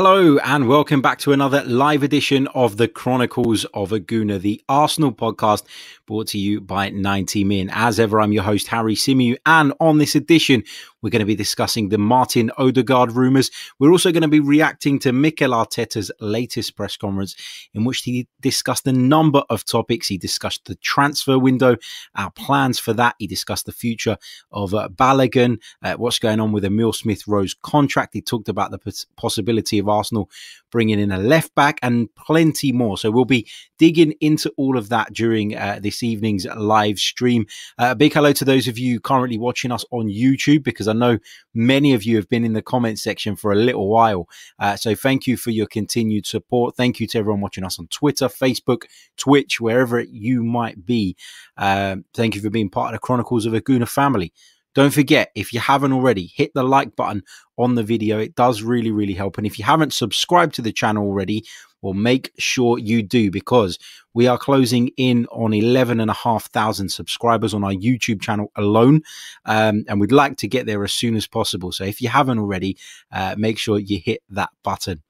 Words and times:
Hello 0.00 0.38
and 0.38 0.68
welcome 0.68 1.02
back 1.02 1.18
to 1.18 1.32
another 1.32 1.64
live 1.64 2.04
edition 2.04 2.46
of 2.54 2.76
the 2.76 2.86
Chronicles 2.86 3.64
of 3.74 3.90
a 3.90 3.98
Gooner, 3.98 4.40
the 4.40 4.62
Arsenal 4.68 5.10
podcast 5.10 5.64
brought 6.06 6.28
to 6.28 6.38
you 6.38 6.60
by 6.60 6.88
90 6.88 7.42
Min. 7.42 7.68
As 7.72 7.98
ever, 7.98 8.20
I'm 8.20 8.30
your 8.30 8.44
host, 8.44 8.68
Harry 8.68 8.94
Symeou, 8.94 9.36
and 9.44 9.74
on 9.80 9.98
this 9.98 10.14
edition, 10.14 10.62
we're 11.02 11.10
going 11.10 11.20
to 11.20 11.26
be 11.26 11.36
discussing 11.36 11.90
the 11.90 11.98
Martin 11.98 12.50
Odegaard 12.58 13.12
rumours. 13.12 13.50
We're 13.78 13.92
also 13.92 14.10
going 14.10 14.22
to 14.22 14.28
be 14.28 14.40
reacting 14.40 14.98
to 15.00 15.12
Mikel 15.12 15.50
Arteta's 15.50 16.10
latest 16.20 16.76
press 16.76 16.96
conference, 16.96 17.36
in 17.74 17.84
which 17.84 18.00
he 18.00 18.26
discussed 18.40 18.86
a 18.86 18.92
number 18.92 19.44
of 19.50 19.64
topics. 19.64 20.08
He 20.08 20.18
discussed 20.18 20.64
the 20.64 20.74
transfer 20.76 21.38
window, 21.38 21.76
our 22.16 22.30
plans 22.30 22.78
for 22.78 22.92
that. 22.94 23.14
He 23.18 23.26
discussed 23.26 23.66
the 23.66 23.72
future 23.72 24.16
of 24.50 24.74
uh, 24.74 24.88
Balogun, 24.88 25.58
uh, 25.82 25.94
what's 25.94 26.18
going 26.18 26.40
on 26.40 26.52
with 26.52 26.64
Emil 26.64 26.92
Smith 26.92 27.28
Rowe's 27.28 27.54
contract. 27.62 28.14
He 28.14 28.22
talked 28.22 28.48
about 28.48 28.70
the 28.70 29.06
possibility 29.16 29.78
of 29.78 29.87
Arsenal 29.90 30.30
bringing 30.70 30.98
in 30.98 31.10
a 31.10 31.18
left 31.18 31.54
back 31.54 31.78
and 31.82 32.14
plenty 32.14 32.72
more. 32.72 32.98
So 32.98 33.10
we'll 33.10 33.24
be 33.24 33.48
digging 33.78 34.12
into 34.20 34.52
all 34.56 34.76
of 34.76 34.88
that 34.90 35.12
during 35.12 35.56
uh, 35.56 35.78
this 35.82 36.02
evening's 36.02 36.46
live 36.46 36.98
stream. 36.98 37.46
Uh, 37.78 37.88
a 37.90 37.94
big 37.94 38.12
hello 38.12 38.32
to 38.32 38.44
those 38.44 38.68
of 38.68 38.78
you 38.78 39.00
currently 39.00 39.38
watching 39.38 39.72
us 39.72 39.84
on 39.90 40.08
YouTube 40.08 40.62
because 40.62 40.88
I 40.88 40.92
know 40.92 41.18
many 41.54 41.94
of 41.94 42.04
you 42.04 42.16
have 42.16 42.28
been 42.28 42.44
in 42.44 42.52
the 42.52 42.62
comment 42.62 42.98
section 42.98 43.36
for 43.36 43.52
a 43.52 43.56
little 43.56 43.88
while. 43.88 44.28
Uh, 44.58 44.76
so 44.76 44.94
thank 44.94 45.26
you 45.26 45.36
for 45.36 45.50
your 45.50 45.66
continued 45.66 46.26
support. 46.26 46.76
Thank 46.76 47.00
you 47.00 47.06
to 47.08 47.18
everyone 47.18 47.40
watching 47.40 47.64
us 47.64 47.78
on 47.78 47.86
Twitter, 47.88 48.28
Facebook, 48.28 48.82
Twitch, 49.16 49.60
wherever 49.60 50.00
you 50.00 50.44
might 50.44 50.84
be. 50.84 51.16
Um, 51.56 52.04
thank 52.14 52.34
you 52.34 52.40
for 52.40 52.50
being 52.50 52.70
part 52.70 52.94
of 52.94 53.00
the 53.00 53.06
Chronicles 53.06 53.46
of 53.46 53.54
a 53.54 53.60
Gooner 53.60 53.88
family. 53.88 54.32
Don't 54.78 54.94
forget, 54.94 55.32
if 55.34 55.52
you 55.52 55.58
haven't 55.58 55.92
already, 55.92 56.30
hit 56.36 56.54
the 56.54 56.62
like 56.62 56.94
button 56.94 57.24
on 57.56 57.74
the 57.74 57.82
video. 57.82 58.20
It 58.20 58.36
does 58.36 58.62
really, 58.62 58.92
really 58.92 59.12
help. 59.12 59.36
And 59.36 59.44
if 59.44 59.58
you 59.58 59.64
haven't 59.64 59.92
subscribed 59.92 60.54
to 60.54 60.62
the 60.62 60.70
channel 60.70 61.02
already, 61.02 61.44
well, 61.82 61.94
make 61.94 62.30
sure 62.38 62.78
you 62.78 63.02
do 63.02 63.28
because 63.32 63.76
we 64.14 64.28
are 64.28 64.38
closing 64.38 64.92
in 64.96 65.26
on 65.32 65.52
11,500 65.52 66.92
subscribers 66.92 67.54
on 67.54 67.64
our 67.64 67.72
YouTube 67.72 68.20
channel 68.22 68.52
alone. 68.54 69.02
Um, 69.46 69.84
and 69.88 70.00
we'd 70.00 70.12
like 70.12 70.36
to 70.36 70.46
get 70.46 70.66
there 70.66 70.84
as 70.84 70.92
soon 70.92 71.16
as 71.16 71.26
possible. 71.26 71.72
So 71.72 71.82
if 71.82 72.00
you 72.00 72.08
haven't 72.08 72.38
already, 72.38 72.76
uh, 73.10 73.34
make 73.36 73.58
sure 73.58 73.80
you 73.80 73.98
hit 73.98 74.22
that 74.30 74.50
button. 74.62 75.02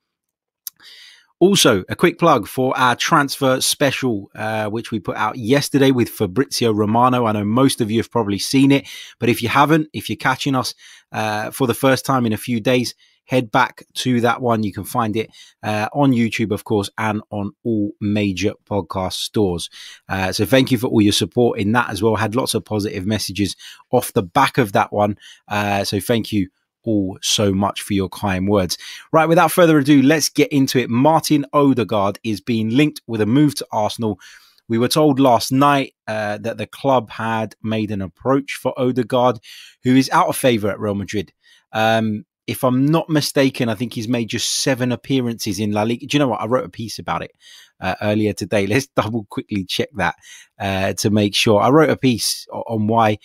Also, 1.41 1.85
a 1.89 1.95
quick 1.95 2.19
plug 2.19 2.49
for 2.49 2.77
our 2.77 2.97
transfer 2.97 3.61
special, 3.61 4.29
uh, 4.35 4.69
which 4.69 4.91
we 4.91 4.99
put 4.99 5.17
out 5.17 5.37
yesterday 5.37 5.93
with 5.93 6.09
Fabrizio 6.09 6.73
Romano. 6.73 7.27
I 7.27 7.33
know 7.33 7.45
most 7.45 7.81
of 7.81 7.93
you 7.93 8.01
have 8.01 8.11
probably 8.11 8.41
seen 8.41 8.73
it, 8.73 8.89
but 9.21 9.29
if 9.29 9.41
you 9.41 9.49
haven't, 9.49 9.89
if 9.93 10.09
you're 10.09 10.17
catching 10.17 10.57
us 10.57 10.75
uh, 11.13 11.53
for 11.53 11.69
the 11.69 11.75
first 11.75 12.05
time 12.05 12.27
in 12.27 12.33
a 12.33 12.37
few 12.37 12.59
days, 12.61 12.97
head 13.29 13.53
back 13.53 13.85
to 13.93 14.21
that 14.23 14.41
one. 14.41 14.63
You 14.63 14.73
can 14.73 14.85
find 14.85 15.15
it 15.15 15.31
uh, 15.63 15.89
on 15.93 16.13
YouTube, 16.13 16.51
of 16.51 16.65
course, 16.65 16.91
and 16.99 17.23
on 17.31 17.53
all 17.63 17.93
major 18.01 18.55
podcast 18.69 19.13
stores. 19.13 19.71
Uh, 20.09 20.33
so 20.33 20.45
thank 20.45 20.73
you 20.73 20.79
for 20.79 20.89
all 20.89 21.03
your 21.03 21.13
support 21.13 21.61
in 21.61 21.73
that 21.73 21.91
as 21.91 22.03
well. 22.03 22.17
Had 22.17 22.35
lots 22.35 22.55
of 22.55 22.65
positive 22.65 23.07
messages 23.07 23.55
off 23.93 24.13
the 24.13 24.23
back 24.23 24.59
of 24.59 24.73
that 24.73 24.93
one. 24.93 25.19
Uh, 25.47 25.85
so 25.85 26.01
thank 26.01 26.33
you 26.33 26.49
all 26.89 27.19
so 27.21 27.53
much 27.53 27.83
for 27.83 27.93
your 27.93 28.09
kind 28.09 28.49
words. 28.49 28.79
Right, 29.13 29.29
without 29.29 29.53
further 29.53 29.77
ado, 29.77 30.01
let's 30.01 30.31
get 30.31 30.51
into 30.51 30.79
it. 30.79 30.89
Martin 30.89 31.45
Odegaard 31.53 32.19
is 32.25 32.41
being 32.41 32.71
linked 32.71 33.03
with 33.07 33.21
a 33.21 33.27
move 33.27 33.55
to 33.57 33.67
Arsenal. 33.71 34.19
We 34.69 34.79
were 34.79 34.89
told 34.89 35.21
last 35.21 35.53
night 35.53 35.95
uh, 36.07 36.39
that 36.39 36.57
the 36.57 36.67
club 36.67 37.11
had 37.11 37.55
made 37.63 37.91
an 37.91 38.01
approach 38.01 38.55
for 38.55 38.73
Odegaard, 38.79 39.39
who 39.85 39.95
is 39.97 40.09
out 40.11 40.29
of 40.29 40.37
favour 40.37 40.71
at 40.71 40.81
Real 40.81 40.95
Madrid. 40.95 41.33
Um, 41.73 42.25
if 42.47 42.65
I'm 42.65 42.87
not 42.87 43.11
mistaken, 43.11 43.69
I 43.69 43.75
think 43.75 43.93
he's 43.93 44.09
made 44.09 44.31
just 44.31 44.63
seven 44.63 44.91
appearances 44.91 45.61
in 45.61 45.73
La 45.73 45.83
Liga. 45.83 46.07
Do 46.07 46.17
you 46.17 46.19
know 46.19 46.29
what? 46.29 46.41
I 46.41 46.47
wrote 46.47 46.65
a 46.65 46.71
piece 46.71 46.99
about 46.99 47.23
it 47.23 47.33
uh, 47.81 47.97
earlier 48.01 48.33
today. 48.33 48.67
Let's 48.67 48.87
double 48.87 49.27
quickly 49.29 49.65
check 49.65 49.91
that 49.97 50.15
uh, 50.59 50.95
to 50.95 51.11
make 51.11 51.35
sure. 51.35 51.61
I 51.61 51.69
wrote 51.69 51.91
a 51.91 51.97
piece 51.97 52.47
on 52.51 52.87
why 52.87 53.19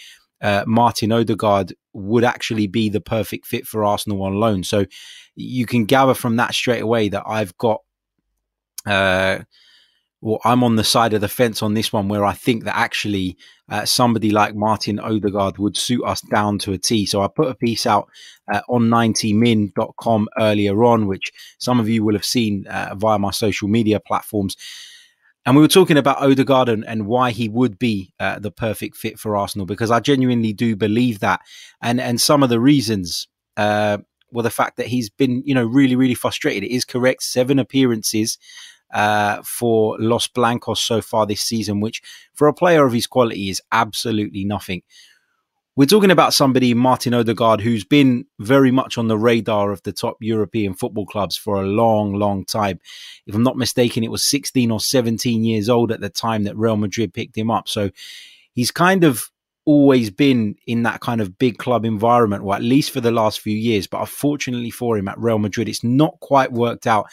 uh, 0.43 0.65
Martin 0.67 1.11
Odegaard 1.11 1.73
would 1.93 2.23
actually 2.23 2.67
be 2.67 2.89
the 2.89 3.01
perfect 3.01 3.47
fit 3.47 3.65
for 3.65 3.85
Arsenal 3.85 4.21
on 4.23 4.33
loan. 4.35 4.63
So 4.63 4.85
you 5.35 5.65
can 5.65 5.85
gather 5.85 6.13
from 6.13 6.35
that 6.35 6.53
straight 6.53 6.81
away 6.81 7.09
that 7.09 7.23
I've 7.25 7.57
got. 7.57 7.81
Uh, 8.85 9.39
well, 10.19 10.39
I'm 10.45 10.63
on 10.63 10.77
the 10.77 10.85
side 10.85 11.13
of 11.13 11.19
the 11.19 11.27
fence 11.27 11.61
on 11.61 11.73
this 11.73 11.91
one 11.91 12.07
where 12.07 12.23
I 12.23 12.33
think 12.33 12.63
that 12.63 12.77
actually 12.77 13.37
uh, 13.69 13.83
somebody 13.85 14.31
like 14.31 14.55
Martin 14.55 14.99
Odegaard 14.99 15.57
would 15.57 15.75
suit 15.75 16.03
us 16.05 16.21
down 16.21 16.59
to 16.59 16.71
a 16.71 16.77
T. 16.77 17.05
So 17.05 17.21
I 17.21 17.27
put 17.27 17.49
a 17.49 17.55
piece 17.55 17.85
out 17.85 18.09
uh, 18.51 18.61
on 18.69 18.83
90min.com 18.83 20.29
earlier 20.39 20.83
on, 20.85 21.07
which 21.07 21.33
some 21.57 21.79
of 21.79 21.89
you 21.89 22.05
will 22.05 22.15
have 22.15 22.23
seen 22.25 22.65
uh, 22.67 22.95
via 22.95 23.19
my 23.19 23.31
social 23.31 23.67
media 23.67 23.99
platforms. 23.99 24.55
And 25.45 25.55
we 25.55 25.61
were 25.61 25.67
talking 25.67 25.97
about 25.97 26.21
Odegaard 26.21 26.69
and, 26.69 26.85
and 26.85 27.05
why 27.05 27.31
he 27.31 27.49
would 27.49 27.77
be 27.77 28.13
uh, 28.19 28.39
the 28.39 28.51
perfect 28.51 28.95
fit 28.95 29.19
for 29.19 29.35
Arsenal 29.35 29.65
because 29.65 29.91
I 29.91 29.99
genuinely 29.99 30.53
do 30.53 30.75
believe 30.75 31.19
that. 31.19 31.41
And 31.81 31.99
and 31.99 32.19
some 32.19 32.43
of 32.43 32.49
the 32.49 32.59
reasons 32.59 33.27
uh, 33.57 33.97
were 34.31 34.43
the 34.43 34.49
fact 34.49 34.77
that 34.77 34.87
he's 34.87 35.09
been, 35.09 35.43
you 35.45 35.53
know, 35.53 35.65
really, 35.65 35.95
really 35.95 36.15
frustrated. 36.15 36.63
It 36.63 36.73
is 36.73 36.85
correct. 36.85 37.23
Seven 37.23 37.59
appearances 37.59 38.37
uh, 38.93 39.41
for 39.43 39.97
Los 39.99 40.27
Blancos 40.27 40.79
so 40.79 41.01
far 41.01 41.25
this 41.25 41.41
season, 41.41 41.81
which 41.81 42.01
for 42.33 42.47
a 42.47 42.53
player 42.53 42.85
of 42.85 42.93
his 42.93 43.07
quality 43.07 43.49
is 43.49 43.61
absolutely 43.71 44.45
nothing. 44.45 44.81
We're 45.75 45.85
talking 45.85 46.11
about 46.11 46.35
somebody, 46.35 46.75
Martin 46.75 47.15
Odegaard, 47.15 47.59
who's 47.59 47.83
been 47.83 48.27
very 48.37 48.69
much 48.69 48.99
on 48.99 49.07
the 49.07 49.17
radar 49.17 49.71
of 49.71 49.81
the 49.81 49.91
top 49.91 50.17
European 50.19 50.75
football 50.75 51.07
clubs 51.07 51.35
for 51.35 51.55
a 51.55 51.65
long, 51.65 52.13
long 52.13 52.45
time. 52.45 52.79
If 53.25 53.33
I'm 53.33 53.41
not 53.41 53.57
mistaken, 53.57 54.03
it 54.03 54.11
was 54.11 54.23
16 54.23 54.69
or 54.69 54.79
17 54.79 55.43
years 55.43 55.69
old 55.69 55.91
at 55.91 55.99
the 55.99 56.09
time 56.09 56.43
that 56.43 56.55
Real 56.55 56.77
Madrid 56.77 57.11
picked 57.11 57.35
him 57.35 57.49
up. 57.49 57.67
So 57.67 57.89
he's 58.53 58.69
kind 58.69 59.03
of 59.03 59.31
always 59.65 60.11
been 60.11 60.57
in 60.67 60.83
that 60.83 60.99
kind 61.01 61.21
of 61.21 61.39
big 61.39 61.57
club 61.57 61.85
environment, 61.85 62.43
or 62.43 62.53
at 62.53 62.61
least 62.61 62.91
for 62.91 63.01
the 63.01 63.11
last 63.11 63.39
few 63.39 63.57
years. 63.57 63.87
But 63.87 64.01
unfortunately 64.01 64.69
for 64.69 64.95
him 64.95 65.07
at 65.07 65.17
Real 65.17 65.39
Madrid, 65.39 65.67
it's 65.67 65.83
not 65.83 66.19
quite 66.19 66.51
worked 66.51 66.85
out 66.85 67.07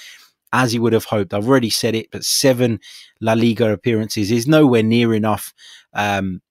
as 0.52 0.72
he 0.72 0.78
would 0.78 0.92
have 0.92 1.06
hoped. 1.06 1.32
I've 1.32 1.48
already 1.48 1.70
said 1.70 1.94
it, 1.94 2.10
but 2.10 2.24
seven 2.24 2.80
La 3.22 3.32
Liga 3.32 3.72
appearances 3.72 4.30
is 4.30 4.46
nowhere 4.46 4.82
near 4.82 5.14
enough. 5.14 5.54
Um, 5.94 6.42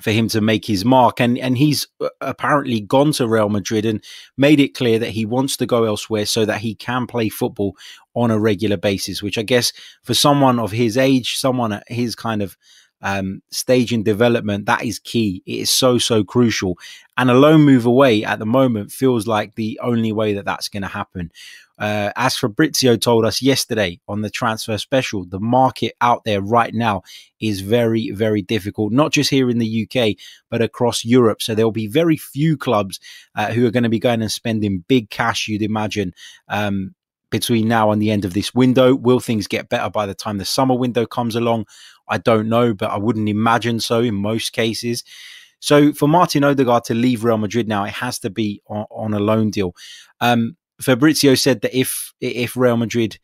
for 0.00 0.10
him 0.10 0.28
to 0.28 0.40
make 0.40 0.64
his 0.66 0.84
mark. 0.84 1.20
And 1.20 1.38
and 1.38 1.56
he's 1.58 1.86
uh, 2.00 2.08
apparently 2.20 2.80
gone 2.80 3.12
to 3.12 3.28
Real 3.28 3.48
Madrid 3.48 3.84
and 3.84 4.02
made 4.36 4.60
it 4.60 4.74
clear 4.74 4.98
that 4.98 5.10
he 5.10 5.26
wants 5.26 5.56
to 5.58 5.66
go 5.66 5.84
elsewhere 5.84 6.26
so 6.26 6.44
that 6.44 6.60
he 6.60 6.74
can 6.74 7.06
play 7.06 7.28
football 7.28 7.76
on 8.14 8.30
a 8.30 8.38
regular 8.38 8.76
basis. 8.76 9.22
Which 9.22 9.38
I 9.38 9.42
guess 9.42 9.72
for 10.02 10.14
someone 10.14 10.58
of 10.58 10.72
his 10.72 10.96
age, 10.96 11.36
someone 11.36 11.72
at 11.72 11.84
his 11.88 12.14
kind 12.14 12.42
of 12.42 12.56
um, 13.02 13.42
stage 13.50 13.92
in 13.92 14.02
development, 14.02 14.66
that 14.66 14.84
is 14.84 14.98
key. 14.98 15.42
It 15.46 15.60
is 15.60 15.74
so 15.74 15.98
so 15.98 16.24
crucial. 16.24 16.78
And 17.16 17.30
a 17.30 17.34
loan 17.34 17.62
move 17.62 17.86
away 17.86 18.24
at 18.24 18.38
the 18.38 18.46
moment 18.46 18.92
feels 18.92 19.26
like 19.26 19.54
the 19.54 19.78
only 19.82 20.12
way 20.12 20.34
that 20.34 20.44
that's 20.44 20.68
going 20.68 20.82
to 20.82 20.88
happen. 20.88 21.30
Uh, 21.80 22.12
as 22.14 22.36
Fabrizio 22.36 22.94
told 22.96 23.24
us 23.24 23.40
yesterday 23.40 23.98
on 24.06 24.20
the 24.20 24.28
transfer 24.28 24.76
special, 24.76 25.24
the 25.24 25.40
market 25.40 25.94
out 26.02 26.24
there 26.24 26.42
right 26.42 26.74
now 26.74 27.02
is 27.40 27.62
very, 27.62 28.10
very 28.10 28.42
difficult, 28.42 28.92
not 28.92 29.12
just 29.12 29.30
here 29.30 29.48
in 29.48 29.58
the 29.58 29.88
UK, 29.88 30.14
but 30.50 30.60
across 30.60 31.06
Europe. 31.06 31.40
So 31.40 31.54
there'll 31.54 31.72
be 31.72 31.86
very 31.86 32.18
few 32.18 32.58
clubs 32.58 33.00
uh, 33.34 33.52
who 33.52 33.66
are 33.66 33.70
going 33.70 33.84
to 33.84 33.88
be 33.88 33.98
going 33.98 34.20
and 34.20 34.30
spending 34.30 34.84
big 34.88 35.08
cash, 35.08 35.48
you'd 35.48 35.62
imagine. 35.62 36.12
Um, 36.48 36.94
between 37.30 37.68
now 37.68 37.92
and 37.92 38.02
the 38.02 38.10
end 38.10 38.24
of 38.24 38.34
this 38.34 38.52
window, 38.52 38.94
will 38.94 39.20
things 39.20 39.46
get 39.46 39.68
better 39.68 39.88
by 39.88 40.04
the 40.04 40.14
time 40.14 40.38
the 40.38 40.44
summer 40.44 40.74
window 40.74 41.06
comes 41.06 41.36
along? 41.36 41.64
I 42.10 42.18
don't 42.18 42.48
know, 42.48 42.74
but 42.74 42.90
I 42.90 42.98
wouldn't 42.98 43.28
imagine 43.28 43.80
so 43.80 44.00
in 44.00 44.14
most 44.14 44.52
cases. 44.52 45.04
So 45.60 45.92
for 45.92 46.08
Martin 46.08 46.44
Odegaard 46.44 46.84
to 46.84 46.94
leave 46.94 47.24
Real 47.24 47.38
Madrid 47.38 47.68
now, 47.68 47.84
it 47.84 47.92
has 47.92 48.18
to 48.20 48.30
be 48.30 48.62
on, 48.66 48.86
on 48.90 49.14
a 49.14 49.20
loan 49.20 49.50
deal. 49.50 49.74
Um, 50.20 50.56
Fabrizio 50.80 51.34
said 51.34 51.60
that 51.60 51.78
if 51.78 52.12
if 52.20 52.56
Real 52.56 52.76
Madrid 52.76 53.18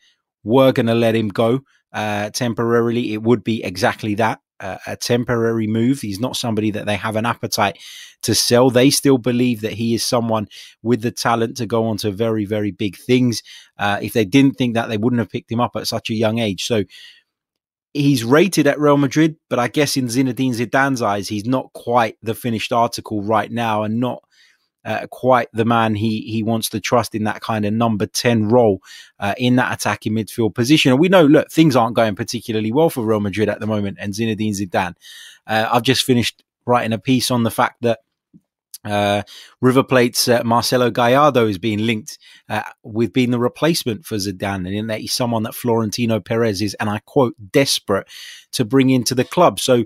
were 0.44 0.72
going 0.72 0.86
to 0.86 0.94
let 0.94 1.14
him 1.14 1.28
go 1.28 1.60
uh, 1.92 2.30
temporarily, 2.30 3.12
it 3.14 3.22
would 3.22 3.42
be 3.42 3.64
exactly 3.64 4.14
that 4.16 4.40
a, 4.60 4.78
a 4.86 4.96
temporary 4.96 5.66
move. 5.66 6.00
He's 6.00 6.20
not 6.20 6.36
somebody 6.36 6.70
that 6.72 6.86
they 6.86 6.96
have 6.96 7.16
an 7.16 7.26
appetite 7.26 7.78
to 8.22 8.34
sell. 8.34 8.70
They 8.70 8.90
still 8.90 9.18
believe 9.18 9.60
that 9.60 9.72
he 9.74 9.94
is 9.94 10.04
someone 10.04 10.48
with 10.82 11.02
the 11.02 11.10
talent 11.10 11.56
to 11.58 11.66
go 11.66 11.86
on 11.86 11.96
to 11.98 12.10
very, 12.10 12.44
very 12.44 12.70
big 12.70 12.96
things. 12.96 13.42
Uh, 13.78 13.98
if 14.02 14.12
they 14.12 14.24
didn't 14.24 14.54
think 14.54 14.74
that, 14.74 14.88
they 14.88 14.96
wouldn't 14.96 15.20
have 15.20 15.30
picked 15.30 15.50
him 15.50 15.60
up 15.60 15.76
at 15.76 15.86
such 15.86 16.10
a 16.10 16.14
young 16.14 16.38
age. 16.38 16.64
So 16.64 16.84
he's 17.96 18.25
rated 18.25 18.66
at 18.66 18.78
Real 18.78 18.96
Madrid, 18.96 19.37
but 19.48 19.58
I 19.58 19.69
guess 19.69 19.96
in 19.96 20.06
Zinedine 20.06 20.54
Zidane's 20.54 21.02
eyes, 21.02 21.28
he's 21.28 21.46
not 21.46 21.72
quite 21.72 22.16
the 22.22 22.34
finished 22.34 22.72
article 22.72 23.22
right 23.22 23.50
now 23.50 23.82
and 23.82 24.00
not 24.00 24.22
uh, 24.84 25.06
quite 25.10 25.48
the 25.52 25.64
man 25.64 25.96
he 25.96 26.20
he 26.20 26.44
wants 26.44 26.69
to 26.70 26.78
trust 26.78 27.14
in 27.14 27.25
that 27.25 27.40
kind 27.40 27.64
of 27.64 27.72
number 27.72 28.06
10 28.06 28.48
role 28.48 28.81
uh, 29.19 29.34
in 29.37 29.56
that 29.56 29.75
attacking 29.75 30.12
midfield 30.12 30.54
position. 30.54 30.93
And 30.93 31.00
we 31.00 31.08
know, 31.08 31.26
look, 31.26 31.50
things 31.50 31.75
aren't 31.75 31.96
going 31.96 32.14
particularly 32.14 32.72
well 32.72 32.88
for 32.88 33.04
Real 33.04 33.20
Madrid 33.20 33.48
at 33.48 33.58
the 33.58 33.66
moment 33.66 33.98
and 34.00 34.14
Zinedine 34.14 34.52
Zidane. 34.52 34.94
Uh, 35.46 35.69
I've 35.72 35.82
just 35.82 36.04
finished 36.04 36.44
writing 36.66 36.93
a 36.93 36.98
piece 36.98 37.31
on 37.31 37.43
the 37.43 37.50
fact 37.50 37.82
that 37.82 38.00
uh, 38.86 39.22
River 39.60 39.82
Plate's 39.82 40.28
uh, 40.28 40.42
Marcelo 40.44 40.90
Gallardo 40.90 41.46
is 41.46 41.58
being 41.58 41.80
linked 41.80 42.18
uh, 42.48 42.62
with 42.82 43.12
being 43.12 43.30
the 43.30 43.38
replacement 43.38 44.06
for 44.06 44.16
Zidane, 44.16 44.66
and 44.66 44.74
in 44.74 44.86
that 44.86 45.00
he's 45.00 45.12
someone 45.12 45.42
that 45.42 45.54
Florentino 45.54 46.20
Perez 46.20 46.62
is, 46.62 46.74
and 46.74 46.88
I 46.88 47.00
quote, 47.04 47.34
desperate 47.50 48.06
to 48.52 48.64
bring 48.64 48.90
into 48.90 49.14
the 49.14 49.24
club. 49.24 49.60
So 49.60 49.84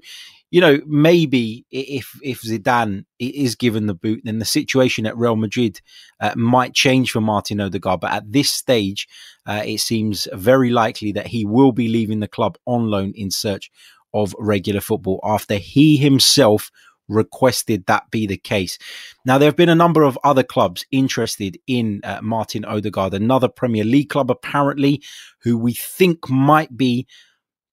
you 0.51 0.61
know, 0.61 0.81
maybe 0.85 1.65
if 1.71 2.19
if 2.23 2.43
Zidane 2.43 3.05
is 3.21 3.55
given 3.55 3.87
the 3.87 3.95
boot, 3.95 4.23
then 4.25 4.41
the 4.41 4.45
situation 4.45 5.07
at 5.07 5.17
Real 5.17 5.37
Madrid 5.37 5.81
uh, 6.19 6.35
might 6.37 6.75
change 6.75 7.13
for 7.13 7.21
Martin 7.21 7.61
Odegaard. 7.61 8.01
But 8.01 8.13
at 8.13 8.33
this 8.33 8.51
stage, 8.51 9.07
uh, 9.47 9.63
it 9.65 9.79
seems 9.79 10.27
very 10.33 10.71
likely 10.71 11.13
that 11.13 11.29
he 11.29 11.45
will 11.45 11.71
be 11.71 11.89
leaving 11.89 12.19
the 12.19 12.29
club 12.29 12.59
on 12.67 12.91
loan 12.91 13.13
in 13.15 13.31
search 13.31 13.71
of 14.13 14.35
regular 14.41 14.81
football 14.81 15.21
after 15.23 15.55
he 15.55 15.97
himself 15.97 16.73
requested 17.11 17.85
that 17.87 18.11
be 18.11 18.27
the 18.27 18.37
case. 18.37 18.79
Now, 19.25 19.39
there 19.39 19.49
have 19.49 19.57
been 19.57 19.69
a 19.69 19.75
number 19.75 20.03
of 20.03 20.19
other 20.25 20.43
clubs 20.43 20.85
interested 20.91 21.59
in 21.67 22.01
uh, 22.05 22.21
Martin 22.23 22.65
Odegaard, 22.65 23.15
another 23.15 23.49
Premier 23.49 23.85
League 23.85 24.09
club 24.09 24.31
apparently, 24.31 25.03
who 25.43 25.59
we 25.59 25.75
think 25.75 26.29
might 26.29 26.77
be 26.77 27.07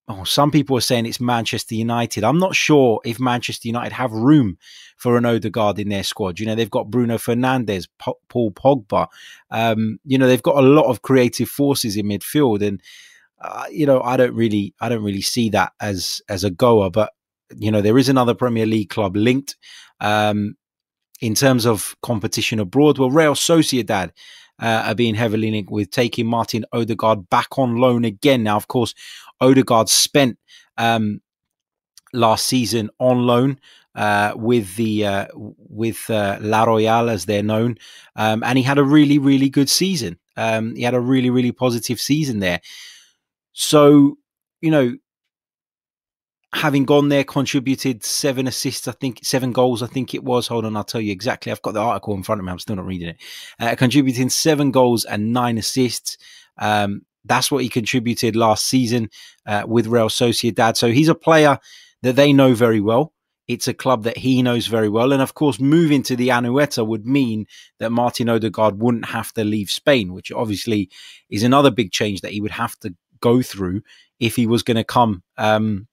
oh, 0.08 0.24
some 0.24 0.52
people 0.52 0.78
are 0.78 0.82
saying 0.82 1.06
it's 1.06 1.20
Manchester 1.20 1.76
United. 1.76 2.24
I'm 2.24 2.40
not 2.40 2.56
sure 2.56 3.02
if 3.04 3.20
Manchester 3.20 3.68
United 3.68 3.94
have 3.94 4.12
room 4.12 4.58
for 4.96 5.18
an 5.18 5.26
Odegaard 5.26 5.80
in 5.80 5.90
their 5.90 6.04
squad. 6.04 6.40
You 6.40 6.46
know, 6.46 6.56
they've 6.56 6.70
got 6.70 6.90
Bruno 6.90 7.18
Fernandes, 7.18 7.88
P- 8.04 8.14
Paul 8.30 8.52
Pogba. 8.52 9.08
Um, 9.52 10.00
you 10.06 10.18
know, 10.18 10.28
they've 10.28 10.42
got 10.42 10.58
a 10.58 10.68
lot 10.68 10.86
of 10.86 11.02
creative 11.02 11.50
forces 11.50 11.98
in 11.98 12.08
midfield, 12.08 12.66
and 12.66 12.82
uh, 13.42 13.66
you 13.70 13.86
know, 13.86 14.02
I 14.02 14.18
don't 14.18 14.34
really, 14.34 14.74
I 14.80 14.90
don't 14.90 15.04
really 15.04 15.22
see 15.22 15.50
that 15.50 15.74
as 15.82 16.22
as 16.30 16.44
a 16.44 16.50
goer. 16.50 16.90
But 16.90 17.12
you 17.56 17.72
know, 17.72 17.82
there 17.82 17.98
is 17.98 18.10
another 18.10 18.34
Premier 18.34 18.66
League 18.66 18.90
club 18.90 19.16
linked. 19.16 19.56
Um, 20.00 20.56
in 21.20 21.34
terms 21.34 21.66
of 21.66 21.96
competition 22.04 22.60
abroad, 22.60 23.00
well, 23.00 23.10
Real 23.10 23.34
Sociedad 23.34 24.12
uh, 24.62 24.84
are 24.86 24.96
being 24.96 25.16
heavily 25.16 25.52
linked 25.52 25.72
with 25.72 25.92
taking 25.92 26.28
Martin 26.28 26.66
Odegaard 26.74 27.30
back 27.30 27.58
on 27.58 27.78
loan 27.78 28.06
again. 28.06 28.44
Now, 28.44 28.56
of 28.56 28.68
course, 28.68 28.94
Odegaard 29.42 29.90
spent 29.90 30.38
um, 30.78 31.22
last 32.14 32.46
season 32.46 32.90
on 33.00 33.26
loan 33.26 33.60
uh, 33.96 34.34
with 34.36 34.76
the 34.76 35.06
uh, 35.06 35.28
with 35.36 36.10
uh, 36.10 36.38
La 36.40 36.64
Real 36.66 37.10
as 37.10 37.26
they're 37.26 37.44
known, 37.44 37.78
um, 38.16 38.44
and 38.44 38.58
he 38.58 38.64
had 38.64 38.78
a 38.78 38.84
really 38.84 39.18
really 39.18 39.50
good 39.50 39.70
season. 39.70 40.20
Um, 40.36 40.76
he 40.76 40.84
had 40.84 40.94
a 40.94 41.00
really 41.00 41.30
really 41.30 41.52
positive 41.52 42.00
season 42.00 42.40
there. 42.40 42.62
So 43.54 44.18
you 44.62 44.72
know, 44.72 44.98
having 46.54 46.86
gone 46.86 47.10
there, 47.10 47.24
contributed 47.24 48.04
seven 48.04 48.48
assists, 48.48 48.88
I 48.88 48.94
think 48.94 49.20
seven 49.24 49.52
goals, 49.52 49.84
I 49.84 49.88
think 49.88 50.14
it 50.14 50.24
was. 50.24 50.48
Hold 50.48 50.66
on, 50.66 50.78
I'll 50.78 50.84
tell 50.84 51.02
you 51.02 51.12
exactly. 51.12 51.52
I've 51.52 51.62
got 51.62 51.74
the 51.74 51.82
article 51.82 52.14
in 52.14 52.24
front 52.24 52.40
of 52.40 52.46
me. 52.46 52.52
I'm 52.52 52.60
still 52.60 52.78
not 52.78 52.86
reading 52.86 53.10
it. 53.10 53.18
Uh, 53.60 53.76
contributing 53.76 54.30
seven 54.30 54.72
goals 54.72 55.06
and 55.06 55.34
nine 55.34 55.58
assists. 55.58 56.18
Um, 56.58 57.02
that's 57.26 57.52
what 57.52 57.64
he 57.64 57.70
contributed 57.70 58.36
last 58.36 58.66
season 58.66 59.10
uh, 59.46 59.64
with 59.68 59.88
Real 59.88 60.10
Sociedad. 60.10 60.78
So 60.78 60.92
he's 60.92 61.10
a 61.10 61.16
player 61.16 61.60
that 62.04 62.16
they 62.16 62.32
know 62.32 62.54
very 62.54 62.80
well. 62.80 63.14
It's 63.48 63.68
a 63.68 63.74
club 63.74 64.04
that 64.04 64.18
he 64.18 64.42
knows 64.42 64.68
very 64.68 64.90
well. 64.90 65.12
And 65.14 65.22
of 65.22 65.34
course, 65.34 65.60
moving 65.60 66.04
to 66.04 66.16
the 66.16 66.30
Anoeta 66.30 66.86
would 66.86 67.06
mean 67.06 67.46
that 67.80 67.92
Martin 67.92 68.30
Odegaard 68.30 68.80
wouldn't 68.80 69.06
have 69.06 69.34
to 69.34 69.44
leave 69.44 69.70
Spain, 69.70 70.14
which 70.14 70.32
obviously 70.32 70.90
is 71.30 71.44
another 71.44 71.72
big 71.72 71.92
change 71.92 72.22
that 72.22 72.32
he 72.32 72.42
would 72.42 72.52
have 72.52 72.78
to 72.80 72.94
go 73.22 73.42
through 73.42 73.82
if 74.20 74.36
he 74.36 74.48
was 74.48 74.64
going 74.64 74.76
to 74.76 74.84
come 74.84 75.24
um, 75.38 75.88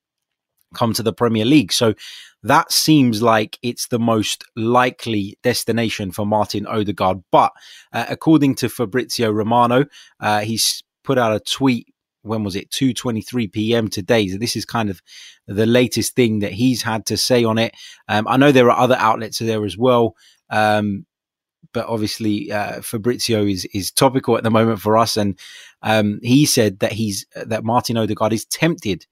come 0.74 0.92
to 0.94 1.02
the 1.02 1.12
Premier 1.12 1.44
League. 1.44 1.72
So 1.72 1.94
that 2.42 2.70
seems 2.70 3.22
like 3.22 3.58
it's 3.62 3.88
the 3.88 3.98
most 3.98 4.44
likely 4.54 5.38
destination 5.42 6.12
for 6.12 6.26
Martin 6.26 6.66
Odegaard. 6.66 7.22
But 7.32 7.52
uh, 7.92 8.04
according 8.08 8.56
to 8.56 8.68
Fabrizio 8.68 9.30
Romano, 9.30 9.86
uh, 10.20 10.40
he's 10.40 10.82
put 11.02 11.18
out 11.18 11.34
a 11.34 11.40
tweet. 11.40 11.88
When 12.22 12.42
was 12.42 12.56
it? 12.56 12.70
2:23 12.70 13.52
p.m. 13.52 13.88
today. 13.88 14.28
So 14.28 14.38
this 14.38 14.56
is 14.56 14.64
kind 14.64 14.88
of 14.88 15.02
the 15.46 15.66
latest 15.66 16.14
thing 16.14 16.38
that 16.38 16.52
he's 16.52 16.82
had 16.82 17.06
to 17.06 17.16
say 17.16 17.44
on 17.44 17.58
it. 17.58 17.74
Um, 18.08 18.26
I 18.28 18.36
know 18.36 18.52
there 18.52 18.70
are 18.70 18.78
other 18.78 18.96
outlets 18.98 19.38
there 19.38 19.64
as 19.64 19.76
well. 19.76 20.14
Um, 20.48 21.06
but 21.72 21.86
obviously 21.86 22.50
uh, 22.50 22.80
Fabrizio 22.80 23.44
is 23.44 23.66
is 23.74 23.90
topical 23.90 24.36
at 24.36 24.42
the 24.42 24.50
moment 24.50 24.80
for 24.80 24.96
us, 24.96 25.16
and 25.16 25.38
um, 25.82 26.20
he 26.22 26.46
said 26.46 26.78
that 26.78 26.92
he's 26.92 27.26
that 27.34 27.64
Martin 27.64 27.98
Odegaard 27.98 28.32
is 28.32 28.46
tempted 28.46 29.06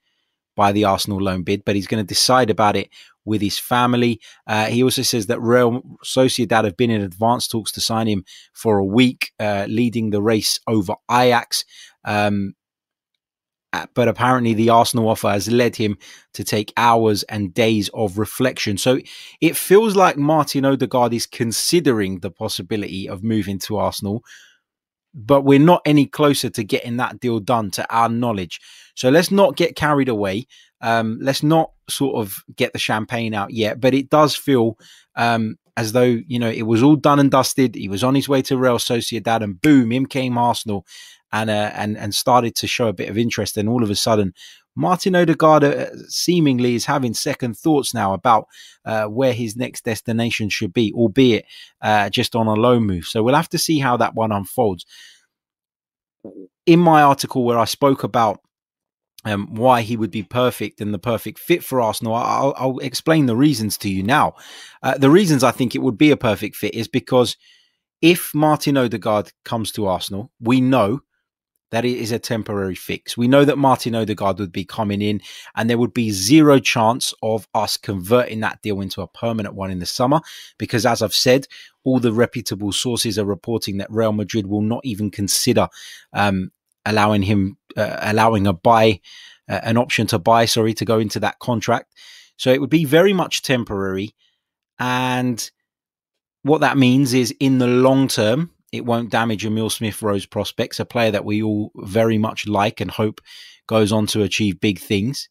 by 0.56 0.72
the 0.72 0.84
Arsenal 0.84 1.20
loan 1.20 1.43
bid, 1.43 1.64
but 1.64 1.75
he's 1.75 1.87
going 1.87 2.02
to 2.02 2.08
decide 2.08 2.50
about 2.50 2.76
it 2.76 2.90
with 3.25 3.40
his 3.40 3.58
family. 3.58 4.20
Uh, 4.46 4.66
he 4.66 4.82
also 4.82 5.02
says 5.02 5.26
that 5.26 5.40
Real 5.40 5.82
Sociedad 6.04 6.64
have 6.64 6.76
been 6.76 6.90
in 6.90 7.00
advanced 7.02 7.50
talks 7.50 7.72
to 7.72 7.81
sign 7.81 8.06
him 8.06 8.25
for 8.52 8.78
a 8.78 8.84
week, 8.84 9.32
uh, 9.38 9.66
leading 9.69 10.10
the 10.10 10.22
race 10.22 10.58
over 10.66 10.94
Ajax. 11.10 11.64
Um, 12.04 12.54
uh, 13.75 13.87
but 13.94 14.06
apparently, 14.06 14.52
the 14.52 14.69
Arsenal 14.69 15.08
offer 15.08 15.31
has 15.31 15.50
led 15.50 15.76
him 15.76 15.96
to 16.34 16.44
take 16.44 16.75
hours 16.76 17.22
and 17.25 17.55
days 17.55 17.88
of 17.94 18.19
reflection. 18.19 18.76
So 18.76 18.98
it 19.40 19.56
feels 19.56 19.96
like 19.96 20.19
Martin 20.19 20.66
Odegaard 20.66 21.14
is 21.14 21.26
considering 21.26 22.19
the 22.20 22.31
possibility 22.31 23.08
of 23.08 23.25
moving 23.25 23.58
to 23.60 23.78
Arsenal, 23.78 24.22
but 25.14 25.43
we're 25.43 25.58
not 25.58 25.81
any 25.87 26.05
closer 26.05 26.50
to 26.50 26.64
getting 26.64 26.98
that 26.98 27.19
deal 27.19 27.40
done 27.40 27.70
to 27.72 27.90
our 27.94 28.10
knowledge. 28.10 28.60
So 28.94 29.09
let's 29.11 29.31
not 29.31 29.56
get 29.56 29.77
carried 29.77 30.09
away. 30.09 30.47
Um, 30.81 31.19
let's 31.23 31.43
not 31.43 31.71
sort 31.89 32.17
of 32.17 32.43
get 32.56 32.73
the 32.73 32.79
champagne 32.79 33.35
out 33.35 33.53
yet, 33.53 33.81
but 33.81 33.94
it 33.94 34.11
does 34.11 34.35
feel 34.35 34.79
um, 35.17 35.56
as 35.77 35.93
though 35.93 36.19
you 36.27 36.39
know 36.39 36.50
it 36.50 36.62
was 36.62 36.82
all 36.82 36.96
done 36.96 37.19
and 37.19 37.31
dusted. 37.31 37.75
He 37.75 37.89
was 37.89 38.05
on 38.05 38.15
his 38.15 38.29
way 38.29 38.43
to 38.43 38.58
Real 38.58 38.79
Sociedad, 38.79 39.43
and 39.43 39.61
boom, 39.61 39.93
in 39.93 40.06
came 40.06 40.37
Arsenal, 40.37 40.84
and 41.32 41.51
uh, 41.51 41.70
and 41.75 41.96
and 41.96 42.15
started 42.15 42.55
to 42.56 42.67
show 42.67 42.89
a 42.89 42.93
bit 42.93 43.08
of 43.08 43.17
interest. 43.17 43.56
And 43.56 43.69
all 43.69 43.82
of 43.82 43.91
a 43.91 43.94
sudden, 43.94 44.34
Martin 44.75 45.15
Odegaard 45.15 45.65
uh, 45.65 45.87
seemingly 46.08 46.75
is 46.75 46.87
having 46.87 47.15
second 47.15 47.56
thoughts 47.56 47.94
now 47.94 48.13
about 48.15 48.46
uh, 48.84 49.05
where 49.05 49.32
his 49.32 49.56
next 49.56 49.84
destination 49.84 50.49
should 50.49 50.72
be, 50.72 50.93
albeit 50.94 51.46
uh, 51.81 52.08
just 52.11 52.34
on 52.34 52.46
a 52.46 52.55
loan 52.55 52.84
move. 52.84 53.05
So 53.05 53.22
we'll 53.22 53.34
have 53.34 53.51
to 53.51 53.58
see 53.58 53.79
how 53.79 53.96
that 53.99 54.15
one 54.15 54.32
unfolds. 54.32 54.87
In 56.67 56.79
my 56.79 57.03
article 57.03 57.44
where 57.44 57.58
I 57.58 57.65
spoke 57.65 58.05
about 58.05 58.41
um, 59.24 59.55
why 59.55 59.82
he 59.82 59.96
would 59.96 60.10
be 60.10 60.22
perfect 60.22 60.81
and 60.81 60.93
the 60.93 60.98
perfect 60.98 61.38
fit 61.38 61.62
for 61.62 61.81
Arsenal. 61.81 62.14
I'll, 62.14 62.55
I'll 62.56 62.79
explain 62.79 63.26
the 63.26 63.36
reasons 63.36 63.79
to 63.79 63.88
you 63.88 64.02
now. 64.02 64.34
Uh, 64.82 64.98
the 64.98 65.10
reasons 65.10 65.44
I 65.44 65.52
think 65.52 65.74
it 65.74 65.82
would 65.82 65.98
be 65.98 66.10
a 66.10 66.17
perfect 66.17 66.56
fit 66.56 66.74
is 66.74 66.88
because 66.88 67.36
if 68.00 68.34
Martin 68.34 68.76
Odegaard 68.76 69.32
comes 69.44 69.70
to 69.72 69.86
Arsenal, 69.86 70.32
we 70.41 70.60
know 70.60 71.02
that 71.70 71.84
it 71.86 71.96
is 71.96 72.12
a 72.12 72.19
temporary 72.19 72.74
fix. 72.74 73.17
We 73.17 73.29
know 73.29 73.46
that 73.46 73.56
Martin 73.56 73.94
Odegaard 73.94 74.38
would 74.38 74.52
be 74.52 74.64
coming 74.64 75.00
in, 75.00 75.22
and 75.56 75.70
there 75.70 75.79
would 75.79 75.94
be 75.94 76.10
zero 76.10 76.58
chance 76.58 77.14
of 77.22 77.48
us 77.55 77.79
converting 77.79 78.41
that 78.41 78.60
deal 78.60 78.82
into 78.82 79.00
a 79.00 79.08
permanent 79.08 79.55
one 79.55 79.70
in 79.70 79.79
the 79.79 79.86
summer. 79.86 80.20
Because, 80.58 80.84
as 80.84 81.00
I've 81.00 81.14
said, 81.14 81.46
all 81.82 81.98
the 81.98 82.12
reputable 82.12 82.72
sources 82.72 83.19
are 83.19 83.24
reporting 83.24 83.79
that 83.79 83.91
Real 83.91 84.12
Madrid 84.12 84.46
will 84.46 84.60
not 84.60 84.84
even 84.84 85.10
consider 85.10 85.69
um, 86.12 86.52
allowing 86.84 87.22
him 87.22 87.56
uh, 87.77 87.98
allowing 88.03 88.46
a 88.46 88.53
buy 88.53 89.01
uh, 89.48 89.60
an 89.62 89.77
option 89.77 90.06
to 90.08 90.19
buy 90.19 90.44
sorry 90.44 90.74
to 90.74 90.84
go 90.84 90.98
into 90.98 91.20
that 91.20 91.39
contract. 91.39 91.93
So 92.36 92.53
it 92.53 92.60
would 92.60 92.70
be 92.70 92.84
very 92.84 93.12
much 93.12 93.43
temporary. 93.43 94.15
And 94.79 95.51
what 96.43 96.60
that 96.60 96.77
means 96.77 97.15
is 97.15 97.34
in 97.39 97.58
the 97.58 97.67
long 97.67 98.08
term 98.08 98.51
it 98.72 98.86
won't 98.86 99.10
damage 99.10 99.44
Emil 99.44 99.69
Smith 99.69 100.01
Rowe's 100.01 100.27
prospects 100.27 100.81
a 100.81 100.84
player 100.84 101.10
that 101.10 101.27
we 101.27 101.43
all 101.43 101.70
very 101.77 102.17
much 102.17 102.46
like 102.46 102.81
and 102.81 102.91
hope 102.91 103.20
goes 103.67 103.93
on 103.93 104.06
to 104.08 104.22
achieve 104.22 104.60
big 104.60 104.79
things 104.79 105.29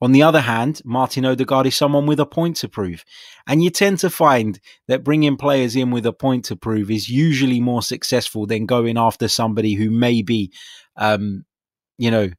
on 0.00 0.12
the 0.12 0.22
other 0.22 0.40
hand, 0.40 0.82
Martin 0.84 1.24
Odegaard 1.24 1.66
is 1.66 1.74
someone 1.74 2.06
with 2.06 2.20
a 2.20 2.26
point 2.26 2.56
to 2.56 2.68
prove. 2.68 3.04
And 3.46 3.64
you 3.64 3.70
tend 3.70 3.98
to 4.00 4.10
find 4.10 4.60
that 4.88 5.04
bringing 5.04 5.36
players 5.36 5.74
in 5.74 5.90
with 5.90 6.04
a 6.04 6.12
point 6.12 6.44
to 6.46 6.56
prove 6.56 6.90
is 6.90 7.08
usually 7.08 7.60
more 7.60 7.82
successful 7.82 8.46
than 8.46 8.66
going 8.66 8.98
after 8.98 9.26
somebody 9.26 9.72
who 9.74 9.90
may 9.90 10.20
be, 10.20 10.52
um, 10.96 11.44
you 11.96 12.10
know, 12.10 12.30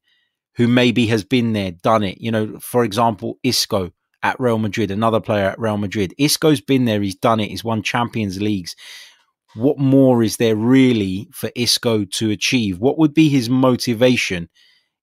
who 0.56 0.68
maybe 0.68 1.08
has 1.08 1.24
been 1.24 1.54
there, 1.54 1.72
done 1.72 2.04
it. 2.04 2.22
You 2.22 2.32
know, 2.32 2.60
for 2.60 2.84
example, 2.84 3.40
Isco 3.44 3.92
at 4.22 4.40
Real 4.40 4.60
Madrid, 4.60 4.92
another 4.92 5.20
player 5.20 5.46
at 5.46 5.60
Real 5.60 5.78
Madrid. 5.78 6.14
Isco's 6.18 6.62
been 6.62 6.86
there, 6.86 7.02
he's 7.02 7.16
done 7.16 7.40
it, 7.40 7.50
he's 7.50 7.64
won 7.64 7.82
Champions 7.82 8.40
Leagues. 8.40 8.76
What 9.56 9.80
more 9.80 10.22
is 10.22 10.38
there 10.38 10.56
really 10.56 11.28
for 11.32 11.52
Isco 11.56 12.06
to 12.06 12.30
achieve? 12.30 12.78
What 12.80 13.00
would 13.00 13.16
be 13.16 13.30
his 13.30 13.50
motivation 13.50 14.50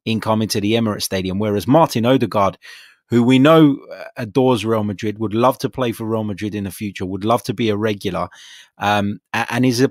in 0.04 0.20
coming 0.20 0.48
to 0.48 0.60
the 0.60 0.72
Emirates 0.72 1.02
Stadium? 1.02 1.38
Whereas 1.38 1.66
Martin 1.66 2.06
Odegaard, 2.06 2.58
who 3.08 3.22
we 3.22 3.38
know 3.38 3.78
uh, 3.92 4.04
adores 4.16 4.64
Real 4.64 4.84
Madrid, 4.84 5.18
would 5.18 5.34
love 5.34 5.58
to 5.58 5.70
play 5.70 5.92
for 5.92 6.04
Real 6.04 6.24
Madrid 6.24 6.54
in 6.54 6.64
the 6.64 6.70
future, 6.70 7.06
would 7.06 7.24
love 7.24 7.42
to 7.44 7.54
be 7.54 7.68
a 7.68 7.76
regular, 7.76 8.28
um, 8.78 9.20
and 9.32 9.64
is 9.64 9.80
a, 9.80 9.90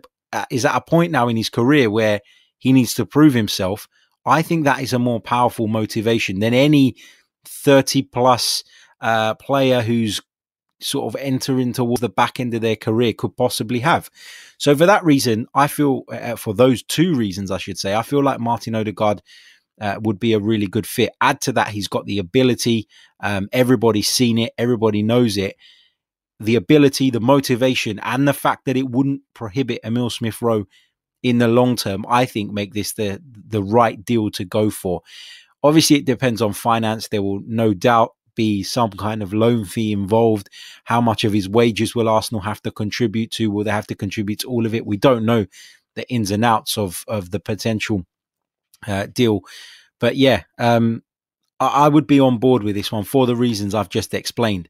is 0.49 0.65
at 0.65 0.75
a 0.75 0.81
point 0.81 1.11
now 1.11 1.27
in 1.27 1.37
his 1.37 1.49
career 1.49 1.89
where 1.89 2.21
he 2.57 2.73
needs 2.73 2.93
to 2.95 3.05
prove 3.05 3.33
himself. 3.33 3.87
I 4.25 4.41
think 4.41 4.63
that 4.63 4.81
is 4.81 4.93
a 4.93 4.99
more 4.99 5.19
powerful 5.19 5.67
motivation 5.67 6.39
than 6.39 6.53
any 6.53 6.95
30 7.45 8.03
plus 8.03 8.63
uh, 9.01 9.33
player 9.35 9.81
who's 9.81 10.21
sort 10.79 11.13
of 11.13 11.19
entering 11.21 11.73
towards 11.73 12.01
the 12.01 12.09
back 12.09 12.39
end 12.39 12.53
of 12.53 12.61
their 12.61 12.75
career 12.75 13.13
could 13.13 13.35
possibly 13.35 13.79
have. 13.79 14.09
So 14.57 14.75
for 14.75 14.85
that 14.85 15.03
reason, 15.03 15.47
I 15.53 15.67
feel 15.67 16.03
uh, 16.09 16.35
for 16.35 16.53
those 16.53 16.83
two 16.83 17.15
reasons, 17.15 17.51
I 17.51 17.57
should 17.57 17.77
say, 17.77 17.95
I 17.95 18.01
feel 18.01 18.23
like 18.23 18.39
Martin 18.39 18.75
Odegaard 18.75 19.21
uh, 19.81 19.99
would 20.01 20.19
be 20.19 20.33
a 20.33 20.39
really 20.39 20.67
good 20.67 20.87
fit. 20.87 21.11
Add 21.21 21.41
to 21.41 21.51
that, 21.53 21.69
he's 21.69 21.87
got 21.87 22.05
the 22.05 22.19
ability. 22.19 22.87
Um, 23.19 23.49
everybody's 23.51 24.09
seen 24.09 24.37
it. 24.37 24.53
Everybody 24.57 25.03
knows 25.03 25.37
it. 25.37 25.55
The 26.39 26.55
ability, 26.55 27.09
the 27.09 27.21
motivation, 27.21 27.99
and 27.99 28.27
the 28.27 28.33
fact 28.33 28.65
that 28.65 28.77
it 28.77 28.89
wouldn't 28.89 29.21
prohibit 29.33 29.79
Emil 29.83 30.09
Smith 30.09 30.41
Rowe 30.41 30.65
in 31.21 31.37
the 31.37 31.47
long 31.47 31.75
term, 31.75 32.05
I 32.07 32.25
think 32.25 32.51
make 32.51 32.73
this 32.73 32.93
the 32.93 33.21
the 33.47 33.63
right 33.63 34.03
deal 34.03 34.29
to 34.31 34.43
go 34.43 34.69
for. 34.69 35.01
Obviously, 35.63 35.97
it 35.97 36.05
depends 36.05 36.41
on 36.41 36.51
finance. 36.51 37.07
There 37.07 37.21
will 37.21 37.41
no 37.45 37.73
doubt 37.73 38.11
be 38.35 38.63
some 38.63 38.91
kind 38.91 39.21
of 39.21 39.33
loan 39.33 39.65
fee 39.65 39.91
involved? 39.91 40.49
How 40.85 41.01
much 41.01 41.23
of 41.23 41.33
his 41.33 41.47
wages 41.47 41.95
will 41.95 42.09
Arsenal 42.09 42.41
have 42.41 42.61
to 42.63 42.71
contribute 42.71 43.31
to? 43.31 43.51
Will 43.51 43.63
they 43.63 43.71
have 43.71 43.87
to 43.87 43.95
contribute 43.95 44.39
to 44.39 44.47
all 44.47 44.65
of 44.65 44.73
it? 44.73 44.85
We 44.85 44.97
don't 44.97 45.25
know 45.25 45.45
the 45.95 46.09
ins 46.09 46.31
and 46.31 46.43
outs 46.43 46.77
of 46.77 47.03
of 47.07 47.31
the 47.31 47.39
potential 47.39 48.05
uh, 48.87 49.07
deal, 49.07 49.41
but 49.99 50.15
yeah, 50.15 50.43
um, 50.57 51.03
I, 51.59 51.85
I 51.85 51.89
would 51.89 52.07
be 52.07 52.19
on 52.19 52.37
board 52.37 52.63
with 52.63 52.75
this 52.75 52.91
one 52.91 53.03
for 53.03 53.25
the 53.25 53.35
reasons 53.35 53.73
I've 53.73 53.89
just 53.89 54.13
explained. 54.13 54.69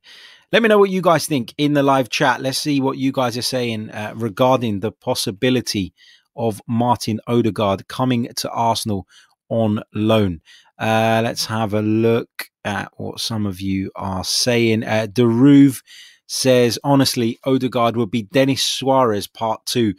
Let 0.52 0.62
me 0.62 0.70
know 0.70 0.78
what 0.78 0.92
you 0.92 1.02
guys 1.02 1.26
think 1.26 1.54
in 1.58 1.74
the 1.74 1.82
live 1.82 2.10
chat. 2.10 2.42
Let's 2.42 2.60
see 2.60 2.80
what 2.80 3.00
you 3.00 3.12
guys 3.12 3.38
are 3.38 3.42
saying 3.42 3.90
uh, 3.90 4.14
regarding 4.16 4.80
the 4.82 4.92
possibility 4.92 5.94
of 6.36 6.62
Martin 6.68 7.20
Odegaard 7.28 7.88
coming 7.88 8.30
to 8.36 8.50
Arsenal 8.52 9.08
on 9.50 9.82
loan. 9.94 10.42
Uh, 10.78 11.22
let's 11.24 11.46
have 11.46 11.74
a 11.74 11.82
look 11.82 12.50
at 12.64 12.92
what 12.98 13.20
some 13.20 13.46
of 13.46 13.62
you 13.62 13.92
are 13.96 14.24
saying. 14.24 14.84
Uh, 14.84 15.08
Deruve 15.10 15.82
says, 16.28 16.80
honestly, 16.84 17.40
Odegaard 17.46 17.96
would 17.96 18.12
be 18.12 18.24
Denis 18.24 18.64
Suarez 18.64 19.28
part 19.28 19.66
two. 19.66 19.94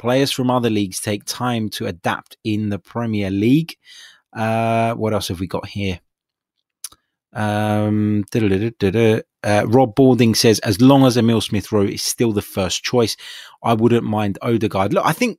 Players 0.00 0.32
from 0.32 0.50
other 0.50 0.70
leagues 0.70 0.98
take 0.98 1.26
time 1.26 1.68
to 1.68 1.84
adapt 1.84 2.38
in 2.42 2.70
the 2.70 2.78
Premier 2.78 3.28
League. 3.28 3.76
Uh, 4.32 4.94
what 4.94 5.12
else 5.12 5.28
have 5.28 5.40
we 5.40 5.46
got 5.46 5.66
here? 5.66 6.00
Um, 7.34 8.24
uh, 8.34 9.66
Rob 9.66 9.94
Balding 9.94 10.34
says, 10.34 10.58
as 10.60 10.80
long 10.80 11.04
as 11.04 11.18
Emil 11.18 11.42
Smith 11.42 11.70
Rowe 11.70 11.82
is 11.82 12.00
still 12.00 12.32
the 12.32 12.40
first 12.40 12.82
choice, 12.82 13.14
I 13.62 13.74
wouldn't 13.74 14.04
mind 14.04 14.38
Odegaard. 14.40 14.94
Look, 14.94 15.04
I 15.04 15.12
think 15.12 15.38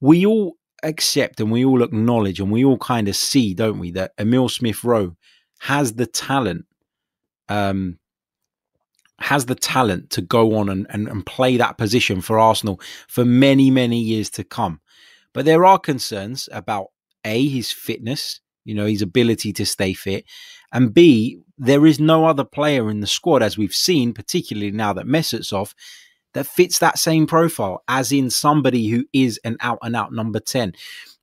we 0.00 0.24
all 0.24 0.54
accept 0.84 1.40
and 1.40 1.50
we 1.50 1.64
all 1.64 1.82
acknowledge 1.82 2.38
and 2.38 2.52
we 2.52 2.64
all 2.64 2.78
kind 2.78 3.08
of 3.08 3.16
see, 3.16 3.54
don't 3.54 3.80
we, 3.80 3.90
that 3.90 4.12
Emil 4.20 4.48
Smith 4.48 4.84
Rowe 4.84 5.16
has 5.58 5.94
the 5.94 6.06
talent, 6.06 6.66
um, 7.48 7.98
has 9.20 9.46
the 9.46 9.54
talent 9.54 10.10
to 10.10 10.20
go 10.22 10.56
on 10.56 10.68
and, 10.68 10.86
and, 10.90 11.08
and 11.08 11.24
play 11.24 11.56
that 11.56 11.78
position 11.78 12.20
for 12.20 12.38
Arsenal 12.38 12.80
for 13.08 13.24
many, 13.24 13.70
many 13.70 14.00
years 14.00 14.28
to 14.30 14.44
come. 14.44 14.80
But 15.32 15.44
there 15.44 15.64
are 15.64 15.78
concerns 15.78 16.48
about 16.52 16.88
A, 17.24 17.46
his 17.46 17.70
fitness, 17.70 18.40
you 18.64 18.74
know, 18.74 18.86
his 18.86 19.02
ability 19.02 19.52
to 19.54 19.66
stay 19.66 19.92
fit, 19.92 20.24
and 20.72 20.92
B, 20.92 21.38
there 21.56 21.86
is 21.86 22.00
no 22.00 22.26
other 22.26 22.44
player 22.44 22.90
in 22.90 23.00
the 23.00 23.06
squad, 23.06 23.42
as 23.42 23.56
we've 23.56 23.74
seen, 23.74 24.12
particularly 24.12 24.72
now 24.72 24.92
that 24.92 25.06
Mesut's 25.06 25.52
off, 25.52 25.74
that 26.32 26.46
fits 26.46 26.80
that 26.80 26.98
same 26.98 27.26
profile, 27.26 27.82
as 27.86 28.10
in 28.10 28.28
somebody 28.28 28.88
who 28.88 29.04
is 29.12 29.38
an 29.44 29.56
out 29.60 29.78
and 29.82 29.94
out 29.94 30.12
number 30.12 30.40
10. 30.40 30.72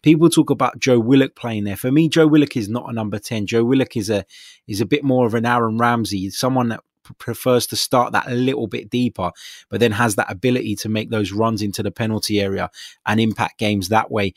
People 0.01 0.29
talk 0.29 0.49
about 0.49 0.79
Joe 0.79 0.99
Willock 0.99 1.35
playing 1.35 1.65
there. 1.65 1.75
For 1.75 1.91
me, 1.91 2.07
Joe 2.07 2.27
Willock 2.27 2.55
is 2.55 2.69
not 2.69 2.89
a 2.89 2.93
number 2.93 3.19
10. 3.19 3.45
Joe 3.45 3.63
Willock 3.63 3.97
is 3.97 4.09
a 4.09 4.25
is 4.67 4.81
a 4.81 4.85
bit 4.85 5.03
more 5.03 5.27
of 5.27 5.35
an 5.35 5.45
Aaron 5.45 5.77
Ramsey, 5.77 6.29
someone 6.29 6.69
that 6.69 6.79
prefers 7.17 7.67
to 7.67 7.75
start 7.75 8.13
that 8.13 8.29
a 8.29 8.35
little 8.35 8.67
bit 8.67 8.89
deeper, 8.89 9.31
but 9.69 9.79
then 9.79 9.91
has 9.91 10.15
that 10.15 10.31
ability 10.31 10.75
to 10.77 10.89
make 10.89 11.09
those 11.09 11.31
runs 11.31 11.61
into 11.61 11.83
the 11.83 11.91
penalty 11.91 12.41
area 12.41 12.69
and 13.05 13.19
impact 13.19 13.59
games 13.59 13.89
that 13.89 14.11
way. 14.11 14.33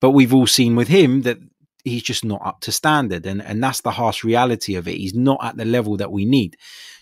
But 0.00 0.10
we've 0.10 0.34
all 0.34 0.46
seen 0.46 0.76
with 0.76 0.88
him 0.88 1.22
that 1.22 1.38
he's 1.84 2.02
just 2.02 2.24
not 2.24 2.44
up 2.44 2.60
to 2.60 2.72
standard. 2.72 3.26
And, 3.26 3.42
and 3.42 3.62
that's 3.62 3.80
the 3.80 3.90
harsh 3.90 4.24
reality 4.24 4.74
of 4.74 4.88
it. 4.88 4.96
He's 4.96 5.14
not 5.14 5.44
at 5.44 5.56
the 5.56 5.64
level 5.64 5.96
that 5.98 6.12
we 6.12 6.24
need. 6.24 6.56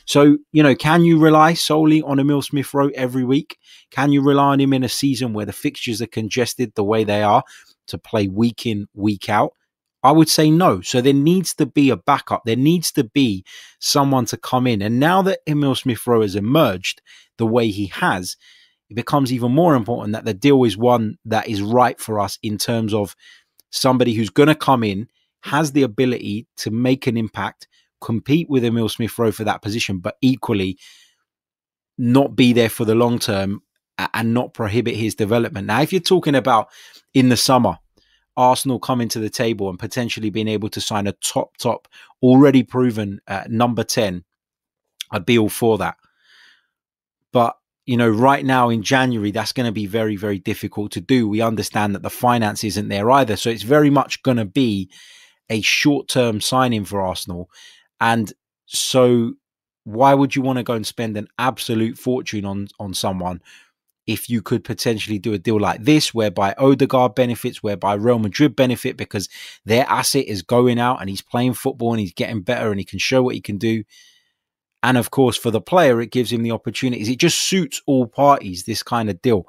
So, 0.05 0.39
you 0.53 0.63
know, 0.63 0.75
can 0.75 1.05
you 1.05 1.19
rely 1.19 1.55
solely 1.55 2.01
on 2.03 2.19
Emil 2.19 2.43
Smith 2.43 2.73
Rowe 2.73 2.91
every 2.95 3.25
week? 3.25 3.59
Can 3.91 4.11
you 4.11 4.23
rely 4.23 4.53
on 4.53 4.61
him 4.61 4.73
in 4.73 4.85
a 4.85 4.89
season 4.89 5.35
where 5.35 5.47
the 5.47 5.53
fixtures 5.53 6.01
are 6.01 6.07
congested 6.07 6.75
the 6.75 6.85
way 6.85 7.05
they 7.05 7.23
are 7.23 7.43
to 7.89 7.99
play 7.99 8.27
week 8.27 8.65
in, 8.65 8.89
week 8.95 9.29
out? 9.29 9.53
I 10.03 10.13
would 10.13 10.29
say 10.29 10.51
no. 10.51 10.81
So 10.81 11.01
there 11.01 11.13
needs 11.13 11.55
to 11.55 11.67
be 11.67 11.91
a 11.91 11.97
backup. 11.97 12.43
There 12.45 12.57
needs 12.57 12.93
to 12.93 13.05
be 13.05 13.45
someone 13.81 14.27
to 14.27 14.37
come 14.37 14.67
in. 14.67 14.81
And 14.81 15.01
now 15.01 15.23
that 15.23 15.41
Emil 15.47 15.75
Smith 15.75 16.07
Rowe 16.07 16.23
has 16.23 16.37
emerged 16.37 17.03
the 17.37 17.47
way 17.47 17.69
he 17.69 17.87
has, 17.87 18.37
it 18.89 18.95
becomes 18.95 19.33
even 19.33 19.53
more 19.53 19.75
important 19.75 20.13
that 20.13 20.25
the 20.25 20.35
deal 20.35 20.63
is 20.65 20.77
one 20.77 21.19
that 21.25 21.49
is 21.49 21.61
right 21.61 22.01
for 22.01 22.21
us 22.21 22.39
in 22.43 22.59
terms 22.59 22.95
of 22.95 23.17
somebody 23.71 24.15
who's 24.15 24.31
going 24.31 24.47
to 24.47 24.55
come 24.55 24.83
in, 24.83 25.09
has 25.43 25.73
the 25.73 25.83
ability 25.83 26.47
to 26.57 26.71
make 26.71 27.07
an 27.07 27.17
impact, 27.17 27.69
compete 28.01 28.49
with 28.49 28.65
Emil 28.65 28.89
Smith 28.89 29.19
Rowe 29.19 29.33
for 29.33 29.45
that 29.45 29.63
position, 29.63 29.99
but 29.99 30.17
equally 30.21 30.79
not 31.99 32.37
be 32.37 32.53
there 32.53 32.71
for 32.71 32.85
the 32.85 32.95
long 32.95 33.19
term 33.19 33.63
and 34.15 34.33
not 34.33 34.55
prohibit 34.55 34.95
his 34.95 35.17
development. 35.17 35.67
Now, 35.67 35.83
if 35.83 35.93
you're 35.93 36.01
talking 36.01 36.37
about 36.37 36.69
in 37.15 37.29
the 37.29 37.37
summer, 37.37 37.79
Arsenal 38.39 38.79
coming 38.79 39.09
to 39.09 39.19
the 39.19 39.29
table 39.29 39.69
and 39.69 39.79
potentially 39.79 40.31
being 40.31 40.49
able 40.49 40.69
to 40.71 40.81
sign 40.81 41.09
a 41.09 41.13
top, 41.13 41.57
top, 41.57 41.89
already 42.23 42.63
proven 42.63 43.21
uh, 43.27 43.45
number 43.49 43.83
10, 43.83 44.25
I'd 45.11 45.27
be 45.27 45.37
all 45.39 45.49
for 45.49 45.77
that. 45.79 45.97
But, 47.33 47.57
you 47.85 47.97
know, 47.97 48.09
right 48.09 48.45
now 48.45 48.69
in 48.69 48.83
January, 48.83 49.33
that's 49.33 49.53
going 49.53 49.67
to 49.67 49.73
be 49.73 49.87
very, 49.87 50.15
very 50.15 50.39
difficult 50.39 50.93
to 50.93 51.01
do. 51.01 51.29
We 51.29 51.43
understand 51.43 51.95
that 51.95 52.03
the 52.03 52.11
finance 52.11 52.63
isn't 52.63 52.89
there 52.89 53.11
either. 53.11 53.37
So 53.37 53.51
it's 53.51 53.65
very 53.65 53.91
much 53.91 54.23
going 54.23 54.37
to 54.37 54.45
be 54.45 54.89
a 55.51 55.61
short 55.61 56.09
term 56.09 56.41
signing 56.41 56.85
for 56.85 57.03
Arsenal. 57.03 57.51
And 58.01 58.33
so 58.67 59.35
why 59.83 60.15
would 60.15 60.37
you 60.37 60.43
want 60.43 60.59
to 60.59 60.63
go 60.63 60.75
and 60.75 60.87
spend 60.87 61.17
an 61.17 61.27
absolute 61.39 61.99
fortune 61.99 62.45
on 62.45 62.69
on 62.79 62.95
someone 62.95 63.41
if 64.09 64.31
you 64.31 64.41
could 64.41 64.65
potentially 64.65 65.19
do 65.19 65.35
a 65.35 65.39
deal 65.39 65.61
like 65.61 65.85
this 65.85 66.15
whereby 66.15 66.55
Odegaard 66.57 67.15
benefits, 67.15 67.63
whereby 67.63 67.93
Real 67.93 68.19
Madrid 68.19 68.57
benefit 68.57 68.97
because 68.97 69.29
their 69.67 69.85
asset 69.87 70.25
is 70.25 70.41
going 70.41 70.81
out 70.81 71.01
and 71.01 71.11
he's 71.11 71.21
playing 71.21 71.53
football 71.53 71.93
and 71.93 72.01
he's 72.01 72.15
getting 72.15 72.41
better 72.41 72.71
and 72.71 72.81
he 72.81 72.85
can 72.85 72.99
show 72.99 73.23
what 73.23 73.35
he 73.35 73.43
can 73.43 73.59
do. 73.59 73.85
And 74.83 74.97
of 74.97 75.11
course, 75.11 75.37
for 75.37 75.51
the 75.51 75.61
player, 75.61 76.01
it 76.01 76.11
gives 76.11 76.33
him 76.33 76.43
the 76.43 76.53
opportunities. 76.53 77.11
It 77.11 77.19
just 77.19 77.39
suits 77.39 77.83
all 77.87 78.07
parties, 78.07 78.65
this 78.65 78.83
kind 78.83 79.11
of 79.11 79.21
deal. 79.21 79.47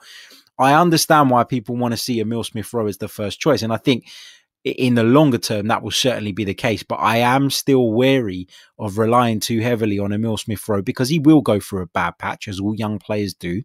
I 0.60 0.74
understand 0.74 1.30
why 1.30 1.46
people 1.46 1.78
want 1.78 1.94
to 1.94 1.98
see 1.98 2.20
Emil 2.20 2.44
Smith 2.44 2.74
Rowe 2.74 2.88
as 2.88 2.98
the 2.98 3.08
first 3.08 3.40
choice. 3.40 3.62
And 3.62 3.72
I 3.72 3.78
think 3.78 4.08
in 4.66 4.96
the 4.96 5.04
longer 5.04 5.38
term, 5.38 5.68
that 5.68 5.84
will 5.84 5.92
certainly 5.92 6.34
be 6.34 6.44
the 6.44 6.54
case. 6.54 6.84
But 6.84 6.96
I 6.96 7.18
am 7.18 7.50
still 7.50 7.94
wary 7.94 8.50
of 8.78 8.98
relying 8.98 9.40
too 9.40 9.62
heavily 9.62 10.00
on 10.00 10.12
Emil 10.12 10.36
Smith 10.36 10.68
Rowe 10.68 10.82
because 10.82 11.08
he 11.08 11.20
will 11.20 11.40
go 11.40 11.62
through 11.62 11.84
a 11.84 11.88
bad 11.88 12.18
patch, 12.18 12.50
as 12.50 12.60
all 12.60 12.76
young 12.76 13.00
players 13.00 13.34
do. 13.34 13.64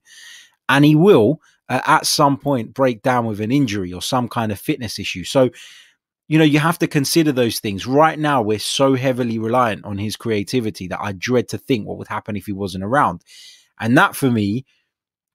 And 0.69 0.85
he 0.85 0.97
will, 0.97 1.41
uh, 1.69 1.81
at 1.87 2.07
some 2.07 2.37
point, 2.37 2.75
break 2.75 3.03
down 3.03 3.27
with 3.27 3.41
an 3.41 3.53
injury 3.53 3.93
or 3.93 4.03
some 4.03 4.29
kind 4.29 4.53
of 4.53 4.59
fitness 4.59 4.99
issue. 4.99 5.25
So, 5.25 5.51
you 6.27 6.39
know, 6.39 6.45
you 6.45 6.59
have 6.59 6.79
to 6.79 6.87
consider 6.87 7.33
those 7.33 7.61
things. 7.61 7.87
Right 7.87 8.19
now, 8.19 8.41
we're 8.41 8.59
so 8.59 8.95
heavily 8.95 9.39
reliant 9.39 9.85
on 9.85 9.99
his 9.99 10.17
creativity 10.17 10.89
that 10.89 11.01
I 11.01 11.13
dread 11.13 11.49
to 11.49 11.59
think 11.59 11.87
what 11.87 11.99
would 11.99 12.09
happen 12.09 12.37
if 12.37 12.47
he 12.47 12.53
wasn't 12.53 12.85
around. 12.85 13.23
And 13.79 13.97
that, 13.99 14.17
for 14.17 14.31
me, 14.31 14.65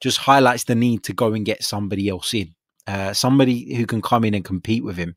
just 0.02 0.18
highlights 0.18 0.64
the 0.64 0.76
need 0.76 1.04
to 1.04 1.14
go 1.14 1.34
and 1.34 1.46
get 1.46 1.64
somebody 1.64 2.10
else 2.10 2.34
in, 2.34 2.56
uh, 2.88 3.14
somebody 3.14 3.76
who 3.76 3.86
can 3.86 4.02
come 4.02 4.24
in 4.24 4.34
and 4.34 4.46
compete 4.46 4.84
with 4.84 4.98
him. 4.98 5.16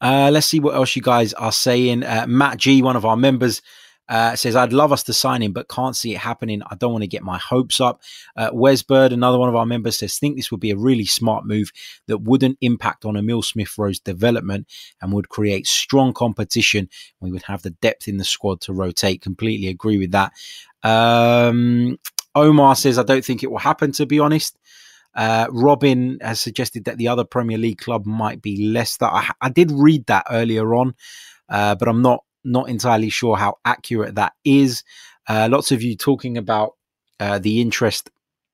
Uh, 0.00 0.30
let's 0.32 0.46
see 0.46 0.60
what 0.60 0.74
else 0.74 0.94
you 0.94 1.02
guys 1.02 1.32
are 1.34 1.52
saying. 1.52 2.04
Uh, 2.04 2.26
Matt 2.28 2.58
G, 2.58 2.82
one 2.82 2.96
of 2.96 3.04
our 3.04 3.16
members, 3.16 3.62
Uh, 4.10 4.34
says, 4.34 4.56
I'd 4.56 4.72
love 4.72 4.90
us 4.92 5.04
to 5.04 5.12
sign 5.12 5.40
him, 5.40 5.52
but 5.52 5.68
can't 5.68 5.94
see 5.94 6.14
it 6.14 6.18
happening. 6.18 6.62
I 6.68 6.74
don't 6.74 6.90
want 6.90 7.04
to 7.04 7.08
get 7.08 7.22
my 7.22 7.38
hopes 7.38 7.80
up. 7.80 8.02
Uh, 8.36 8.50
Wes 8.52 8.82
Bird, 8.82 9.12
another 9.12 9.38
one 9.38 9.48
of 9.48 9.54
our 9.54 9.64
members, 9.64 9.98
says, 9.98 10.18
think 10.18 10.36
this 10.36 10.50
would 10.50 10.58
be 10.58 10.72
a 10.72 10.76
really 10.76 11.04
smart 11.04 11.46
move 11.46 11.70
that 12.08 12.18
wouldn't 12.18 12.58
impact 12.60 13.04
on 13.04 13.16
Emil 13.16 13.40
Smith 13.40 13.78
Rowe's 13.78 14.00
development 14.00 14.66
and 15.00 15.12
would 15.12 15.28
create 15.28 15.68
strong 15.68 16.12
competition. 16.12 16.88
We 17.20 17.30
would 17.30 17.44
have 17.44 17.62
the 17.62 17.70
depth 17.70 18.08
in 18.08 18.16
the 18.16 18.24
squad 18.24 18.60
to 18.62 18.72
rotate. 18.72 19.22
Completely 19.22 19.68
agree 19.68 19.98
with 19.98 20.10
that. 20.10 20.32
Um, 20.82 21.96
Omar 22.34 22.74
says, 22.74 22.98
I 22.98 23.04
don't 23.04 23.24
think 23.24 23.44
it 23.44 23.50
will 23.52 23.58
happen, 23.58 23.92
to 23.92 24.06
be 24.06 24.18
honest. 24.18 24.58
Uh, 25.14 25.46
Robin 25.50 26.18
has 26.20 26.40
suggested 26.40 26.84
that 26.86 26.98
the 26.98 27.06
other 27.08 27.24
Premier 27.24 27.58
League 27.58 27.78
club 27.78 28.06
might 28.06 28.42
be 28.42 28.68
Leicester. 28.68 29.06
I, 29.06 29.30
I 29.40 29.50
did 29.50 29.70
read 29.70 30.06
that 30.06 30.26
earlier 30.30 30.74
on, 30.74 30.94
uh, 31.48 31.76
but 31.76 31.88
I'm 31.88 32.02
not 32.02 32.24
not 32.44 32.68
entirely 32.68 33.10
sure 33.10 33.36
how 33.36 33.58
accurate 33.64 34.14
that 34.14 34.32
is. 34.44 34.82
Uh, 35.28 35.48
lots 35.50 35.72
of 35.72 35.82
you 35.82 35.96
talking 35.96 36.36
about 36.36 36.74
uh, 37.18 37.38
the 37.38 37.60
interest 37.60 38.10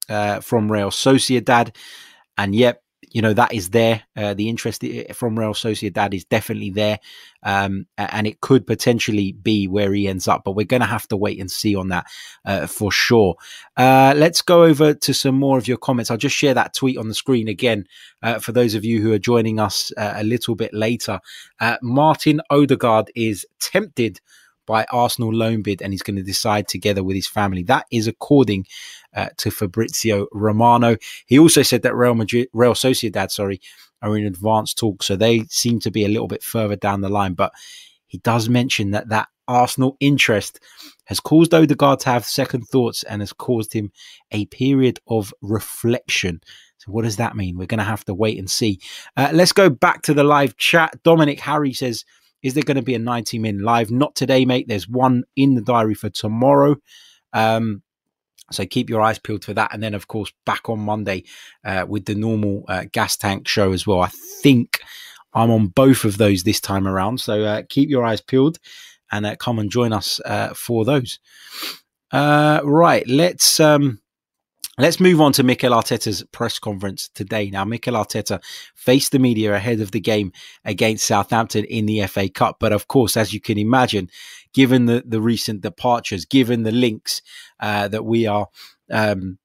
uh, 0.08 0.40
from 0.40 0.70
Real 0.70 0.90
Sociedad, 0.90 1.74
and 2.36 2.54
yep, 2.54 2.82
you 3.02 3.22
know 3.22 3.32
that 3.32 3.52
is 3.52 3.70
there. 3.70 4.02
Uh, 4.16 4.34
the 4.34 4.48
interest 4.48 4.84
from 5.14 5.38
Real 5.38 5.54
Sociedad 5.54 6.14
is 6.14 6.24
definitely 6.24 6.70
there, 6.70 6.98
um, 7.42 7.86
and 7.96 8.26
it 8.26 8.40
could 8.40 8.66
potentially 8.66 9.32
be 9.32 9.68
where 9.68 9.92
he 9.92 10.08
ends 10.08 10.28
up. 10.28 10.42
But 10.44 10.52
we're 10.52 10.66
going 10.66 10.80
to 10.80 10.86
have 10.86 11.08
to 11.08 11.16
wait 11.16 11.40
and 11.40 11.50
see 11.50 11.74
on 11.76 11.88
that 11.88 12.06
uh, 12.44 12.66
for 12.66 12.90
sure. 12.90 13.36
Uh, 13.76 14.14
let's 14.16 14.42
go 14.42 14.64
over 14.64 14.94
to 14.94 15.14
some 15.14 15.34
more 15.34 15.58
of 15.58 15.68
your 15.68 15.78
comments. 15.78 16.10
I'll 16.10 16.16
just 16.16 16.36
share 16.36 16.54
that 16.54 16.74
tweet 16.74 16.98
on 16.98 17.08
the 17.08 17.14
screen 17.14 17.48
again 17.48 17.86
uh, 18.22 18.38
for 18.38 18.52
those 18.52 18.74
of 18.74 18.84
you 18.84 19.00
who 19.00 19.12
are 19.12 19.18
joining 19.18 19.60
us 19.60 19.92
uh, 19.96 20.14
a 20.16 20.24
little 20.24 20.54
bit 20.54 20.72
later. 20.74 21.20
Uh, 21.60 21.76
Martin 21.82 22.40
Odegaard 22.50 23.10
is 23.14 23.46
tempted 23.60 24.20
by 24.66 24.84
Arsenal 24.90 25.32
loan 25.32 25.62
bid 25.62 25.80
and 25.80 25.92
he's 25.92 26.02
going 26.02 26.16
to 26.16 26.22
decide 26.22 26.68
together 26.68 27.02
with 27.02 27.16
his 27.16 27.26
family. 27.26 27.62
That 27.62 27.86
is 27.90 28.06
according 28.06 28.66
uh, 29.14 29.28
to 29.38 29.50
Fabrizio 29.50 30.26
Romano. 30.32 30.96
He 31.26 31.38
also 31.38 31.62
said 31.62 31.82
that 31.82 31.94
Real 31.94 32.14
Madrid, 32.14 32.48
Real 32.52 32.74
Sociedad, 32.74 33.30
sorry, 33.30 33.60
are 34.02 34.16
in 34.16 34.26
advanced 34.26 34.78
talks, 34.78 35.06
so 35.06 35.16
they 35.16 35.44
seem 35.44 35.80
to 35.80 35.90
be 35.90 36.04
a 36.04 36.08
little 36.08 36.28
bit 36.28 36.42
further 36.42 36.76
down 36.76 37.00
the 37.00 37.08
line. 37.08 37.34
But 37.34 37.52
he 38.06 38.18
does 38.18 38.48
mention 38.48 38.90
that 38.90 39.08
that 39.08 39.28
Arsenal 39.48 39.96
interest 40.00 40.60
has 41.04 41.20
caused 41.20 41.54
Odegaard 41.54 42.00
to 42.00 42.10
have 42.10 42.24
second 42.24 42.62
thoughts 42.62 43.02
and 43.04 43.22
has 43.22 43.32
caused 43.32 43.72
him 43.72 43.92
a 44.32 44.46
period 44.46 45.00
of 45.06 45.32
reflection. 45.40 46.40
So, 46.78 46.92
what 46.92 47.04
does 47.04 47.16
that 47.16 47.36
mean? 47.36 47.56
We're 47.56 47.66
going 47.66 47.78
to 47.78 47.84
have 47.84 48.04
to 48.06 48.14
wait 48.14 48.38
and 48.38 48.50
see. 48.50 48.80
Uh, 49.16 49.30
let's 49.32 49.52
go 49.52 49.70
back 49.70 50.02
to 50.02 50.14
the 50.14 50.24
live 50.24 50.56
chat. 50.56 51.02
Dominic 51.02 51.40
Harry 51.40 51.72
says, 51.72 52.04
is 52.42 52.54
there 52.54 52.62
going 52.62 52.76
to 52.76 52.82
be 52.82 52.94
a 52.94 52.98
90 52.98 53.38
min 53.38 53.60
live? 53.60 53.90
Not 53.90 54.14
today, 54.14 54.44
mate. 54.44 54.68
There's 54.68 54.88
one 54.88 55.24
in 55.36 55.54
the 55.54 55.62
diary 55.62 55.94
for 55.94 56.10
tomorrow. 56.10 56.76
Um, 57.32 57.82
so 58.52 58.64
keep 58.64 58.88
your 58.88 59.00
eyes 59.00 59.18
peeled 59.18 59.44
for 59.44 59.54
that. 59.54 59.72
And 59.74 59.82
then, 59.82 59.94
of 59.94 60.06
course, 60.06 60.32
back 60.44 60.68
on 60.68 60.78
Monday 60.80 61.24
uh, 61.64 61.86
with 61.88 62.04
the 62.04 62.14
normal 62.14 62.64
uh, 62.68 62.84
gas 62.92 63.16
tank 63.16 63.48
show 63.48 63.72
as 63.72 63.86
well. 63.86 64.00
I 64.00 64.10
think 64.42 64.80
I'm 65.34 65.50
on 65.50 65.68
both 65.68 66.04
of 66.04 66.18
those 66.18 66.44
this 66.44 66.60
time 66.60 66.86
around. 66.86 67.20
So 67.20 67.42
uh, 67.42 67.62
keep 67.68 67.88
your 67.88 68.04
eyes 68.04 68.20
peeled 68.20 68.58
and 69.10 69.26
uh, 69.26 69.36
come 69.36 69.58
and 69.58 69.70
join 69.70 69.92
us 69.92 70.20
uh, 70.24 70.54
for 70.54 70.84
those. 70.84 71.18
Uh, 72.12 72.60
right. 72.64 73.06
Let's. 73.08 73.58
Um, 73.60 74.00
Let's 74.78 75.00
move 75.00 75.22
on 75.22 75.32
to 75.32 75.42
Mikel 75.42 75.72
Arteta's 75.72 76.22
press 76.32 76.58
conference 76.58 77.08
today. 77.08 77.48
Now, 77.48 77.64
Mikel 77.64 77.94
Arteta 77.94 78.42
faced 78.74 79.10
the 79.10 79.18
media 79.18 79.54
ahead 79.54 79.80
of 79.80 79.92
the 79.92 80.00
game 80.00 80.32
against 80.66 81.06
Southampton 81.06 81.64
in 81.64 81.86
the 81.86 82.06
FA 82.06 82.28
Cup. 82.28 82.58
But 82.60 82.74
of 82.74 82.86
course, 82.86 83.16
as 83.16 83.32
you 83.32 83.40
can 83.40 83.56
imagine, 83.56 84.10
given 84.52 84.84
the, 84.84 85.02
the 85.06 85.20
recent 85.20 85.62
departures, 85.62 86.26
given 86.26 86.64
the 86.64 86.72
links 86.72 87.22
uh, 87.58 87.88
that 87.88 88.04
we 88.04 88.26
are, 88.26 88.48
um, 88.90 89.38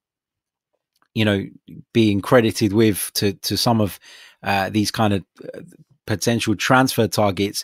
you 1.13 1.23
know, 1.23 1.45
being 1.93 2.19
credited 2.19 2.73
with 2.73 3.09
to, 3.13 3.31
to 3.31 3.55
some 3.55 3.79
of 3.79 4.01
uh, 4.43 4.69
these 4.69 4.91
kind 4.91 5.13
of 5.13 5.23
uh, 5.41 5.61
potential 6.05 6.57
transfer 6.57 7.07
targets, 7.07 7.63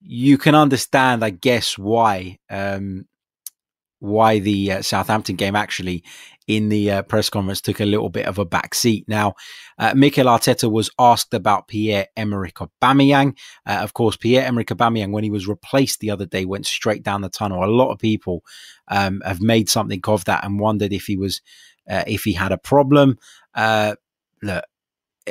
you 0.00 0.36
can 0.38 0.56
understand, 0.56 1.24
I 1.24 1.30
guess, 1.30 1.78
why 1.78 2.40
um, 2.50 3.06
why 4.04 4.38
the 4.38 4.72
uh, 4.72 4.82
Southampton 4.82 5.34
game 5.34 5.56
actually 5.56 6.04
in 6.46 6.68
the 6.68 6.90
uh, 6.90 7.02
press 7.02 7.30
conference 7.30 7.62
took 7.62 7.80
a 7.80 7.86
little 7.86 8.10
bit 8.10 8.26
of 8.26 8.38
a 8.38 8.44
back 8.44 8.74
seat. 8.74 9.06
Now, 9.08 9.32
uh, 9.78 9.94
Mikel 9.94 10.26
Arteta 10.26 10.70
was 10.70 10.90
asked 10.98 11.32
about 11.32 11.68
Pierre 11.68 12.08
Emerick 12.14 12.56
Aubameyang. 12.56 13.36
Uh, 13.66 13.78
of 13.80 13.94
course, 13.94 14.16
Pierre 14.16 14.44
Emerick 14.44 14.68
Aubameyang, 14.68 15.10
when 15.10 15.24
he 15.24 15.30
was 15.30 15.48
replaced 15.48 16.00
the 16.00 16.10
other 16.10 16.26
day, 16.26 16.44
went 16.44 16.66
straight 16.66 17.02
down 17.02 17.22
the 17.22 17.30
tunnel. 17.30 17.64
A 17.64 17.66
lot 17.66 17.92
of 17.92 17.98
people 17.98 18.44
um, 18.88 19.22
have 19.24 19.40
made 19.40 19.70
something 19.70 20.00
of 20.06 20.26
that 20.26 20.44
and 20.44 20.60
wondered 20.60 20.92
if 20.92 21.06
he 21.06 21.16
was 21.16 21.40
uh, 21.88 22.04
if 22.06 22.24
he 22.24 22.34
had 22.34 22.52
a 22.52 22.58
problem. 22.58 23.18
Uh, 23.54 23.94
look, 24.42 24.64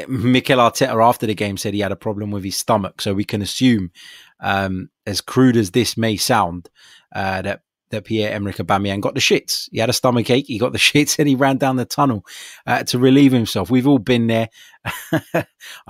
Mikel 0.07 0.57
Arteta 0.57 1.03
after 1.03 1.27
the 1.27 1.35
game 1.35 1.57
said 1.57 1.75
he 1.75 1.81
had 1.81 1.91
a 1.91 1.95
problem 1.95 2.31
with 2.31 2.43
his 2.43 2.57
stomach, 2.57 3.01
so 3.01 3.13
we 3.13 3.23
can 3.23 3.43
assume, 3.43 3.91
um, 4.39 4.89
as 5.05 5.21
crude 5.21 5.57
as 5.57 5.71
this 5.71 5.95
may 5.95 6.17
sound, 6.17 6.69
uh, 7.15 7.43
that 7.43 7.61
that 7.93 8.05
Pierre 8.05 8.33
Emerick 8.33 8.57
Aubameyang 8.57 9.01
got 9.01 9.13
the 9.13 9.21
shits. 9.21 9.69
He 9.71 9.79
had 9.79 9.89
a 9.89 9.93
stomach 9.93 10.29
ache. 10.29 10.45
He 10.47 10.57
got 10.57 10.73
the 10.73 10.77
shits, 10.79 11.17
and 11.19 11.27
he 11.27 11.35
ran 11.35 11.57
down 11.57 11.77
the 11.77 11.85
tunnel 11.85 12.25
uh, 12.67 12.83
to 12.83 12.99
relieve 12.99 13.31
himself. 13.31 13.69
We've 13.69 13.87
all 13.87 13.99
been 13.99 14.27
there. 14.27 14.49
I 15.13 15.45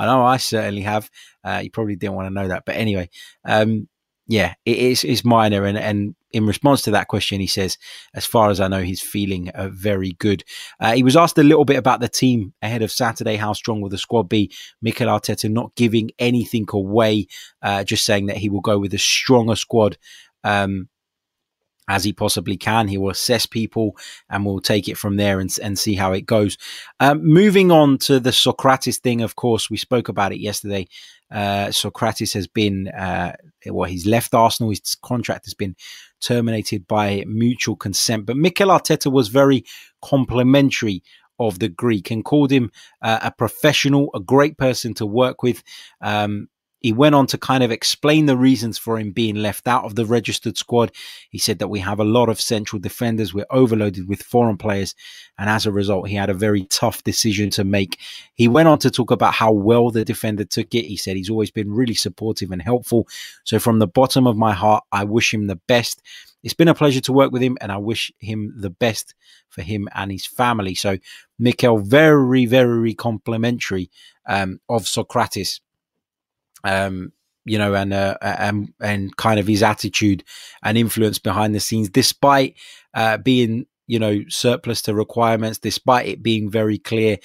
know 0.05 0.23
I 0.23 0.37
certainly 0.37 0.81
have. 0.81 1.09
Uh, 1.43 1.61
you 1.63 1.71
probably 1.71 1.95
didn't 1.95 2.15
want 2.15 2.27
to 2.27 2.33
know 2.33 2.47
that, 2.47 2.63
but 2.65 2.75
anyway, 2.75 3.09
um, 3.43 3.87
yeah, 4.27 4.53
it 4.65 4.77
is 4.77 5.03
it's 5.03 5.25
minor. 5.25 5.65
And 5.65 5.77
and 5.77 6.15
in 6.31 6.45
response 6.45 6.81
to 6.83 6.91
that 6.91 7.07
question, 7.07 7.39
he 7.39 7.47
says, 7.47 7.77
as 8.13 8.25
far 8.25 8.49
as 8.49 8.59
I 8.59 8.67
know, 8.67 8.81
he's 8.81 9.01
feeling 9.01 9.49
uh, 9.49 9.69
very 9.69 10.13
good. 10.13 10.43
Uh, 10.79 10.93
he 10.93 11.03
was 11.03 11.15
asked 11.15 11.37
a 11.37 11.43
little 11.43 11.65
bit 11.65 11.77
about 11.77 11.99
the 11.99 12.07
team 12.07 12.53
ahead 12.61 12.81
of 12.81 12.91
Saturday. 12.91 13.35
How 13.35 13.53
strong 13.53 13.81
will 13.81 13.89
the 13.89 13.97
squad 13.97 14.29
be? 14.29 14.51
Mikel 14.81 15.07
Arteta 15.07 15.49
not 15.51 15.75
giving 15.75 16.11
anything 16.19 16.65
away, 16.71 17.27
uh, 17.61 17.83
just 17.83 18.05
saying 18.05 18.27
that 18.27 18.37
he 18.37 18.49
will 18.49 18.61
go 18.61 18.79
with 18.79 18.93
a 18.93 18.99
stronger 18.99 19.55
squad. 19.55 19.97
Um, 20.43 20.89
as 21.87 22.03
he 22.03 22.13
possibly 22.13 22.57
can. 22.57 22.87
He 22.87 22.97
will 22.97 23.09
assess 23.09 23.45
people 23.45 23.95
and 24.29 24.45
we'll 24.45 24.61
take 24.61 24.87
it 24.87 24.97
from 24.97 25.17
there 25.17 25.39
and, 25.39 25.55
and 25.61 25.77
see 25.77 25.95
how 25.95 26.13
it 26.13 26.25
goes. 26.25 26.57
Um, 26.99 27.25
moving 27.25 27.71
on 27.71 27.97
to 27.99 28.19
the 28.19 28.31
Sokratis 28.31 28.99
thing, 28.99 29.21
of 29.21 29.35
course, 29.35 29.69
we 29.69 29.77
spoke 29.77 30.09
about 30.09 30.31
it 30.31 30.39
yesterday. 30.39 30.87
Uh, 31.31 31.67
Sokratis 31.67 32.33
has 32.33 32.47
been, 32.47 32.87
uh, 32.89 33.33
well, 33.67 33.89
he's 33.89 34.05
left 34.05 34.33
Arsenal. 34.33 34.69
His 34.69 34.95
contract 35.01 35.45
has 35.45 35.53
been 35.53 35.75
terminated 36.21 36.87
by 36.87 37.23
mutual 37.27 37.75
consent. 37.75 38.25
But 38.25 38.37
Mikel 38.37 38.69
Arteta 38.69 39.11
was 39.11 39.29
very 39.29 39.65
complimentary 40.01 41.03
of 41.39 41.59
the 41.59 41.69
Greek 41.69 42.11
and 42.11 42.23
called 42.23 42.51
him 42.51 42.71
uh, 43.01 43.19
a 43.23 43.31
professional, 43.31 44.09
a 44.13 44.19
great 44.19 44.57
person 44.57 44.93
to 44.93 45.05
work 45.05 45.43
with. 45.43 45.63
Um, 46.01 46.47
he 46.83 46.91
went 46.91 47.15
on 47.15 47.25
to 47.27 47.37
kind 47.37 47.63
of 47.63 47.71
explain 47.71 48.25
the 48.25 48.35
reasons 48.35 48.77
for 48.77 48.99
him 48.99 49.11
being 49.11 49.37
left 49.37 49.69
out 49.69 49.85
of 49.85 49.95
the 49.95 50.05
registered 50.05 50.57
squad. 50.57 50.91
He 51.29 51.37
said 51.37 51.59
that 51.59 51.69
we 51.69 51.79
have 51.79 51.97
a 51.97 52.03
lot 52.03 52.27
of 52.27 52.41
central 52.41 52.77
defenders. 52.77 53.33
We're 53.33 53.45
overloaded 53.49 54.09
with 54.09 54.21
foreign 54.21 54.57
players. 54.57 54.93
And 55.37 55.49
as 55.49 55.65
a 55.65 55.71
result, 55.71 56.09
he 56.09 56.15
had 56.15 56.29
a 56.29 56.33
very 56.33 56.65
tough 56.65 57.01
decision 57.01 57.49
to 57.51 57.63
make. 57.63 57.99
He 58.33 58.49
went 58.49 58.67
on 58.67 58.79
to 58.79 58.91
talk 58.91 59.11
about 59.11 59.33
how 59.33 59.53
well 59.53 59.91
the 59.91 60.03
defender 60.03 60.43
took 60.43 60.75
it. 60.75 60.83
He 60.83 60.97
said 60.97 61.15
he's 61.15 61.29
always 61.29 61.51
been 61.51 61.73
really 61.73 61.93
supportive 61.93 62.51
and 62.51 62.61
helpful. 62.61 63.07
So 63.45 63.59
from 63.59 63.79
the 63.79 63.87
bottom 63.87 64.27
of 64.27 64.35
my 64.35 64.51
heart, 64.51 64.83
I 64.91 65.05
wish 65.05 65.33
him 65.33 65.47
the 65.47 65.55
best. 65.55 66.01
It's 66.43 66.53
been 66.53 66.67
a 66.67 66.75
pleasure 66.75 66.99
to 66.99 67.13
work 67.13 67.31
with 67.31 67.41
him 67.41 67.57
and 67.61 67.71
I 67.71 67.77
wish 67.77 68.11
him 68.19 68.53
the 68.57 68.69
best 68.69 69.15
for 69.47 69.61
him 69.61 69.87
and 69.95 70.11
his 70.11 70.25
family. 70.25 70.75
So 70.75 70.97
Mikel, 71.39 71.77
very, 71.77 72.45
very 72.45 72.93
complimentary 72.93 73.89
um, 74.25 74.59
of 74.67 74.83
Sokratis 74.83 75.61
um, 76.63 77.11
you 77.45 77.57
know, 77.57 77.73
and 77.73 77.93
uh, 77.93 78.17
and 78.21 78.73
and 78.81 79.15
kind 79.17 79.39
of 79.39 79.47
his 79.47 79.63
attitude 79.63 80.23
and 80.63 80.77
influence 80.77 81.19
behind 81.19 81.53
the 81.53 81.59
scenes, 81.59 81.89
despite 81.89 82.55
uh, 82.93 83.17
being 83.17 83.65
you 83.87 83.99
know 83.99 84.21
surplus 84.29 84.81
to 84.83 84.93
requirements, 84.93 85.59
despite 85.59 86.07
it 86.07 86.23
being 86.23 86.49
very 86.49 86.77
clear 86.77 87.17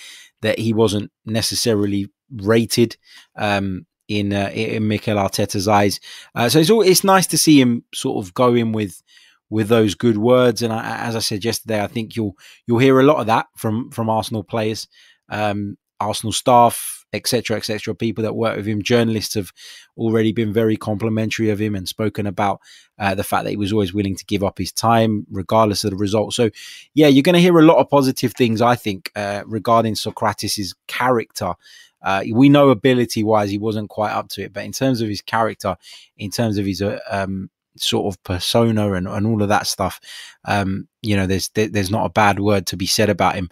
that 0.42 0.58
he 0.58 0.72
wasn't 0.72 1.10
necessarily 1.24 2.08
rated 2.30 2.96
um, 3.36 3.86
in 4.08 4.32
uh, 4.32 4.50
in 4.52 4.88
Mikel 4.88 5.16
Arteta's 5.16 5.68
eyes. 5.68 6.00
Uh, 6.34 6.48
so 6.48 6.58
it's 6.58 6.70
all 6.70 6.82
it's 6.82 7.04
nice 7.04 7.26
to 7.28 7.38
see 7.38 7.60
him 7.60 7.84
sort 7.94 8.24
of 8.24 8.34
go 8.34 8.54
in 8.54 8.72
with 8.72 9.02
with 9.50 9.68
those 9.68 9.94
good 9.94 10.18
words. 10.18 10.62
And 10.62 10.72
I, 10.72 11.06
as 11.06 11.16
I 11.16 11.20
said 11.20 11.44
yesterday, 11.44 11.82
I 11.82 11.86
think 11.86 12.16
you'll 12.16 12.36
you'll 12.66 12.78
hear 12.78 12.98
a 13.00 13.04
lot 13.04 13.20
of 13.20 13.26
that 13.26 13.46
from 13.56 13.90
from 13.90 14.10
Arsenal 14.10 14.42
players. 14.42 14.88
Um, 15.28 15.76
Arsenal 16.00 16.32
staff, 16.32 16.97
etc., 17.12 17.56
etc. 17.56 17.94
People 17.94 18.22
that 18.22 18.34
work 18.34 18.56
with 18.56 18.66
him, 18.66 18.82
journalists 18.82 19.34
have 19.34 19.52
already 19.96 20.32
been 20.32 20.52
very 20.52 20.76
complimentary 20.76 21.50
of 21.50 21.60
him 21.60 21.74
and 21.74 21.88
spoken 21.88 22.26
about 22.26 22.60
uh, 22.98 23.14
the 23.14 23.24
fact 23.24 23.44
that 23.44 23.50
he 23.50 23.56
was 23.56 23.72
always 23.72 23.94
willing 23.94 24.16
to 24.16 24.24
give 24.24 24.44
up 24.44 24.58
his 24.58 24.72
time, 24.72 25.26
regardless 25.30 25.84
of 25.84 25.90
the 25.90 25.96
result. 25.96 26.34
So, 26.34 26.50
yeah, 26.94 27.06
you're 27.08 27.22
going 27.22 27.34
to 27.34 27.40
hear 27.40 27.58
a 27.58 27.64
lot 27.64 27.78
of 27.78 27.88
positive 27.88 28.32
things, 28.34 28.60
I 28.60 28.76
think, 28.76 29.10
uh, 29.16 29.42
regarding 29.46 29.94
Sokratis's 29.94 30.74
character. 30.86 31.54
Uh, 32.00 32.22
we 32.32 32.48
know 32.48 32.70
ability 32.70 33.24
wise, 33.24 33.50
he 33.50 33.58
wasn't 33.58 33.88
quite 33.88 34.12
up 34.12 34.28
to 34.28 34.42
it, 34.42 34.52
but 34.52 34.64
in 34.64 34.72
terms 34.72 35.00
of 35.00 35.08
his 35.08 35.20
character, 35.20 35.76
in 36.16 36.30
terms 36.30 36.56
of 36.56 36.64
his 36.64 36.80
uh, 36.80 37.00
um, 37.10 37.50
sort 37.82 38.12
of 38.12 38.22
persona 38.22 38.92
and, 38.92 39.06
and 39.08 39.26
all 39.26 39.42
of 39.42 39.48
that 39.48 39.66
stuff. 39.66 40.00
Um, 40.44 40.88
you 41.02 41.16
know, 41.16 41.26
there's 41.26 41.48
there, 41.50 41.68
there's 41.68 41.90
not 41.90 42.06
a 42.06 42.10
bad 42.10 42.40
word 42.40 42.66
to 42.68 42.76
be 42.76 42.86
said 42.86 43.10
about 43.10 43.34
him. 43.34 43.50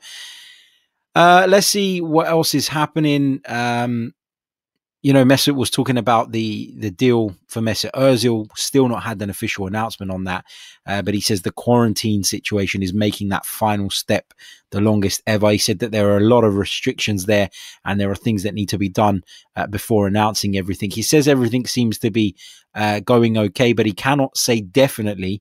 Uh, 1.16 1.46
let's 1.48 1.66
see 1.66 2.02
what 2.02 2.28
else 2.28 2.54
is 2.54 2.68
happening. 2.68 3.40
Um, 3.46 4.12
you 5.00 5.14
know, 5.14 5.24
Mesut 5.24 5.54
was 5.54 5.70
talking 5.70 5.96
about 5.96 6.32
the 6.32 6.74
the 6.76 6.90
deal 6.90 7.34
for 7.48 7.62
Mesut 7.62 7.90
Ozil. 7.92 8.48
Still 8.54 8.86
not 8.86 9.02
had 9.02 9.22
an 9.22 9.30
official 9.30 9.66
announcement 9.66 10.12
on 10.12 10.24
that, 10.24 10.44
uh, 10.84 11.00
but 11.00 11.14
he 11.14 11.22
says 11.22 11.40
the 11.40 11.52
quarantine 11.52 12.22
situation 12.22 12.82
is 12.82 12.92
making 12.92 13.30
that 13.30 13.46
final 13.46 13.88
step 13.88 14.34
the 14.72 14.80
longest 14.82 15.22
ever. 15.26 15.50
He 15.52 15.58
said 15.58 15.78
that 15.78 15.90
there 15.90 16.10
are 16.10 16.18
a 16.18 16.28
lot 16.28 16.44
of 16.44 16.56
restrictions 16.56 17.24
there, 17.24 17.48
and 17.86 17.98
there 17.98 18.10
are 18.10 18.16
things 18.16 18.42
that 18.42 18.52
need 18.52 18.68
to 18.68 18.78
be 18.78 18.90
done 18.90 19.22
uh, 19.54 19.66
before 19.68 20.06
announcing 20.06 20.58
everything. 20.58 20.90
He 20.90 21.02
says 21.02 21.28
everything 21.28 21.64
seems 21.64 21.98
to 22.00 22.10
be 22.10 22.36
uh, 22.74 23.00
going 23.00 23.38
okay, 23.38 23.72
but 23.72 23.86
he 23.86 23.92
cannot 23.92 24.36
say 24.36 24.60
definitely 24.60 25.40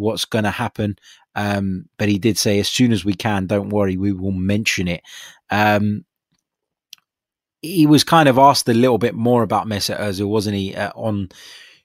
what's 0.00 0.24
going 0.24 0.44
to 0.44 0.50
happen. 0.50 0.96
Um, 1.34 1.86
but 1.98 2.08
he 2.08 2.18
did 2.18 2.38
say 2.38 2.58
as 2.58 2.68
soon 2.68 2.92
as 2.92 3.04
we 3.04 3.14
can, 3.14 3.46
don't 3.46 3.70
worry, 3.70 3.96
we 3.96 4.12
will 4.12 4.32
mention 4.32 4.88
it. 4.88 5.02
Um, 5.50 6.04
he 7.62 7.86
was 7.86 8.04
kind 8.04 8.28
of 8.28 8.38
asked 8.38 8.68
a 8.68 8.74
little 8.74 8.98
bit 8.98 9.14
more 9.14 9.42
about 9.42 9.66
Mesut 9.66 10.00
Ozil, 10.00 10.28
wasn't 10.28 10.56
he? 10.56 10.74
Uh, 10.74 10.92
on 10.94 11.28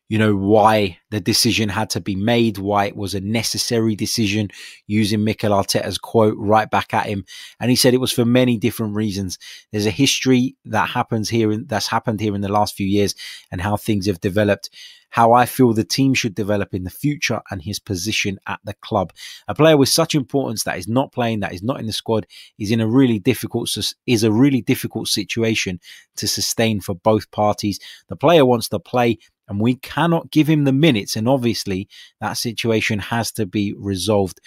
you 0.07 0.17
know 0.17 0.35
why 0.35 0.99
the 1.09 1.19
decision 1.19 1.69
had 1.69 1.89
to 1.91 2.01
be 2.01 2.15
made, 2.15 2.57
why 2.57 2.85
it 2.85 2.95
was 2.95 3.15
a 3.15 3.21
necessary 3.21 3.95
decision, 3.95 4.49
using 4.87 5.23
Mikel 5.23 5.51
Arteta's 5.51 5.97
quote 5.97 6.35
right 6.37 6.69
back 6.69 6.93
at 6.93 7.07
him, 7.07 7.25
and 7.59 7.69
he 7.69 7.75
said 7.75 7.93
it 7.93 8.01
was 8.01 8.11
for 8.11 8.25
many 8.25 8.57
different 8.57 8.95
reasons. 8.95 9.37
There's 9.71 9.85
a 9.85 9.91
history 9.91 10.55
that 10.65 10.89
happens 10.89 11.29
here, 11.29 11.51
in, 11.51 11.65
that's 11.67 11.87
happened 11.87 12.19
here 12.19 12.35
in 12.35 12.41
the 12.41 12.51
last 12.51 12.75
few 12.75 12.87
years, 12.87 13.15
and 13.51 13.61
how 13.61 13.77
things 13.77 14.05
have 14.05 14.21
developed 14.21 14.69
how 15.15 15.31
I 15.31 15.45
feel 15.45 15.71
the 15.71 15.85
team 15.85 16.13
should 16.13 16.35
develop 16.35 16.73
in 16.73 16.83
the 16.83 16.89
future 16.89 17.41
and 17.49 17.61
his 17.61 17.79
position 17.79 18.37
at 18.47 18.59
the 18.65 18.73
club. 18.73 19.13
A 19.47 19.55
player 19.55 19.77
with 19.77 19.87
such 19.87 20.13
importance 20.13 20.63
that 20.63 20.77
is 20.77 20.89
not 20.89 21.13
playing, 21.13 21.39
that 21.39 21.53
is 21.53 21.63
not 21.63 21.79
in 21.79 21.85
the 21.85 21.93
squad, 21.93 22.27
is 22.59 22.69
in 22.69 22.81
a 22.81 22.87
really 22.87 23.17
difficult 23.17 23.69
is 24.05 24.23
a 24.25 24.31
really 24.31 24.59
difficult 24.59 25.07
situation 25.07 25.79
to 26.17 26.27
sustain 26.27 26.81
for 26.81 26.95
both 26.95 27.31
parties. 27.31 27.79
The 28.09 28.17
player 28.17 28.45
wants 28.45 28.67
to 28.67 28.79
play 28.79 29.19
and 29.47 29.59
we 29.59 29.75
cannot 29.75 30.31
give 30.31 30.47
him 30.47 30.63
the 30.63 30.73
minutes. 30.73 31.15
And 31.15 31.27
obviously, 31.27 31.87
that 32.19 32.33
situation 32.33 32.99
has 32.99 33.31
to 33.33 33.45
be 33.45 33.73
resolved. 33.77 34.39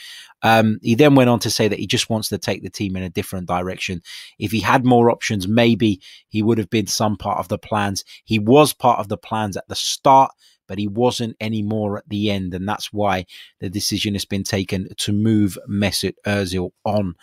Um, 0.43 0.79
he 0.83 0.95
then 0.95 1.15
went 1.15 1.31
on 1.31 1.39
to 1.41 1.51
say 1.51 1.69
that 1.69 1.79
he 1.79 1.87
just 1.87 2.11
wants 2.11 2.29
to 2.29 2.39
take 2.39 2.63
the 2.63 2.71
team 2.71 2.97
in 2.97 3.03
a 3.03 3.11
different 3.11 3.47
direction. 3.47 4.03
If 4.39 4.53
he 4.53 4.61
had 4.61 4.85
more 4.85 5.11
options, 5.11 5.49
maybe 5.49 6.01
he 6.29 6.43
would 6.43 6.59
have 6.59 6.71
been 6.71 6.87
some 6.87 7.17
part 7.17 7.39
of 7.39 7.49
the 7.49 7.59
plans. 7.59 8.05
He 8.25 8.39
was 8.39 8.73
part 8.73 8.99
of 8.99 9.09
the 9.09 9.19
plans 9.19 9.57
at 9.57 9.69
the 9.69 9.77
start 9.77 10.33
but 10.69 10.79
he 10.79 10.87
wasn't 10.87 11.37
anymore 11.41 11.99
at 11.99 12.09
the 12.09 12.31
end. 12.31 12.55
And 12.55 12.69
that's 12.69 12.93
why 12.93 13.27
the 13.59 13.69
decision 13.69 14.15
has 14.15 14.25
been 14.25 14.45
taken 14.45 14.89
to 14.99 15.13
move 15.13 15.59
Mesut 15.69 16.15
Ozil 16.27 16.71
on. 16.85 17.17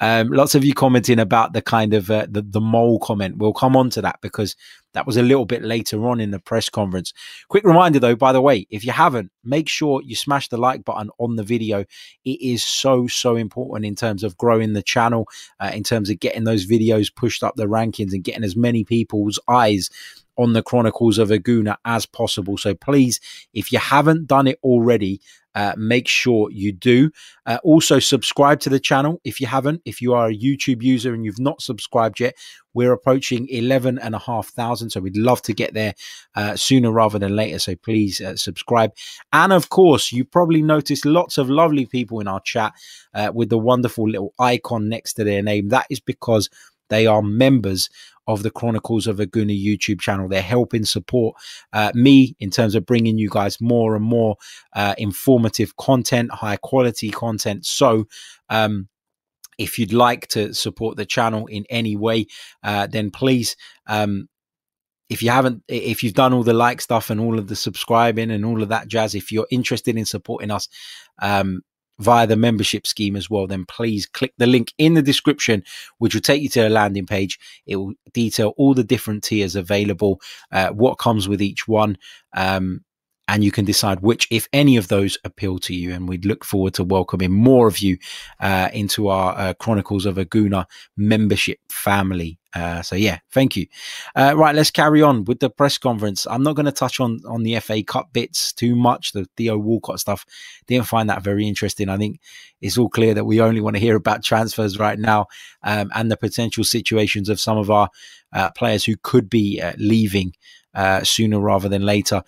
Um, 0.00 0.28
lots 0.28 0.54
of 0.54 0.64
you 0.64 0.74
commenting 0.74 1.18
about 1.18 1.52
the 1.52 1.62
kind 1.62 1.92
of 1.94 2.10
uh, 2.10 2.26
the, 2.30 2.42
the 2.42 2.60
mole 2.60 2.98
comment. 3.00 3.38
We'll 3.38 3.52
come 3.52 3.76
on 3.76 3.90
to 3.90 4.02
that 4.02 4.20
because 4.20 4.54
that 4.92 5.06
was 5.06 5.16
a 5.16 5.22
little 5.22 5.44
bit 5.44 5.62
later 5.62 6.06
on 6.06 6.20
in 6.20 6.30
the 6.30 6.38
press 6.38 6.68
conference. 6.68 7.12
Quick 7.48 7.64
reminder 7.64 7.98
though, 7.98 8.16
by 8.16 8.32
the 8.32 8.40
way, 8.40 8.66
if 8.70 8.84
you 8.84 8.92
haven't, 8.92 9.30
make 9.44 9.68
sure 9.68 10.02
you 10.02 10.16
smash 10.16 10.48
the 10.48 10.56
like 10.56 10.84
button 10.84 11.10
on 11.18 11.36
the 11.36 11.44
video. 11.44 11.84
It 12.24 12.40
is 12.40 12.64
so, 12.64 13.06
so 13.06 13.36
important 13.36 13.86
in 13.86 13.94
terms 13.94 14.24
of 14.24 14.36
growing 14.36 14.72
the 14.72 14.82
channel, 14.82 15.28
uh, 15.60 15.70
in 15.72 15.84
terms 15.84 16.10
of 16.10 16.18
getting 16.18 16.44
those 16.44 16.66
videos 16.66 17.14
pushed 17.14 17.44
up 17.44 17.56
the 17.56 17.66
rankings 17.66 18.12
and 18.12 18.24
getting 18.24 18.44
as 18.44 18.56
many 18.56 18.84
people's 18.84 19.38
eyes 19.48 19.90
on 20.36 20.52
the 20.52 20.62
Chronicles 20.62 21.18
of 21.18 21.30
a 21.30 21.38
Gooner 21.38 21.76
as 21.84 22.06
possible. 22.06 22.56
So 22.56 22.74
please, 22.74 23.20
if 23.52 23.72
you 23.72 23.78
haven't 23.78 24.26
done 24.26 24.46
it 24.46 24.58
already, 24.62 25.20
uh, 25.54 25.74
make 25.76 26.06
sure 26.06 26.50
you 26.50 26.72
do. 26.72 27.10
Uh, 27.44 27.58
also, 27.64 27.98
subscribe 27.98 28.60
to 28.60 28.70
the 28.70 28.78
channel 28.78 29.20
if 29.24 29.40
you 29.40 29.46
haven't. 29.46 29.82
If 29.84 30.00
you 30.00 30.14
are 30.14 30.28
a 30.28 30.36
YouTube 30.36 30.82
user 30.82 31.12
and 31.12 31.24
you've 31.24 31.40
not 31.40 31.60
subscribed 31.60 32.20
yet, 32.20 32.36
we're 32.72 32.92
approaching 32.92 33.48
11 33.48 33.98
and 33.98 34.14
a 34.14 34.18
half 34.18 34.48
thousand. 34.48 34.90
So 34.90 35.00
we'd 35.00 35.16
love 35.16 35.42
to 35.42 35.52
get 35.52 35.74
there 35.74 35.94
uh, 36.36 36.54
sooner 36.54 36.92
rather 36.92 37.18
than 37.18 37.34
later. 37.34 37.58
So 37.58 37.74
please 37.74 38.20
uh, 38.20 38.36
subscribe. 38.36 38.92
And 39.32 39.52
of 39.52 39.70
course, 39.70 40.12
you 40.12 40.24
probably 40.24 40.62
noticed 40.62 41.04
lots 41.04 41.36
of 41.36 41.50
lovely 41.50 41.86
people 41.86 42.20
in 42.20 42.28
our 42.28 42.40
chat 42.40 42.72
uh, 43.12 43.32
with 43.34 43.48
the 43.48 43.58
wonderful 43.58 44.08
little 44.08 44.32
icon 44.38 44.88
next 44.88 45.14
to 45.14 45.24
their 45.24 45.42
name. 45.42 45.68
That 45.68 45.86
is 45.90 46.00
because 46.00 46.48
they 46.90 47.06
are 47.06 47.22
members 47.22 47.88
of 48.32 48.42
the 48.42 48.50
Chronicles 48.50 49.06
of 49.06 49.20
a 49.20 49.26
Gooner 49.26 49.58
YouTube 49.58 50.00
channel. 50.00 50.28
They're 50.28 50.42
helping 50.42 50.84
support 50.84 51.36
uh, 51.72 51.92
me 51.94 52.36
in 52.38 52.50
terms 52.50 52.74
of 52.74 52.86
bringing 52.86 53.18
you 53.18 53.28
guys 53.28 53.60
more 53.60 53.96
and 53.96 54.04
more 54.04 54.36
uh, 54.74 54.94
informative 54.98 55.76
content, 55.76 56.30
high 56.30 56.56
quality 56.56 57.10
content. 57.10 57.66
So, 57.66 58.06
um, 58.48 58.88
if 59.58 59.78
you'd 59.78 59.92
like 59.92 60.26
to 60.28 60.54
support 60.54 60.96
the 60.96 61.04
channel 61.04 61.46
in 61.46 61.66
any 61.68 61.94
way, 61.94 62.26
uh, 62.62 62.86
then 62.86 63.10
please 63.10 63.56
um, 63.86 64.28
if 65.10 65.22
you 65.22 65.30
haven't 65.30 65.62
if 65.68 66.02
you've 66.02 66.14
done 66.14 66.32
all 66.32 66.44
the 66.44 66.54
like 66.54 66.80
stuff 66.80 67.10
and 67.10 67.20
all 67.20 67.38
of 67.38 67.48
the 67.48 67.56
subscribing 67.56 68.30
and 68.30 68.44
all 68.44 68.62
of 68.62 68.70
that 68.70 68.88
jazz 68.88 69.14
if 69.14 69.30
you're 69.30 69.46
interested 69.50 69.96
in 69.96 70.06
supporting 70.06 70.50
us 70.50 70.68
um, 71.20 71.60
via 72.00 72.26
the 72.26 72.36
membership 72.36 72.86
scheme 72.86 73.14
as 73.14 73.30
well, 73.30 73.46
then 73.46 73.64
please 73.66 74.06
click 74.06 74.32
the 74.38 74.46
link 74.46 74.72
in 74.78 74.94
the 74.94 75.02
description, 75.02 75.62
which 75.98 76.14
will 76.14 76.20
take 76.20 76.42
you 76.42 76.48
to 76.48 76.66
a 76.66 76.68
landing 76.68 77.06
page. 77.06 77.38
It 77.66 77.76
will 77.76 77.92
detail 78.12 78.54
all 78.56 78.74
the 78.74 78.84
different 78.84 79.22
tiers 79.22 79.54
available, 79.54 80.20
uh, 80.50 80.70
what 80.70 80.98
comes 80.98 81.28
with 81.28 81.42
each 81.42 81.68
one. 81.68 81.98
Um, 82.34 82.84
and 83.30 83.44
you 83.44 83.52
can 83.52 83.64
decide 83.64 84.00
which, 84.00 84.26
if 84.32 84.48
any 84.52 84.76
of 84.76 84.88
those 84.88 85.16
appeal 85.22 85.60
to 85.60 85.72
you. 85.72 85.92
And 85.92 86.08
we'd 86.08 86.24
look 86.24 86.44
forward 86.44 86.74
to 86.74 86.84
welcoming 86.84 87.30
more 87.30 87.68
of 87.68 87.78
you 87.78 87.96
uh, 88.40 88.70
into 88.72 89.06
our 89.06 89.38
uh, 89.38 89.54
Chronicles 89.54 90.04
of 90.04 90.18
a 90.18 90.24
Gooner 90.24 90.64
membership 90.96 91.60
family. 91.70 92.40
Uh, 92.52 92.82
so 92.82 92.96
yeah, 92.96 93.20
thank 93.30 93.54
you. 93.54 93.68
Uh, 94.16 94.34
right, 94.36 94.56
let's 94.56 94.72
carry 94.72 95.00
on 95.00 95.22
with 95.26 95.38
the 95.38 95.48
press 95.48 95.78
conference. 95.78 96.26
I'm 96.28 96.42
not 96.42 96.56
going 96.56 96.66
to 96.66 96.72
touch 96.72 96.98
on 96.98 97.20
on 97.24 97.44
the 97.44 97.60
FA 97.60 97.84
Cup 97.84 98.12
bits 98.12 98.52
too 98.52 98.74
much. 98.74 99.12
The 99.12 99.28
Theo 99.36 99.56
Walcott 99.56 100.00
stuff 100.00 100.26
didn't 100.66 100.88
find 100.88 101.08
that 101.08 101.22
very 101.22 101.46
interesting. 101.46 101.88
I 101.88 101.98
think 101.98 102.20
it's 102.60 102.76
all 102.76 102.88
clear 102.88 103.14
that 103.14 103.26
we 103.26 103.40
only 103.40 103.60
want 103.60 103.76
to 103.76 103.80
hear 103.80 103.94
about 103.94 104.24
transfers 104.24 104.76
right 104.80 104.98
now 104.98 105.26
um, 105.62 105.92
and 105.94 106.10
the 106.10 106.16
potential 106.16 106.64
situations 106.64 107.28
of 107.28 107.38
some 107.38 107.58
of 107.58 107.70
our 107.70 107.90
uh, 108.32 108.50
players 108.50 108.84
who 108.84 108.96
could 109.00 109.30
be 109.30 109.60
uh, 109.62 109.74
leaving 109.78 110.32
sooner 111.02 111.40
rather 111.40 111.68
than 111.68 111.82
later 111.82 112.22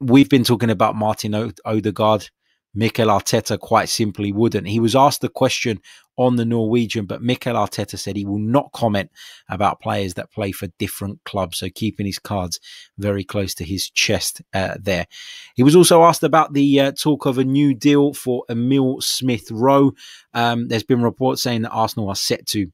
we've 0.00 0.28
been 0.28 0.44
talking 0.44 0.70
about 0.70 0.96
Martin 0.96 1.52
Odegaard. 1.64 2.28
Mikel 2.72 3.08
Arteta 3.08 3.58
quite 3.58 3.88
simply 3.88 4.30
wouldn't. 4.30 4.68
He 4.68 4.78
was 4.78 4.94
asked 4.94 5.22
the 5.22 5.28
question 5.28 5.80
on 6.16 6.36
the 6.36 6.44
Norwegian, 6.44 7.04
but 7.04 7.22
Mikel 7.22 7.56
Arteta 7.56 7.98
said 7.98 8.16
he 8.16 8.24
will 8.24 8.38
not 8.38 8.70
comment 8.72 9.10
about 9.48 9.80
players 9.80 10.14
that 10.14 10.30
play 10.30 10.52
for 10.52 10.68
different 10.78 11.18
clubs. 11.24 11.58
So 11.58 11.68
keeping 11.74 12.06
his 12.06 12.20
cards 12.20 12.60
very 12.96 13.24
close 13.24 13.54
to 13.56 13.64
his 13.64 13.90
chest 13.90 14.40
uh, 14.54 14.76
there. 14.80 15.06
He 15.56 15.64
was 15.64 15.74
also 15.74 16.04
asked 16.04 16.22
about 16.22 16.52
the 16.52 16.78
uh, 16.78 16.92
talk 16.92 17.26
of 17.26 17.38
a 17.38 17.44
new 17.44 17.74
deal 17.74 18.14
for 18.14 18.44
Emil 18.48 19.00
Smith 19.00 19.50
Rowe. 19.50 19.92
Um, 20.32 20.68
there's 20.68 20.84
been 20.84 21.02
reports 21.02 21.42
saying 21.42 21.62
that 21.62 21.70
Arsenal 21.70 22.08
are 22.08 22.14
set 22.14 22.46
to 22.48 22.70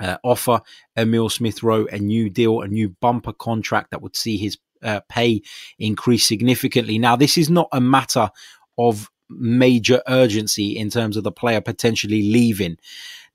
uh, 0.00 0.18
offer 0.22 0.60
Emil 0.96 1.28
Smith 1.28 1.62
Rowe 1.62 1.86
a 1.86 1.98
new 1.98 2.30
deal, 2.30 2.60
a 2.60 2.68
new 2.68 2.90
bumper 3.00 3.32
contract 3.32 3.90
that 3.90 4.02
would 4.02 4.14
see 4.14 4.36
his 4.36 4.58
uh, 4.82 5.00
pay 5.08 5.42
increase 5.78 6.26
significantly. 6.26 6.98
Now, 6.98 7.16
this 7.16 7.38
is 7.38 7.50
not 7.50 7.68
a 7.72 7.80
matter 7.80 8.30
of 8.76 9.10
major 9.28 10.02
urgency 10.08 10.76
in 10.76 10.90
terms 10.90 11.16
of 11.16 11.24
the 11.24 11.32
player 11.32 11.60
potentially 11.60 12.22
leaving. 12.22 12.78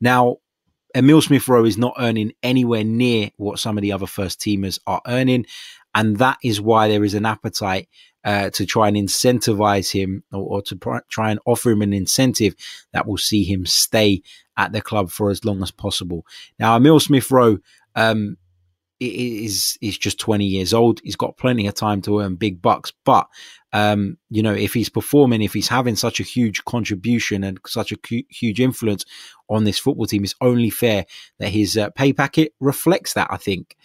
Now, 0.02 0.38
Emil 0.96 1.22
Smith 1.22 1.48
Rowe 1.48 1.66
is 1.66 1.78
not 1.78 1.96
earning 1.98 2.34
anywhere 2.44 2.84
near 2.84 3.32
what 3.38 3.60
some 3.60 3.78
of 3.78 3.82
the 3.82 3.92
other 3.92 4.06
first 4.08 4.40
teamers 4.40 4.80
are 4.86 5.02
earning. 5.08 5.46
And 5.96 6.18
that 6.18 6.38
is 6.44 6.62
why 6.62 6.88
there 6.88 7.04
is 7.04 7.14
an 7.14 7.26
appetite 7.26 7.88
uh, 8.24 8.50
to 8.52 8.66
try 8.66 8.88
and 8.88 8.98
incentivize 8.98 9.92
him 9.92 10.24
or, 10.32 10.42
or 10.42 10.62
to 10.64 10.76
pr- 10.76 10.98
try 11.10 11.30
and 11.32 11.40
offer 11.46 11.72
him 11.72 11.82
an 11.82 11.94
incentive 11.94 12.56
that 12.92 13.06
will 13.06 13.18
see 13.18 13.44
him 13.44 13.66
stay 13.66 14.22
at 14.56 14.72
the 14.72 14.82
club 14.82 15.10
for 15.10 15.30
as 15.30 15.44
long 15.44 15.62
as 15.62 15.72
possible. 15.72 16.26
Now, 16.60 16.76
Emil 16.76 17.00
Smith 17.00 17.30
Rowe 17.32 17.60
um, 17.96 18.38
is 19.00 19.78
is 19.82 19.98
just 19.98 20.20
20 20.20 20.46
years 20.46 20.74
old. 20.74 21.00
He's 21.04 21.16
got 21.16 21.38
plenty 21.38 21.68
of 21.68 21.74
time 21.74 22.02
to 22.04 22.20
earn 22.20 22.36
big 22.36 22.62
bucks. 22.62 22.92
But 23.06 23.28
um, 23.72 24.18
you 24.30 24.44
know, 24.44 24.54
if 24.54 24.74
he's 24.74 24.90
performing, 24.90 25.42
if 25.42 25.54
he's 25.54 25.68
having 25.68 25.96
such 25.96 26.20
a 26.20 26.24
huge 26.24 26.64
contribution 26.66 27.44
and 27.44 27.60
such 27.66 27.92
a 27.92 27.98
cu- 27.98 28.24
huge 28.30 28.60
influence 28.60 29.06
on 29.50 29.64
this 29.64 29.80
football 29.80 30.06
team, 30.06 30.24
it's 30.24 30.36
only 30.42 30.70
fair 30.70 31.06
that 31.40 31.50
his 31.50 31.78
uh, 31.78 31.90
pay 31.92 32.14
packet 32.14 32.54
reflects 32.60 33.14
that. 33.14 33.28
I 33.30 33.38
think. 33.38 33.76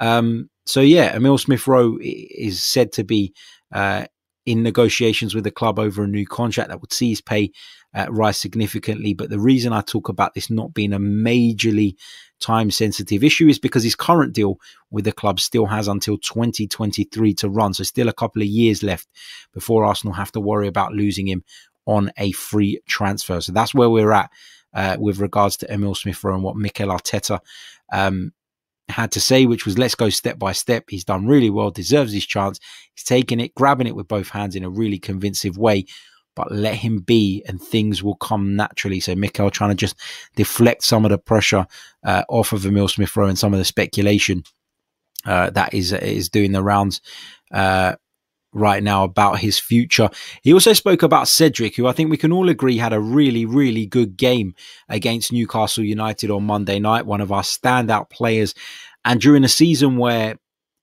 Um, 0.00 0.50
so 0.66 0.80
yeah, 0.80 1.16
Emil 1.16 1.38
Smith 1.38 1.66
Rowe 1.66 1.98
is 2.00 2.62
said 2.62 2.92
to 2.92 3.04
be 3.04 3.32
uh, 3.72 4.04
in 4.44 4.62
negotiations 4.62 5.34
with 5.34 5.44
the 5.44 5.50
club 5.50 5.78
over 5.78 6.04
a 6.04 6.08
new 6.08 6.26
contract 6.26 6.70
that 6.70 6.80
would 6.80 6.92
see 6.92 7.10
his 7.10 7.20
pay 7.20 7.52
uh, 7.94 8.06
rise 8.10 8.36
significantly. 8.36 9.14
But 9.14 9.30
the 9.30 9.38
reason 9.38 9.72
I 9.72 9.80
talk 9.80 10.08
about 10.08 10.34
this 10.34 10.50
not 10.50 10.74
being 10.74 10.92
a 10.92 10.98
majorly 10.98 11.96
time 12.40 12.70
sensitive 12.70 13.24
issue 13.24 13.48
is 13.48 13.58
because 13.58 13.82
his 13.82 13.96
current 13.96 14.32
deal 14.32 14.58
with 14.90 15.04
the 15.04 15.12
club 15.12 15.40
still 15.40 15.66
has 15.66 15.88
until 15.88 16.18
2023 16.18 17.34
to 17.34 17.48
run. 17.48 17.74
So 17.74 17.84
still 17.84 18.08
a 18.08 18.12
couple 18.12 18.42
of 18.42 18.48
years 18.48 18.82
left 18.82 19.08
before 19.52 19.84
Arsenal 19.84 20.14
have 20.14 20.32
to 20.32 20.40
worry 20.40 20.68
about 20.68 20.92
losing 20.92 21.26
him 21.26 21.44
on 21.86 22.12
a 22.18 22.32
free 22.32 22.80
transfer. 22.86 23.40
So 23.40 23.52
that's 23.52 23.74
where 23.74 23.90
we're 23.90 24.12
at 24.12 24.30
uh, 24.74 24.96
with 25.00 25.18
regards 25.18 25.56
to 25.58 25.72
Emil 25.72 25.94
Smith 25.94 26.22
Rowe 26.22 26.34
and 26.34 26.44
what 26.44 26.56
Mikel 26.56 26.88
Arteta 26.88 27.40
um, 27.92 28.32
had 28.88 29.12
to 29.12 29.20
say, 29.20 29.46
which 29.46 29.64
was 29.64 29.78
let's 29.78 29.94
go 29.94 30.10
step 30.10 30.38
by 30.38 30.52
step. 30.52 30.84
He's 30.88 31.04
done 31.04 31.26
really 31.26 31.50
well, 31.50 31.70
deserves 31.70 32.12
his 32.12 32.26
chance. 32.26 32.60
He's 32.94 33.04
taking 33.04 33.40
it, 33.40 33.54
grabbing 33.54 33.86
it 33.86 33.96
with 33.96 34.08
both 34.08 34.28
hands 34.28 34.54
in 34.54 34.64
a 34.64 34.70
really 34.70 34.98
convincing 34.98 35.54
way. 35.54 35.86
But 36.38 36.52
let 36.52 36.76
him 36.76 37.00
be, 37.00 37.42
and 37.48 37.60
things 37.60 38.00
will 38.00 38.14
come 38.14 38.54
naturally. 38.54 39.00
So 39.00 39.16
Mikel 39.16 39.50
trying 39.50 39.70
to 39.70 39.74
just 39.74 39.96
deflect 40.36 40.84
some 40.84 41.04
of 41.04 41.10
the 41.10 41.18
pressure 41.18 41.66
uh, 42.04 42.22
off 42.28 42.52
of 42.52 42.64
Emil 42.64 42.86
Smith 42.86 43.16
Rowe 43.16 43.26
and 43.26 43.36
some 43.36 43.52
of 43.52 43.58
the 43.58 43.64
speculation 43.64 44.44
uh, 45.26 45.50
that 45.50 45.74
is 45.74 45.92
is 45.92 46.28
doing 46.28 46.52
the 46.52 46.62
rounds 46.62 47.00
uh, 47.52 47.96
right 48.52 48.84
now 48.84 49.02
about 49.02 49.40
his 49.40 49.58
future. 49.58 50.10
He 50.42 50.52
also 50.52 50.74
spoke 50.74 51.02
about 51.02 51.26
Cedric, 51.26 51.74
who 51.74 51.88
I 51.88 51.92
think 51.92 52.08
we 52.08 52.16
can 52.16 52.30
all 52.30 52.48
agree 52.48 52.76
had 52.76 52.92
a 52.92 53.00
really, 53.00 53.44
really 53.44 53.84
good 53.84 54.16
game 54.16 54.54
against 54.88 55.32
Newcastle 55.32 55.82
United 55.82 56.30
on 56.30 56.44
Monday 56.44 56.78
night, 56.78 57.04
one 57.04 57.20
of 57.20 57.32
our 57.32 57.42
standout 57.42 58.10
players. 58.10 58.54
And 59.04 59.20
during 59.20 59.42
a 59.42 59.48
season 59.48 59.96
where 59.96 60.38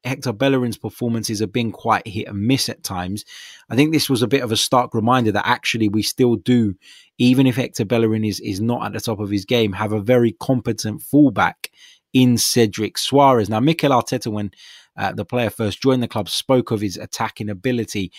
Hector 0.05 0.31
Bellerin's 0.31 0.77
performances 0.77 1.39
have 1.39 1.51
been 1.51 1.71
quite 1.71 2.07
hit 2.07 2.27
and 2.27 2.47
miss 2.47 2.69
at 2.69 2.83
times. 2.83 3.25
I 3.69 3.75
think 3.75 3.91
this 3.91 4.09
was 4.09 4.21
a 4.21 4.27
bit 4.27 4.43
of 4.43 4.51
a 4.51 4.57
stark 4.57 4.93
reminder 4.93 5.31
that 5.31 5.47
actually 5.47 5.89
we 5.89 6.03
still 6.03 6.35
do, 6.35 6.75
even 7.17 7.47
if 7.47 7.55
Hector 7.55 7.85
Bellerin 7.85 8.23
is, 8.23 8.39
is 8.39 8.61
not 8.61 8.85
at 8.85 8.93
the 8.93 8.99
top 8.99 9.19
of 9.19 9.29
his 9.29 9.45
game, 9.45 9.73
have 9.73 9.91
a 9.91 9.99
very 9.99 10.31
competent 10.33 11.01
fullback 11.01 11.71
in 12.13 12.37
Cedric 12.37 12.95
Soares. 12.95 13.49
Now, 13.49 13.59
Mikel 13.59 13.91
Arteta, 13.91 14.31
when 14.31 14.51
uh, 14.95 15.11
the 15.11 15.25
player 15.25 15.49
first 15.49 15.81
joined 15.81 16.01
the 16.01 16.07
club, 16.07 16.29
spoke 16.29 16.71
of 16.71 16.81
his 16.81 16.97
attacking 16.97 17.49
ability. 17.49 18.11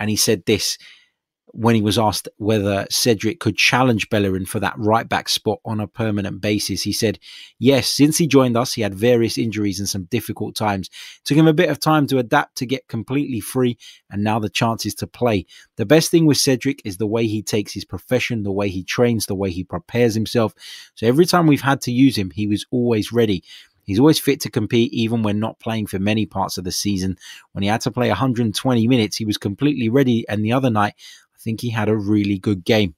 And 0.00 0.10
he 0.10 0.16
said 0.16 0.44
this 0.46 0.78
when 1.52 1.74
he 1.74 1.82
was 1.82 1.98
asked 1.98 2.28
whether 2.36 2.86
Cedric 2.90 3.40
could 3.40 3.56
challenge 3.56 4.10
Bellerin 4.10 4.46
for 4.46 4.60
that 4.60 4.74
right 4.76 5.08
back 5.08 5.28
spot 5.28 5.58
on 5.64 5.80
a 5.80 5.86
permanent 5.86 6.40
basis. 6.40 6.82
He 6.82 6.92
said, 6.92 7.18
Yes, 7.58 7.88
since 7.88 8.18
he 8.18 8.26
joined 8.26 8.56
us, 8.56 8.74
he 8.74 8.82
had 8.82 8.94
various 8.94 9.38
injuries 9.38 9.78
and 9.78 9.88
some 9.88 10.04
difficult 10.04 10.54
times. 10.54 10.90
Took 11.24 11.38
him 11.38 11.46
a 11.46 11.54
bit 11.54 11.70
of 11.70 11.80
time 11.80 12.06
to 12.08 12.18
adapt 12.18 12.56
to 12.56 12.66
get 12.66 12.88
completely 12.88 13.40
free, 13.40 13.78
and 14.10 14.22
now 14.22 14.38
the 14.38 14.50
chance 14.50 14.84
is 14.84 14.94
to 14.96 15.06
play. 15.06 15.46
The 15.76 15.86
best 15.86 16.10
thing 16.10 16.26
with 16.26 16.36
Cedric 16.36 16.82
is 16.84 16.96
the 16.96 17.06
way 17.06 17.26
he 17.26 17.42
takes 17.42 17.72
his 17.72 17.84
profession, 17.84 18.42
the 18.42 18.52
way 18.52 18.68
he 18.68 18.82
trains, 18.82 19.26
the 19.26 19.34
way 19.34 19.50
he 19.50 19.64
prepares 19.64 20.14
himself. 20.14 20.54
So 20.94 21.06
every 21.06 21.26
time 21.26 21.46
we've 21.46 21.60
had 21.62 21.80
to 21.82 21.92
use 21.92 22.16
him, 22.16 22.30
he 22.30 22.46
was 22.46 22.66
always 22.70 23.12
ready. 23.12 23.42
He's 23.86 24.00
always 24.00 24.18
fit 24.18 24.40
to 24.40 24.50
compete, 24.50 24.92
even 24.92 25.22
when 25.22 25.38
not 25.38 25.60
playing 25.60 25.86
for 25.86 26.00
many 26.00 26.26
parts 26.26 26.58
of 26.58 26.64
the 26.64 26.72
season. 26.72 27.16
When 27.52 27.62
he 27.62 27.68
had 27.68 27.80
to 27.82 27.92
play 27.92 28.08
120 28.08 28.88
minutes, 28.88 29.16
he 29.16 29.24
was 29.24 29.38
completely 29.38 29.88
ready. 29.88 30.28
And 30.28 30.44
the 30.44 30.52
other 30.52 30.70
night, 30.70 30.94
think 31.46 31.60
he 31.60 31.70
had 31.70 31.88
a 31.88 31.96
really 31.96 32.38
good 32.38 32.64
game. 32.64 32.96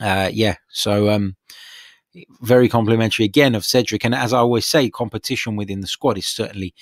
Uh, 0.00 0.28
yeah, 0.32 0.56
so 0.70 1.08
um, 1.08 1.36
very 2.42 2.68
complimentary 2.68 3.24
again 3.24 3.54
of 3.54 3.64
Cedric. 3.64 4.04
And 4.04 4.14
as 4.14 4.32
I 4.32 4.38
always 4.38 4.66
say, 4.66 4.90
competition 4.90 5.54
within 5.54 5.80
the 5.80 5.86
squad 5.86 6.18
is 6.18 6.26
certainly 6.26 6.74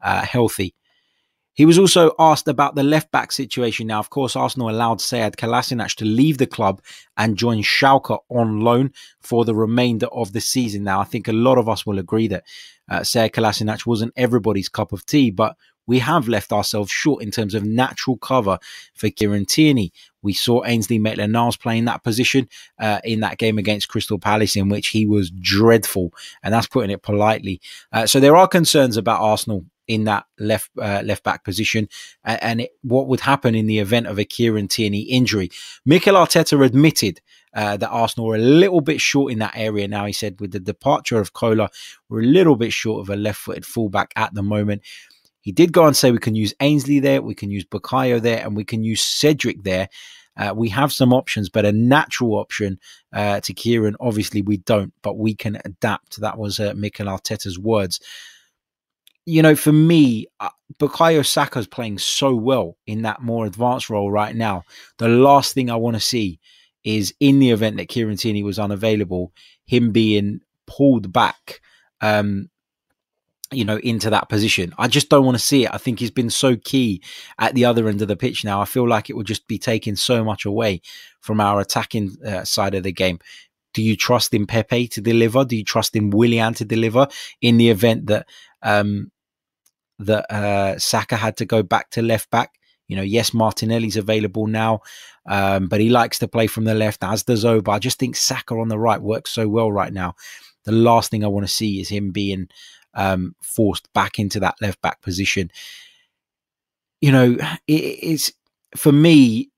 uh, 0.00 0.22
healthy. 0.22 0.74
He 1.54 1.66
was 1.66 1.78
also 1.78 2.12
asked 2.16 2.46
about 2.46 2.76
the 2.76 2.84
left 2.84 3.10
back 3.10 3.32
situation. 3.32 3.88
Now, 3.88 3.98
of 3.98 4.08
course, 4.08 4.36
Arsenal 4.36 4.70
allowed 4.70 5.00
Sead 5.00 5.34
Kolasinac 5.34 5.96
to 5.96 6.04
leave 6.04 6.38
the 6.38 6.46
club 6.46 6.80
and 7.16 7.36
join 7.36 7.62
Schalke 7.62 8.16
on 8.28 8.60
loan 8.60 8.92
for 9.20 9.44
the 9.44 9.54
remainder 9.54 10.06
of 10.06 10.32
the 10.32 10.40
season. 10.40 10.84
Now, 10.84 11.00
I 11.00 11.04
think 11.04 11.26
a 11.26 11.32
lot 11.32 11.58
of 11.58 11.68
us 11.68 11.84
will 11.84 11.98
agree 11.98 12.28
that 12.28 12.44
uh, 12.88 13.00
Sead 13.00 13.32
Kolasinac 13.32 13.84
wasn't 13.84 14.12
everybody's 14.16 14.68
cup 14.68 14.92
of 14.92 15.04
tea, 15.04 15.32
but 15.32 15.56
we 15.90 15.98
have 15.98 16.28
left 16.28 16.52
ourselves 16.52 16.88
short 16.88 17.20
in 17.20 17.32
terms 17.32 17.52
of 17.52 17.64
natural 17.64 18.16
cover 18.16 18.60
for 18.94 19.10
Kieran 19.10 19.44
Tierney. 19.44 19.92
We 20.22 20.32
saw 20.32 20.64
Ainsley 20.64 21.00
Maitland-Niles 21.00 21.56
playing 21.56 21.86
that 21.86 22.04
position 22.04 22.48
uh, 22.78 23.00
in 23.02 23.18
that 23.20 23.38
game 23.38 23.58
against 23.58 23.88
Crystal 23.88 24.18
Palace, 24.18 24.54
in 24.54 24.68
which 24.68 24.88
he 24.88 25.04
was 25.04 25.32
dreadful, 25.32 26.12
and 26.44 26.54
that's 26.54 26.68
putting 26.68 26.92
it 26.92 27.02
politely. 27.02 27.60
Uh, 27.92 28.06
so 28.06 28.20
there 28.20 28.36
are 28.36 28.46
concerns 28.46 28.96
about 28.96 29.20
Arsenal 29.20 29.64
in 29.88 30.04
that 30.04 30.26
left 30.38 30.70
uh, 30.78 31.02
left 31.04 31.24
back 31.24 31.42
position, 31.42 31.88
and, 32.22 32.40
and 32.40 32.60
it, 32.60 32.70
what 32.82 33.08
would 33.08 33.20
happen 33.20 33.56
in 33.56 33.66
the 33.66 33.80
event 33.80 34.06
of 34.06 34.16
a 34.16 34.24
Kieran 34.24 34.68
Tierney 34.68 35.00
injury. 35.00 35.50
Mikel 35.84 36.14
Arteta 36.14 36.64
admitted 36.64 37.20
uh, 37.52 37.76
that 37.78 37.90
Arsenal 37.90 38.28
were 38.28 38.36
a 38.36 38.38
little 38.38 38.80
bit 38.80 39.00
short 39.00 39.32
in 39.32 39.40
that 39.40 39.56
area 39.56 39.88
now. 39.88 40.06
He 40.06 40.12
said 40.12 40.40
with 40.40 40.52
the 40.52 40.60
departure 40.60 41.18
of 41.18 41.32
Kola, 41.32 41.68
we're 42.08 42.22
a 42.22 42.26
little 42.38 42.54
bit 42.54 42.72
short 42.72 43.00
of 43.00 43.10
a 43.10 43.16
left-footed 43.16 43.66
fullback 43.66 44.12
at 44.14 44.34
the 44.34 44.42
moment. 44.44 44.82
He 45.40 45.52
did 45.52 45.72
go 45.72 45.86
and 45.86 45.96
say 45.96 46.10
we 46.10 46.18
can 46.18 46.34
use 46.34 46.54
Ainsley 46.60 47.00
there, 47.00 47.22
we 47.22 47.34
can 47.34 47.50
use 47.50 47.64
Bukayo 47.64 48.20
there, 48.20 48.44
and 48.44 48.56
we 48.56 48.64
can 48.64 48.82
use 48.82 49.00
Cedric 49.00 49.62
there. 49.62 49.88
Uh, 50.36 50.54
we 50.54 50.68
have 50.68 50.92
some 50.92 51.12
options, 51.12 51.48
but 51.48 51.64
a 51.64 51.72
natural 51.72 52.34
option 52.34 52.78
uh, 53.12 53.40
to 53.40 53.52
Kieran, 53.52 53.96
obviously, 54.00 54.42
we 54.42 54.58
don't, 54.58 54.92
but 55.02 55.18
we 55.18 55.34
can 55.34 55.60
adapt. 55.64 56.20
That 56.20 56.38
was 56.38 56.60
uh, 56.60 56.72
Mikel 56.76 57.06
Arteta's 57.06 57.58
words 57.58 58.00
you 59.26 59.42
know, 59.42 59.54
for 59.54 59.72
me, 59.72 60.26
uh, 60.40 60.48
Bukayo 60.78 61.24
Saka's 61.24 61.66
playing 61.66 61.98
so 61.98 62.34
well 62.34 62.76
in 62.86 63.02
that 63.02 63.22
more 63.22 63.46
advanced 63.46 63.90
role 63.90 64.10
right 64.10 64.34
now. 64.34 64.64
The 64.98 65.08
last 65.08 65.54
thing 65.54 65.70
I 65.70 65.76
want 65.76 65.94
to 65.94 66.00
see 66.00 66.40
is 66.84 67.14
in 67.20 67.38
the 67.38 67.50
event 67.50 67.76
that 67.76 67.88
Kieran 67.88 68.16
Tierney 68.16 68.42
was 68.42 68.58
unavailable, 68.58 69.32
him 69.66 69.92
being 69.92 70.40
pulled 70.66 71.12
back, 71.12 71.60
um, 72.00 72.48
you 73.52 73.64
know, 73.64 73.78
into 73.78 74.10
that 74.10 74.28
position. 74.28 74.72
I 74.78 74.88
just 74.88 75.08
don't 75.08 75.24
want 75.24 75.36
to 75.36 75.44
see 75.44 75.64
it. 75.64 75.74
I 75.74 75.78
think 75.78 75.98
he's 75.98 76.10
been 76.10 76.30
so 76.30 76.56
key 76.56 77.02
at 77.38 77.54
the 77.54 77.64
other 77.64 77.88
end 77.88 78.00
of 78.02 78.08
the 78.08 78.16
pitch 78.16 78.44
now. 78.44 78.60
I 78.60 78.64
feel 78.64 78.88
like 78.88 79.10
it 79.10 79.16
would 79.16 79.26
just 79.26 79.46
be 79.48 79.58
taking 79.58 79.96
so 79.96 80.22
much 80.22 80.44
away 80.44 80.82
from 81.20 81.40
our 81.40 81.60
attacking 81.60 82.16
uh, 82.24 82.44
side 82.44 82.74
of 82.74 82.84
the 82.84 82.92
game. 82.92 83.18
Do 83.74 83.82
you 83.82 83.96
trust 83.96 84.34
in 84.34 84.46
Pepe 84.46 84.88
to 84.88 85.00
deliver? 85.00 85.44
Do 85.44 85.56
you 85.56 85.64
trust 85.64 85.94
in 85.96 86.10
Willian 86.10 86.54
to 86.54 86.64
deliver 86.64 87.08
in 87.40 87.56
the 87.56 87.70
event 87.70 88.06
that 88.06 88.26
um, 88.62 89.10
that 90.00 90.30
uh, 90.32 90.78
Saka 90.78 91.16
had 91.16 91.36
to 91.36 91.44
go 91.44 91.62
back 91.62 91.90
to 91.90 92.02
left 92.02 92.30
back. 92.30 92.54
You 92.88 92.96
know, 92.96 93.02
yes, 93.02 93.32
Martinelli's 93.32 93.96
available 93.96 94.48
now, 94.48 94.80
um, 95.26 95.68
but 95.68 95.80
he 95.80 95.90
likes 95.90 96.18
to 96.20 96.28
play 96.28 96.48
from 96.48 96.64
the 96.64 96.74
left, 96.74 97.04
as 97.04 97.22
does 97.22 97.44
Oba. 97.44 97.70
I 97.70 97.78
just 97.78 98.00
think 98.00 98.16
Saka 98.16 98.54
on 98.56 98.68
the 98.68 98.78
right 98.78 99.00
works 99.00 99.30
so 99.30 99.46
well 99.46 99.70
right 99.70 99.92
now. 99.92 100.16
The 100.64 100.72
last 100.72 101.10
thing 101.10 101.24
I 101.24 101.28
want 101.28 101.46
to 101.46 101.52
see 101.52 101.80
is 101.80 101.88
him 101.88 102.10
being 102.10 102.48
um, 102.94 103.34
forced 103.42 103.92
back 103.92 104.18
into 104.18 104.40
that 104.40 104.56
left 104.60 104.80
back 104.82 105.00
position. 105.02 105.50
You 107.00 107.12
know, 107.12 107.36
it, 107.66 107.72
it's 107.72 108.32
for 108.76 108.92
me. 108.92 109.50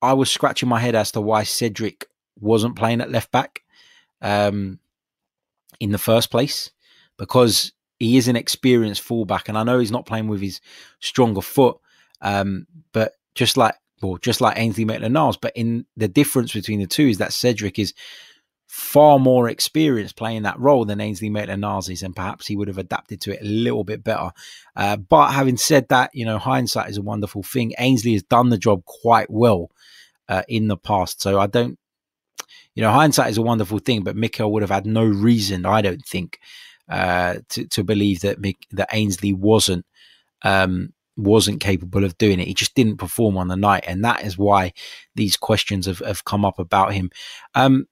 I 0.00 0.14
was 0.14 0.30
scratching 0.30 0.68
my 0.68 0.80
head 0.80 0.96
as 0.96 1.12
to 1.12 1.20
why 1.20 1.44
Cedric 1.44 2.06
wasn't 2.40 2.74
playing 2.74 3.00
at 3.00 3.10
left 3.12 3.30
back 3.30 3.62
um, 4.20 4.80
in 5.78 5.92
the 5.92 5.98
first 5.98 6.30
place, 6.30 6.72
because 7.18 7.72
he 8.00 8.16
is 8.16 8.26
an 8.26 8.34
experienced 8.34 9.02
fullback, 9.02 9.48
and 9.48 9.56
I 9.56 9.62
know 9.62 9.78
he's 9.78 9.92
not 9.92 10.06
playing 10.06 10.26
with 10.26 10.40
his 10.40 10.60
stronger 10.98 11.40
foot, 11.40 11.78
um, 12.20 12.66
but 12.92 13.12
just 13.36 13.56
like 13.56 13.76
well, 14.02 14.16
just 14.16 14.40
like 14.40 14.58
Ainsley 14.58 14.84
Maitland-Niles, 14.84 15.36
but 15.36 15.52
in 15.54 15.86
the 15.96 16.08
difference 16.08 16.52
between 16.52 16.80
the 16.80 16.86
two 16.86 17.06
is 17.06 17.18
that 17.18 17.32
Cedric 17.32 17.78
is 17.78 17.94
far 18.74 19.18
more 19.18 19.50
experience 19.50 20.14
playing 20.14 20.44
that 20.44 20.58
role 20.58 20.86
than 20.86 20.98
Ainsley 20.98 21.28
Maitland-Niles 21.28 22.02
and 22.02 22.16
perhaps 22.16 22.46
he 22.46 22.56
would 22.56 22.68
have 22.68 22.78
adapted 22.78 23.20
to 23.20 23.30
it 23.30 23.42
a 23.42 23.44
little 23.44 23.84
bit 23.84 24.02
better. 24.02 24.30
Uh, 24.74 24.96
but 24.96 25.32
having 25.32 25.58
said 25.58 25.86
that, 25.90 26.08
you 26.14 26.24
know, 26.24 26.38
hindsight 26.38 26.88
is 26.88 26.96
a 26.96 27.02
wonderful 27.02 27.42
thing. 27.42 27.74
Ainsley 27.78 28.14
has 28.14 28.22
done 28.22 28.48
the 28.48 28.56
job 28.56 28.82
quite 28.86 29.28
well 29.28 29.70
uh, 30.26 30.42
in 30.48 30.68
the 30.68 30.78
past, 30.78 31.20
so 31.20 31.38
I 31.38 31.48
don't. 31.48 31.78
You 32.74 32.82
know, 32.82 32.90
hindsight 32.90 33.28
is 33.28 33.36
a 33.36 33.42
wonderful 33.42 33.78
thing, 33.78 34.04
but 34.04 34.16
Mikel 34.16 34.50
would 34.50 34.62
have 34.62 34.70
had 34.70 34.86
no 34.86 35.04
reason, 35.04 35.66
I 35.66 35.82
don't 35.82 36.02
think, 36.06 36.38
uh, 36.88 37.40
to, 37.50 37.66
to 37.66 37.84
believe 37.84 38.20
that 38.20 38.40
Mick, 38.40 38.56
that 38.70 38.88
Ainsley 38.90 39.34
wasn't 39.34 39.84
um, 40.40 40.94
wasn't 41.18 41.60
capable 41.60 42.04
of 42.04 42.16
doing 42.16 42.40
it. 42.40 42.48
He 42.48 42.54
just 42.54 42.74
didn't 42.74 42.96
perform 42.96 43.36
on 43.36 43.48
the 43.48 43.56
night, 43.56 43.84
and 43.86 44.02
that 44.06 44.24
is 44.24 44.38
why 44.38 44.72
these 45.14 45.36
questions 45.36 45.84
have, 45.84 45.98
have 45.98 46.24
come 46.24 46.46
up 46.46 46.58
about 46.58 46.94
him. 46.94 47.10
Um, 47.54 47.86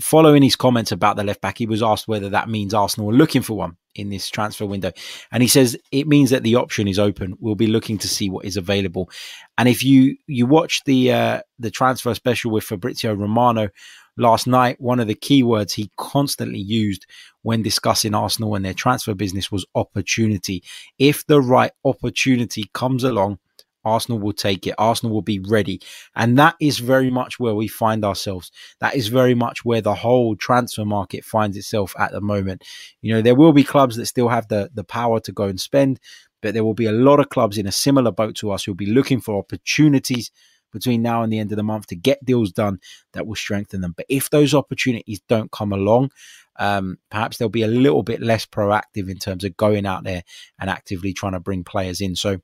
following 0.00 0.42
his 0.42 0.56
comments 0.56 0.92
about 0.92 1.16
the 1.16 1.24
left 1.24 1.40
back, 1.40 1.58
he 1.58 1.66
was 1.66 1.82
asked 1.82 2.08
whether 2.08 2.28
that 2.30 2.48
means 2.48 2.74
Arsenal 2.74 3.10
are 3.10 3.14
looking 3.14 3.42
for 3.42 3.56
one 3.56 3.76
in 3.94 4.10
this 4.10 4.28
transfer 4.28 4.66
window, 4.66 4.92
and 5.32 5.42
he 5.42 5.48
says 5.48 5.76
it 5.90 6.06
means 6.06 6.30
that 6.30 6.42
the 6.42 6.56
option 6.56 6.86
is 6.86 6.98
open. 6.98 7.36
We'll 7.40 7.54
be 7.54 7.66
looking 7.66 7.98
to 7.98 8.08
see 8.08 8.28
what 8.28 8.44
is 8.44 8.56
available, 8.56 9.10
and 9.56 9.68
if 9.68 9.82
you 9.82 10.16
you 10.26 10.46
watch 10.46 10.82
the 10.84 11.12
uh, 11.12 11.40
the 11.58 11.70
transfer 11.70 12.14
special 12.14 12.50
with 12.50 12.64
Fabrizio 12.64 13.14
Romano 13.14 13.68
last 14.16 14.46
night, 14.46 14.80
one 14.80 15.00
of 15.00 15.06
the 15.06 15.14
key 15.14 15.42
words 15.42 15.74
he 15.74 15.90
constantly 15.96 16.58
used 16.58 17.06
when 17.42 17.62
discussing 17.62 18.14
Arsenal 18.14 18.54
and 18.54 18.64
their 18.64 18.74
transfer 18.74 19.14
business 19.14 19.52
was 19.52 19.66
opportunity. 19.74 20.62
If 20.98 21.26
the 21.26 21.40
right 21.40 21.72
opportunity 21.84 22.70
comes 22.72 23.04
along, 23.04 23.38
Arsenal 23.86 24.18
will 24.18 24.32
take 24.32 24.66
it. 24.66 24.74
Arsenal 24.76 25.14
will 25.14 25.22
be 25.22 25.38
ready. 25.38 25.80
And 26.14 26.36
that 26.38 26.56
is 26.60 26.78
very 26.78 27.10
much 27.10 27.38
where 27.38 27.54
we 27.54 27.68
find 27.68 28.04
ourselves. 28.04 28.50
That 28.80 28.96
is 28.96 29.08
very 29.08 29.34
much 29.34 29.64
where 29.64 29.80
the 29.80 29.94
whole 29.94 30.36
transfer 30.36 30.84
market 30.84 31.24
finds 31.24 31.56
itself 31.56 31.94
at 31.98 32.12
the 32.12 32.20
moment. 32.20 32.64
You 33.00 33.14
know, 33.14 33.22
there 33.22 33.36
will 33.36 33.52
be 33.52 33.64
clubs 33.64 33.96
that 33.96 34.06
still 34.06 34.28
have 34.28 34.48
the, 34.48 34.70
the 34.74 34.84
power 34.84 35.20
to 35.20 35.32
go 35.32 35.44
and 35.44 35.60
spend, 35.60 36.00
but 36.42 36.52
there 36.52 36.64
will 36.64 36.74
be 36.74 36.86
a 36.86 36.92
lot 36.92 37.20
of 37.20 37.30
clubs 37.30 37.56
in 37.56 37.66
a 37.66 37.72
similar 37.72 38.10
boat 38.10 38.34
to 38.36 38.50
us 38.50 38.64
who'll 38.64 38.74
be 38.74 38.86
looking 38.86 39.20
for 39.20 39.38
opportunities 39.38 40.30
between 40.72 41.00
now 41.00 41.22
and 41.22 41.32
the 41.32 41.38
end 41.38 41.52
of 41.52 41.56
the 41.56 41.62
month 41.62 41.86
to 41.86 41.96
get 41.96 42.24
deals 42.24 42.52
done 42.52 42.78
that 43.12 43.26
will 43.26 43.36
strengthen 43.36 43.80
them. 43.80 43.94
But 43.96 44.06
if 44.08 44.30
those 44.30 44.52
opportunities 44.52 45.20
don't 45.28 45.50
come 45.50 45.72
along, 45.72 46.10
um, 46.58 46.98
perhaps 47.10 47.38
they'll 47.38 47.48
be 47.48 47.62
a 47.62 47.68
little 47.68 48.02
bit 48.02 48.20
less 48.20 48.46
proactive 48.46 49.08
in 49.08 49.18
terms 49.18 49.44
of 49.44 49.56
going 49.56 49.86
out 49.86 50.04
there 50.04 50.22
and 50.58 50.68
actively 50.68 51.12
trying 51.12 51.32
to 51.32 51.40
bring 51.40 51.64
players 51.64 52.00
in. 52.00 52.16
So 52.16 52.38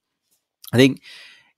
I 0.73 0.77
think 0.77 1.03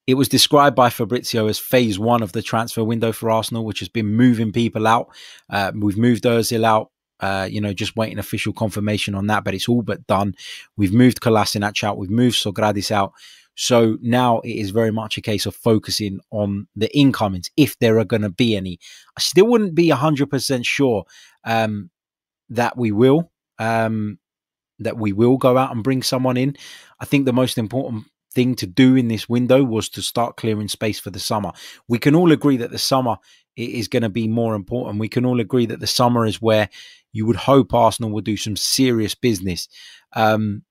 it 0.06 0.14
was 0.14 0.28
described 0.28 0.76
by 0.76 0.90
Fabrizio 0.90 1.46
as 1.46 1.58
phase 1.58 1.98
one 1.98 2.22
of 2.22 2.32
the 2.32 2.42
transfer 2.42 2.84
window 2.84 3.12
for 3.12 3.30
Arsenal, 3.30 3.64
which 3.64 3.78
has 3.78 3.88
been 3.88 4.06
moving 4.06 4.52
people 4.52 4.86
out. 4.86 5.08
Uh, 5.48 5.72
we've 5.74 5.98
moved 5.98 6.24
Ozil 6.24 6.64
out. 6.64 6.90
Uh, 7.20 7.48
you 7.50 7.60
know, 7.60 7.72
just 7.72 7.96
waiting 7.96 8.18
official 8.18 8.52
confirmation 8.52 9.14
on 9.14 9.28
that, 9.28 9.44
but 9.44 9.54
it's 9.54 9.68
all 9.68 9.82
but 9.82 10.06
done. 10.06 10.34
We've 10.76 10.92
moved 10.92 11.20
Kolasinac 11.20 11.82
out. 11.82 11.96
We've 11.96 12.10
moved 12.10 12.36
Sokratis 12.36 12.90
out. 12.90 13.12
So 13.54 13.96
now 14.02 14.40
it 14.40 14.50
is 14.50 14.70
very 14.70 14.90
much 14.90 15.16
a 15.16 15.22
case 15.22 15.46
of 15.46 15.54
focusing 15.54 16.18
on 16.30 16.66
the 16.74 16.94
incomings, 16.94 17.50
if 17.56 17.78
there 17.78 17.98
are 17.98 18.04
going 18.04 18.22
to 18.22 18.30
be 18.30 18.56
any. 18.56 18.78
I 19.16 19.20
still 19.20 19.46
wouldn't 19.46 19.74
be 19.74 19.90
100% 19.90 20.66
sure 20.66 21.04
um, 21.44 21.90
that 22.50 22.76
we 22.76 22.90
will. 22.90 23.30
Um, 23.58 24.18
that 24.80 24.98
we 24.98 25.12
will 25.12 25.36
go 25.36 25.56
out 25.56 25.72
and 25.72 25.84
bring 25.84 26.02
someone 26.02 26.36
in. 26.36 26.56
I 26.98 27.04
think 27.04 27.24
the 27.24 27.32
most 27.32 27.58
important 27.58 28.06
thing 28.34 28.54
to 28.56 28.66
do 28.66 28.96
in 28.96 29.08
this 29.08 29.28
window 29.28 29.62
was 29.62 29.88
to 29.90 30.02
start 30.02 30.36
clearing 30.36 30.68
space 30.68 30.98
for 30.98 31.10
the 31.10 31.20
summer. 31.20 31.52
We 31.88 31.98
can 31.98 32.14
all 32.14 32.32
agree 32.32 32.56
that 32.58 32.70
the 32.70 32.78
summer 32.78 33.16
is 33.56 33.88
going 33.88 34.02
to 34.02 34.08
be 34.08 34.26
more 34.26 34.54
important. 34.54 34.98
We 34.98 35.08
can 35.08 35.24
all 35.24 35.40
agree 35.40 35.66
that 35.66 35.80
the 35.80 35.86
summer 35.86 36.26
is 36.26 36.42
where 36.42 36.68
you 37.12 37.26
would 37.26 37.36
hope 37.36 37.72
Arsenal 37.72 38.10
will 38.10 38.20
do 38.20 38.36
some 38.36 38.56
serious 38.56 39.14
business. 39.14 39.68
Um, 40.12 40.62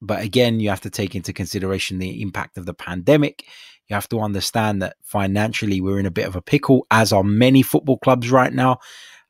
but 0.00 0.22
again, 0.22 0.60
you 0.60 0.68
have 0.68 0.82
to 0.82 0.90
take 0.90 1.16
into 1.16 1.32
consideration 1.32 1.98
the 1.98 2.22
impact 2.22 2.56
of 2.56 2.66
the 2.66 2.74
pandemic. 2.74 3.44
You 3.88 3.94
have 3.94 4.08
to 4.10 4.20
understand 4.20 4.82
that 4.82 4.96
financially 5.02 5.80
we're 5.80 5.98
in 5.98 6.06
a 6.06 6.10
bit 6.10 6.28
of 6.28 6.36
a 6.36 6.42
pickle, 6.42 6.86
as 6.90 7.12
are 7.12 7.24
many 7.24 7.62
football 7.62 7.98
clubs 7.98 8.30
right 8.30 8.52
now. 8.52 8.78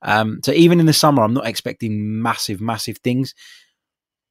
Um, 0.02 0.40
so 0.44 0.52
even 0.52 0.78
in 0.78 0.86
the 0.86 0.92
summer, 0.92 1.22
I'm 1.22 1.34
not 1.34 1.46
expecting 1.46 2.20
massive, 2.20 2.60
massive 2.60 2.98
things. 2.98 3.34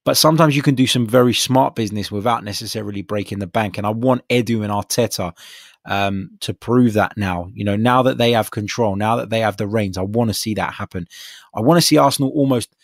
But 0.04 0.16
sometimes 0.16 0.56
you 0.56 0.62
can 0.62 0.74
do 0.74 0.86
some 0.86 1.06
very 1.06 1.34
smart 1.34 1.74
business 1.74 2.10
without 2.10 2.44
necessarily 2.44 3.02
breaking 3.02 3.40
the 3.40 3.46
bank. 3.46 3.76
And 3.76 3.86
I 3.86 3.90
want 3.90 4.26
Edu 4.28 4.62
and 4.62 4.72
Arteta 4.72 5.36
um, 5.84 6.30
to 6.40 6.54
prove 6.54 6.94
that 6.94 7.16
now. 7.16 7.50
You 7.54 7.64
know, 7.64 7.76
now 7.76 8.02
that 8.02 8.18
they 8.18 8.32
have 8.32 8.50
control, 8.50 8.96
now 8.96 9.16
that 9.16 9.30
they 9.30 9.40
have 9.40 9.56
the 9.56 9.66
reins, 9.66 9.98
I 9.98 10.02
want 10.02 10.30
to 10.30 10.34
see 10.34 10.54
that 10.54 10.74
happen. 10.74 11.06
I 11.54 11.60
want 11.60 11.78
to 11.78 11.86
see 11.86 11.98
Arsenal 11.98 12.30
almost 12.30 12.74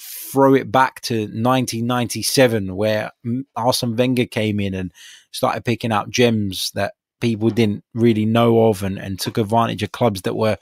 throw 0.00 0.54
it 0.54 0.70
back 0.70 1.00
to 1.02 1.14
1997, 1.14 2.74
where 2.74 3.10
Arsene 3.56 3.96
Wenger 3.96 4.26
came 4.26 4.60
in 4.60 4.74
and 4.74 4.92
started 5.30 5.64
picking 5.64 5.92
out 5.92 6.10
gems 6.10 6.70
that 6.74 6.94
people 7.20 7.50
didn't 7.50 7.84
really 7.94 8.26
know 8.26 8.68
of 8.68 8.82
and, 8.82 8.98
and 8.98 9.18
took 9.18 9.38
advantage 9.38 9.82
of 9.82 9.92
clubs 9.92 10.22
that 10.22 10.36
were 10.36 10.58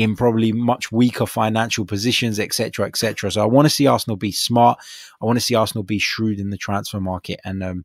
in 0.00 0.16
probably 0.16 0.52
much 0.52 0.90
weaker 0.90 1.26
financial 1.26 1.84
positions, 1.84 2.40
etc., 2.40 2.86
etc. 2.86 3.30
So 3.30 3.42
I 3.42 3.46
want 3.46 3.66
to 3.66 3.70
see 3.70 3.86
Arsenal 3.86 4.16
be 4.16 4.32
smart. 4.32 4.78
I 5.20 5.26
want 5.26 5.36
to 5.36 5.44
see 5.44 5.54
Arsenal 5.54 5.84
be 5.84 5.98
shrewd 5.98 6.40
in 6.40 6.50
the 6.50 6.56
transfer 6.56 7.00
market. 7.00 7.40
And 7.44 7.62
um, 7.62 7.84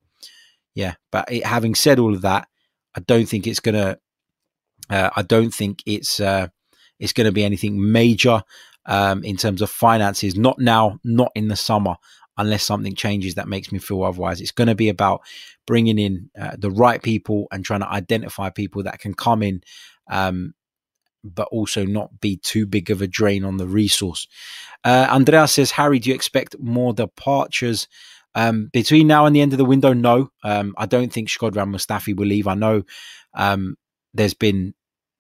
yeah, 0.74 0.96
but 1.12 1.32
it, 1.32 1.46
having 1.46 1.76
said 1.76 2.00
all 2.00 2.14
of 2.14 2.22
that, 2.22 2.48
I 2.96 3.02
don't 3.02 3.26
think 3.26 3.48
it's 3.48 3.60
gonna. 3.60 3.98
Uh, 4.90 5.10
I 5.16 5.24
don't 5.24 5.54
think 5.54 5.82
it's 5.86 6.20
uh, 6.20 6.48
it's 7.00 7.14
going 7.14 7.26
to 7.26 7.32
be 7.32 7.44
anything 7.44 7.92
major 7.92 8.44
um, 8.86 9.24
in 9.24 9.36
terms 9.36 9.62
of 9.62 9.70
finances. 9.70 10.36
Not 10.36 10.60
now, 10.60 11.00
not 11.04 11.32
in 11.36 11.48
the 11.48 11.56
summer, 11.56 11.96
unless 12.38 12.64
something 12.64 12.96
changes 12.96 13.36
that 13.36 13.48
makes 13.48 13.72
me 13.72 13.80
feel 13.80 14.04
otherwise. 14.04 14.42
It's 14.42 14.52
going 14.52 14.68
to 14.68 14.76
be 14.76 14.90
about 14.90 15.22
bringing 15.66 15.98
in 15.98 16.30
uh, 16.40 16.56
the 16.58 16.72
right 16.72 17.02
people 17.02 17.48
and 17.52 17.66
trying 17.66 17.80
to 17.82 17.90
identify 17.90 18.50
people 18.50 18.84
that 18.84 19.00
can 19.00 19.14
come 19.14 19.42
in. 19.42 19.62
Um, 20.10 20.54
but 21.34 21.48
also 21.52 21.86
not 21.86 22.20
be 22.20 22.38
too 22.38 22.66
big 22.66 22.92
of 22.92 23.02
a 23.02 23.08
drain 23.08 23.44
on 23.44 23.58
the 23.58 23.68
resource. 23.68 24.28
Uh, 24.84 25.08
Andrea 25.10 25.48
says, 25.48 25.72
Harry, 25.72 26.00
do 26.00 26.10
you 26.10 26.16
expect 26.16 26.56
more 26.60 26.94
departures 26.94 27.88
um, 28.36 28.70
between 28.72 29.08
now 29.08 29.26
and 29.26 29.36
the 29.36 29.42
end 29.42 29.54
of 29.54 29.58
the 29.58 29.66
window? 29.66 29.94
No, 29.94 30.30
um, 30.44 30.76
I 30.78 30.86
don't 30.86 31.12
think 31.12 31.30
Shkodran 31.30 31.74
Mustafi 31.74 32.16
will 32.16 32.28
leave. 32.28 32.48
I 32.48 32.54
know 32.54 32.84
um, 33.34 33.78
there's 34.14 34.34
been 34.34 34.74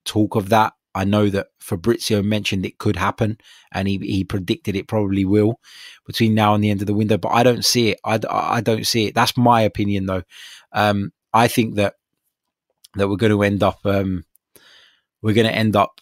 talk 0.05 0.35
of 0.35 0.49
that. 0.49 0.73
I 0.93 1.03
know 1.03 1.29
that 1.29 1.47
Fabrizio 1.59 2.23
mentioned 2.23 2.65
it 2.65 2.77
could 2.77 2.95
happen 2.95 3.37
and 3.73 3.85
he, 3.85 3.97
he 3.97 4.23
predicted 4.23 4.77
it 4.77 4.87
probably 4.87 5.25
will 5.25 5.59
between 6.05 6.33
now 6.33 6.55
and 6.55 6.63
the 6.63 6.69
end 6.69 6.81
of 6.81 6.87
the 6.87 6.93
window, 6.93 7.17
but 7.17 7.33
I 7.33 7.43
don't 7.43 7.65
see 7.65 7.89
it. 7.89 7.99
I, 8.05 8.19
I 8.29 8.61
don't 8.61 8.87
see 8.87 9.07
it. 9.07 9.15
That's 9.15 9.35
my 9.35 9.61
opinion, 9.61 10.05
though. 10.05 10.23
Um, 10.71 11.11
I 11.33 11.49
think 11.49 11.75
that 11.75 11.95
that 12.95 13.09
we're 13.09 13.17
going 13.17 13.31
to 13.31 13.43
end 13.43 13.61
up 13.61 13.85
um, 13.85 14.23
we're 15.25 15.33
going 15.33 15.47
to 15.47 15.55
end 15.55 15.75
up 15.75 16.01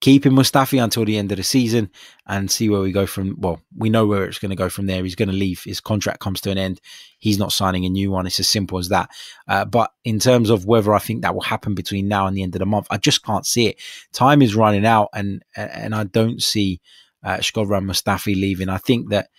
keeping 0.00 0.30
Mustafi 0.30 0.80
until 0.80 1.04
the 1.04 1.18
end 1.18 1.32
of 1.32 1.38
the 1.38 1.42
season 1.42 1.90
and 2.24 2.48
see 2.48 2.68
where 2.68 2.80
we 2.80 2.92
go 2.92 3.04
from. 3.04 3.34
Well, 3.36 3.60
we 3.76 3.90
know 3.90 4.06
where 4.06 4.24
it's 4.24 4.38
going 4.38 4.50
to 4.50 4.56
go 4.56 4.68
from 4.68 4.86
there. 4.86 5.02
He's 5.02 5.16
going 5.16 5.28
to 5.28 5.34
leave. 5.34 5.64
His 5.64 5.80
contract 5.80 6.20
comes 6.20 6.40
to 6.42 6.52
an 6.52 6.56
end. 6.56 6.80
He's 7.18 7.36
not 7.36 7.50
signing 7.50 7.84
a 7.84 7.88
new 7.88 8.12
one. 8.12 8.28
It's 8.28 8.38
as 8.38 8.46
simple 8.46 8.78
as 8.78 8.88
that. 8.90 9.10
Uh, 9.48 9.64
but 9.64 9.90
in 10.04 10.20
terms 10.20 10.50
of 10.50 10.66
whether 10.66 10.94
I 10.94 11.00
think 11.00 11.22
that 11.22 11.34
will 11.34 11.40
happen 11.40 11.74
between 11.74 12.06
now 12.06 12.28
and 12.28 12.36
the 12.36 12.44
end 12.44 12.54
of 12.54 12.60
the 12.60 12.66
month, 12.66 12.86
I 12.90 12.98
just 12.98 13.24
can't 13.24 13.44
see 13.44 13.66
it. 13.66 13.80
Time 14.12 14.40
is 14.40 14.54
running 14.54 14.86
out, 14.86 15.08
and 15.12 15.42
and 15.56 15.92
I 15.92 16.04
don't 16.04 16.40
see 16.40 16.80
uh, 17.24 17.38
Shkodran 17.38 17.86
Mustafi 17.86 18.36
leaving. 18.36 18.68
I 18.68 18.78
think 18.78 19.10
that 19.10 19.30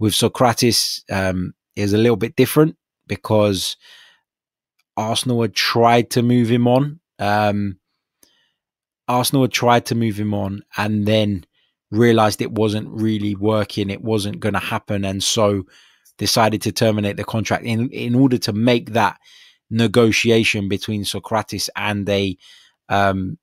with 0.00 0.14
Sokratis 0.14 1.04
um, 1.12 1.54
is 1.76 1.92
a 1.92 1.98
little 1.98 2.16
bit 2.16 2.34
different 2.34 2.76
because 3.06 3.76
Arsenal 4.96 5.42
had 5.42 5.54
tried 5.54 6.10
to 6.10 6.24
move 6.24 6.50
him 6.50 6.66
on. 6.66 6.98
Um, 7.20 7.78
Arsenal 9.08 9.42
had 9.42 9.52
tried 9.52 9.86
to 9.86 9.94
move 9.94 10.18
him 10.18 10.34
on 10.34 10.64
and 10.76 11.06
then 11.06 11.44
realized 11.90 12.40
it 12.40 12.52
wasn't 12.52 12.88
really 12.88 13.34
working, 13.34 13.90
it 13.90 14.02
wasn't 14.02 14.40
going 14.40 14.54
to 14.54 14.58
happen, 14.58 15.04
and 15.04 15.22
so 15.22 15.64
decided 16.16 16.62
to 16.62 16.72
terminate 16.72 17.16
the 17.16 17.24
contract 17.24 17.64
in 17.64 17.88
in 17.90 18.14
order 18.14 18.38
to 18.38 18.52
make 18.52 18.92
that 18.92 19.18
negotiation 19.70 20.68
between 20.68 21.04
Sokratis 21.04 21.68
and 21.76 22.08
a, 22.08 22.36
um, 22.88 23.38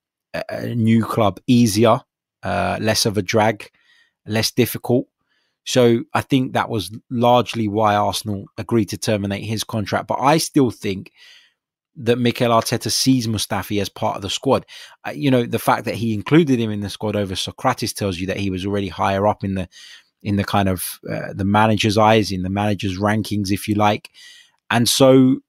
a 0.49 0.67
new 0.67 1.03
club 1.03 1.39
easier, 1.47 1.99
uh, 2.43 2.77
less 2.79 3.05
of 3.05 3.17
a 3.17 3.21
drag, 3.21 3.69
less 4.25 4.51
difficult. 4.51 5.07
So 5.65 6.03
I 6.13 6.21
think 6.21 6.53
that 6.53 6.69
was 6.69 6.91
largely 7.09 7.67
why 7.67 7.95
Arsenal 7.95 8.45
agreed 8.57 8.89
to 8.89 8.97
terminate 8.97 9.43
his 9.43 9.63
contract. 9.63 10.07
But 10.07 10.19
I 10.19 10.37
still 10.37 10.71
think 10.71 11.11
that 11.95 12.17
Mikel 12.17 12.51
Arteta 12.51 12.91
sees 12.91 13.27
Mustafi 13.27 13.81
as 13.81 13.89
part 13.89 14.15
of 14.15 14.21
the 14.21 14.29
squad. 14.29 14.65
Uh, 15.05 15.11
you 15.11 15.29
know, 15.29 15.45
the 15.45 15.59
fact 15.59 15.85
that 15.85 15.95
he 15.95 16.13
included 16.13 16.59
him 16.59 16.71
in 16.71 16.79
the 16.79 16.89
squad 16.89 17.15
over 17.15 17.33
Sokratis 17.35 17.93
tells 17.93 18.17
you 18.17 18.27
that 18.27 18.37
he 18.37 18.49
was 18.49 18.65
already 18.65 18.87
higher 18.87 19.27
up 19.27 19.43
in 19.43 19.55
the 19.55 19.67
in 20.23 20.35
the 20.35 20.43
kind 20.43 20.69
of 20.69 20.99
uh, 21.11 21.33
the 21.33 21.45
manager's 21.45 21.97
eyes, 21.97 22.31
in 22.31 22.43
the 22.43 22.49
manager's 22.49 22.99
rankings, 22.99 23.51
if 23.51 23.67
you 23.67 23.75
like. 23.75 24.09
And 24.69 24.87
so 24.87 25.39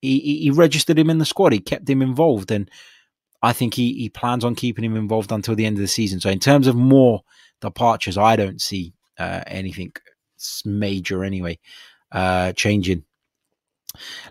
he, 0.00 0.20
he 0.20 0.50
registered 0.50 0.98
him 0.98 1.10
in 1.10 1.18
the 1.18 1.24
squad. 1.24 1.52
He 1.52 1.58
kept 1.60 1.90
him 1.90 2.02
involved, 2.02 2.50
and 2.50 2.70
I 3.42 3.52
think 3.52 3.74
he 3.74 3.92
he 3.94 4.08
plans 4.08 4.44
on 4.44 4.54
keeping 4.54 4.84
him 4.84 4.96
involved 4.96 5.32
until 5.32 5.54
the 5.54 5.66
end 5.66 5.76
of 5.76 5.82
the 5.82 5.88
season. 5.88 6.20
So 6.20 6.30
in 6.30 6.40
terms 6.40 6.66
of 6.66 6.76
more 6.76 7.22
departures, 7.60 8.16
I 8.16 8.36
don't 8.36 8.60
see 8.60 8.94
uh, 9.18 9.42
anything 9.46 9.92
major 10.64 11.24
anyway 11.24 11.58
uh, 12.10 12.52
changing 12.52 13.04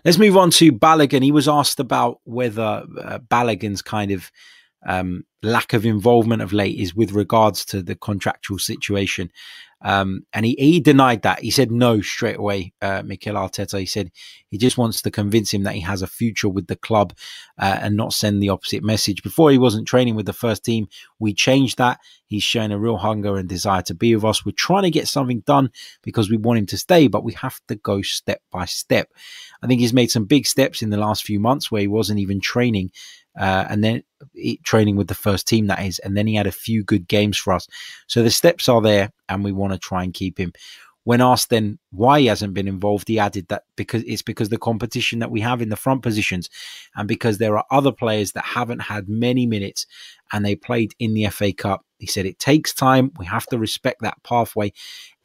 Let's 0.04 0.18
move 0.18 0.36
on 0.36 0.50
to 0.52 0.72
Balogun. 0.72 1.22
He 1.22 1.32
was 1.32 1.48
asked 1.48 1.80
about 1.80 2.20
whether 2.24 2.84
uh, 3.00 3.18
Balogun's 3.18 3.82
kind 3.82 4.10
of 4.10 4.30
um, 4.86 5.24
lack 5.42 5.72
of 5.72 5.84
involvement 5.84 6.42
of 6.42 6.52
late 6.52 6.78
is 6.78 6.94
with 6.94 7.12
regards 7.12 7.64
to 7.66 7.82
the 7.82 7.94
contractual 7.94 8.58
situation. 8.58 9.30
Um, 9.84 10.26
and 10.32 10.46
he, 10.46 10.54
he 10.58 10.80
denied 10.80 11.22
that. 11.22 11.40
He 11.40 11.50
said 11.50 11.72
no 11.72 12.00
straight 12.00 12.36
away, 12.36 12.72
uh, 12.80 13.02
Mikel 13.04 13.34
Arteta. 13.34 13.80
He 13.80 13.86
said 13.86 14.12
he 14.48 14.56
just 14.56 14.78
wants 14.78 15.02
to 15.02 15.10
convince 15.10 15.52
him 15.52 15.64
that 15.64 15.74
he 15.74 15.80
has 15.80 16.02
a 16.02 16.06
future 16.06 16.48
with 16.48 16.68
the 16.68 16.76
club 16.76 17.14
uh, 17.58 17.78
and 17.80 17.96
not 17.96 18.12
send 18.12 18.40
the 18.40 18.48
opposite 18.48 18.84
message. 18.84 19.24
Before 19.24 19.50
he 19.50 19.58
wasn't 19.58 19.88
training 19.88 20.14
with 20.14 20.26
the 20.26 20.32
first 20.32 20.64
team. 20.64 20.86
We 21.18 21.34
changed 21.34 21.78
that. 21.78 21.98
He's 22.26 22.44
shown 22.44 22.70
a 22.70 22.78
real 22.78 22.96
hunger 22.96 23.36
and 23.36 23.48
desire 23.48 23.82
to 23.82 23.94
be 23.94 24.14
with 24.14 24.24
us. 24.24 24.46
We're 24.46 24.52
trying 24.52 24.84
to 24.84 24.90
get 24.90 25.08
something 25.08 25.40
done 25.40 25.70
because 26.02 26.30
we 26.30 26.36
want 26.36 26.60
him 26.60 26.66
to 26.66 26.78
stay, 26.78 27.08
but 27.08 27.24
we 27.24 27.32
have 27.34 27.60
to 27.68 27.74
go 27.74 28.02
step 28.02 28.40
by 28.50 28.64
step. 28.66 29.08
I 29.62 29.66
think 29.66 29.80
he's 29.80 29.92
made 29.92 30.10
some 30.10 30.24
big 30.24 30.46
steps 30.46 30.82
in 30.82 30.90
the 30.90 30.96
last 30.96 31.24
few 31.24 31.40
months 31.40 31.70
where 31.70 31.80
he 31.80 31.88
wasn't 31.88 32.20
even 32.20 32.40
training. 32.40 32.90
Uh, 33.38 33.64
and 33.68 33.82
then 33.82 34.02
training 34.64 34.96
with 34.96 35.08
the 35.08 35.14
first 35.14 35.48
team, 35.48 35.66
that 35.66 35.84
is. 35.84 35.98
And 36.00 36.16
then 36.16 36.26
he 36.26 36.34
had 36.34 36.46
a 36.46 36.52
few 36.52 36.84
good 36.84 37.08
games 37.08 37.38
for 37.38 37.52
us. 37.52 37.66
So 38.06 38.22
the 38.22 38.30
steps 38.30 38.68
are 38.68 38.82
there, 38.82 39.10
and 39.28 39.42
we 39.42 39.52
want 39.52 39.72
to 39.72 39.78
try 39.78 40.02
and 40.02 40.12
keep 40.12 40.38
him. 40.38 40.52
When 41.04 41.20
asked 41.20 41.50
then 41.50 41.80
why 41.90 42.20
he 42.20 42.26
hasn't 42.26 42.54
been 42.54 42.68
involved, 42.68 43.08
he 43.08 43.18
added 43.18 43.48
that 43.48 43.64
because 43.76 44.04
it's 44.06 44.22
because 44.22 44.50
the 44.50 44.58
competition 44.58 45.18
that 45.18 45.32
we 45.32 45.40
have 45.40 45.60
in 45.60 45.68
the 45.68 45.76
front 45.76 46.02
positions 46.02 46.48
and 46.94 47.08
because 47.08 47.38
there 47.38 47.58
are 47.58 47.64
other 47.72 47.90
players 47.90 48.32
that 48.32 48.44
haven't 48.44 48.78
had 48.82 49.08
many 49.08 49.44
minutes 49.44 49.84
and 50.32 50.44
they 50.44 50.54
played 50.54 50.94
in 51.00 51.14
the 51.14 51.26
FA 51.26 51.52
Cup. 51.52 51.84
He 51.98 52.06
said 52.06 52.24
it 52.24 52.38
takes 52.38 52.72
time. 52.72 53.10
We 53.18 53.26
have 53.26 53.46
to 53.46 53.58
respect 53.58 54.02
that 54.02 54.22
pathway. 54.22 54.72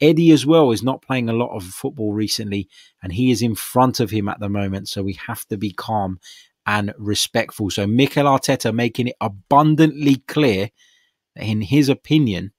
Eddie 0.00 0.32
as 0.32 0.44
well 0.44 0.72
is 0.72 0.82
not 0.82 1.02
playing 1.02 1.28
a 1.28 1.32
lot 1.32 1.54
of 1.54 1.62
football 1.62 2.12
recently 2.12 2.68
and 3.00 3.12
he 3.12 3.30
is 3.30 3.40
in 3.40 3.54
front 3.54 4.00
of 4.00 4.10
him 4.10 4.28
at 4.28 4.40
the 4.40 4.48
moment. 4.48 4.88
So 4.88 5.04
we 5.04 5.16
have 5.26 5.46
to 5.46 5.56
be 5.56 5.70
calm 5.70 6.18
and 6.68 6.92
respectful. 6.98 7.70
So 7.70 7.86
Mikel 7.86 8.26
Arteta 8.26 8.74
making 8.74 9.08
it 9.08 9.16
abundantly 9.22 10.16
clear 10.28 10.68
that 11.34 11.44
in 11.44 11.62
his 11.62 11.88
opinion, 11.88 12.52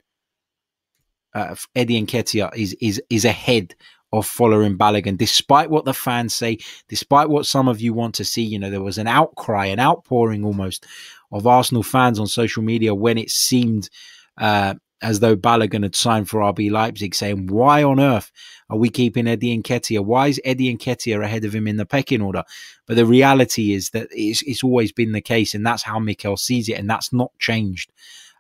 uh, 1.36 1.56
Eddie 1.76 2.02
Nketiah 2.04 2.54
is 2.56 2.76
is 2.82 3.02
is 3.12 3.24
ahead 3.24 3.76
of 4.12 4.26
following 4.26 4.76
Balogun, 4.76 5.16
despite 5.16 5.70
what 5.70 5.86
the 5.86 5.94
fans 5.94 6.34
say, 6.34 6.58
despite 6.88 7.30
what 7.30 7.46
some 7.46 7.68
of 7.68 7.80
you 7.80 7.94
want 7.94 8.16
to 8.16 8.26
see. 8.26 8.42
You 8.42 8.58
know, 8.58 8.72
there 8.72 8.82
was 8.82 8.98
an 8.98 9.06
outcry, 9.06 9.68
an 9.68 9.80
outpouring 9.80 10.44
almost 10.44 10.88
of 11.32 11.46
Arsenal 11.46 11.84
fans 11.84 12.20
on 12.20 12.26
social 12.26 12.64
media 12.64 12.96
when 12.96 13.20
it 13.20 13.30
seemed 13.30 13.92
uh, 14.40 14.74
as 15.02 15.20
though 15.20 15.36
Balogun 15.36 15.84
had 15.84 15.96
signed 15.96 16.30
for 16.30 16.42
RB 16.42 16.70
Leipzig, 16.70 17.16
saying, 17.16 17.48
"Why 17.48 17.84
on 17.84 18.00
earth 18.00 18.32
are 18.70 18.78
we 18.78 18.90
keeping 18.90 19.28
Eddie 19.28 19.58
Nketiah? 19.58 20.04
Why 20.04 20.28
is 20.28 20.42
Eddie 20.44 20.76
Nketiah 20.76 21.24
ahead 21.24 21.46
of 21.46 21.56
him 21.56 21.68
in 21.68 21.78
the 21.78 21.86
pecking 21.86 22.22
order?" 22.22 22.44
But 22.86 22.96
the 22.96 23.06
reality 23.06 23.74
is 23.74 23.92
that 23.92 24.08
it's, 24.12 24.42
it's 24.44 24.64
always 24.64 24.92
been 24.92 25.12
the 25.12 25.22
case, 25.22 25.54
and 25.54 25.66
that's 25.66 25.84
how 25.84 26.00
Mikel 26.00 26.38
sees 26.38 26.70
it, 26.70 26.74
and 26.74 26.90
that's 26.90 27.14
not 27.14 27.32
changed. 27.40 27.92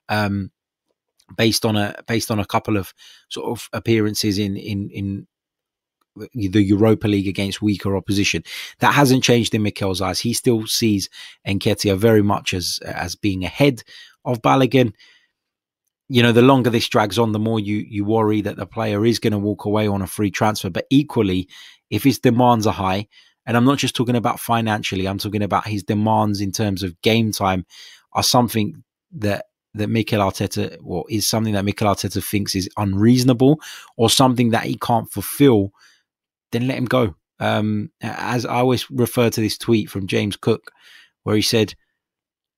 Um, 0.09 0.51
based 1.35 1.65
on 1.65 1.75
a 1.75 1.95
based 2.07 2.31
on 2.31 2.39
a 2.39 2.45
couple 2.45 2.77
of 2.77 2.93
sort 3.29 3.47
of 3.51 3.69
appearances 3.73 4.37
in 4.37 4.57
in 4.57 4.89
in 4.89 5.27
the 6.33 6.63
Europa 6.63 7.07
League 7.07 7.27
against 7.27 7.61
weaker 7.61 7.95
opposition. 7.95 8.43
That 8.79 8.93
hasn't 8.93 9.23
changed 9.23 9.53
in 9.55 9.63
Mikel's 9.63 10.01
eyes. 10.01 10.19
He 10.19 10.33
still 10.33 10.67
sees 10.67 11.09
Nketiah 11.47 11.97
very 11.97 12.21
much 12.21 12.53
as 12.53 12.79
as 12.83 13.15
being 13.15 13.43
ahead 13.43 13.83
of 14.25 14.41
Balogun. 14.41 14.93
You 16.09 16.23
know, 16.23 16.31
the 16.31 16.41
longer 16.41 16.69
this 16.69 16.89
drags 16.89 17.19
on, 17.19 17.31
the 17.31 17.39
more 17.39 17.59
you 17.59 17.85
you 17.87 18.03
worry 18.03 18.41
that 18.41 18.57
the 18.57 18.65
player 18.65 19.05
is 19.05 19.19
going 19.19 19.33
to 19.33 19.39
walk 19.39 19.65
away 19.65 19.87
on 19.87 20.01
a 20.01 20.07
free 20.07 20.31
transfer. 20.31 20.69
But 20.69 20.87
equally, 20.89 21.47
if 21.89 22.03
his 22.03 22.19
demands 22.19 22.65
are 22.65 22.73
high, 22.73 23.07
and 23.45 23.55
I'm 23.55 23.65
not 23.65 23.77
just 23.77 23.95
talking 23.95 24.15
about 24.15 24.39
financially, 24.39 25.07
I'm 25.07 25.19
talking 25.19 25.43
about 25.43 25.67
his 25.67 25.83
demands 25.83 26.41
in 26.41 26.51
terms 26.51 26.83
of 26.83 26.99
game 27.01 27.31
time, 27.31 27.65
are 28.13 28.23
something 28.23 28.83
that 29.11 29.45
that 29.75 29.89
Mikel 29.89 30.19
Arteta, 30.19 30.77
well, 30.81 31.05
is 31.09 31.27
something 31.27 31.53
that 31.53 31.65
Mikel 31.65 31.87
Arteta 31.87 32.23
thinks 32.23 32.55
is 32.55 32.69
unreasonable 32.77 33.59
or 33.97 34.09
something 34.09 34.49
that 34.49 34.63
he 34.63 34.75
can't 34.75 35.11
fulfill, 35.11 35.71
then 36.51 36.67
let 36.67 36.77
him 36.77 36.85
go. 36.85 37.15
Um, 37.39 37.91
as 38.01 38.45
I 38.45 38.55
always 38.55 38.89
refer 38.89 39.29
to 39.29 39.41
this 39.41 39.57
tweet 39.57 39.89
from 39.89 40.07
James 40.07 40.35
Cook, 40.35 40.71
where 41.23 41.35
he 41.35 41.41
said 41.41 41.75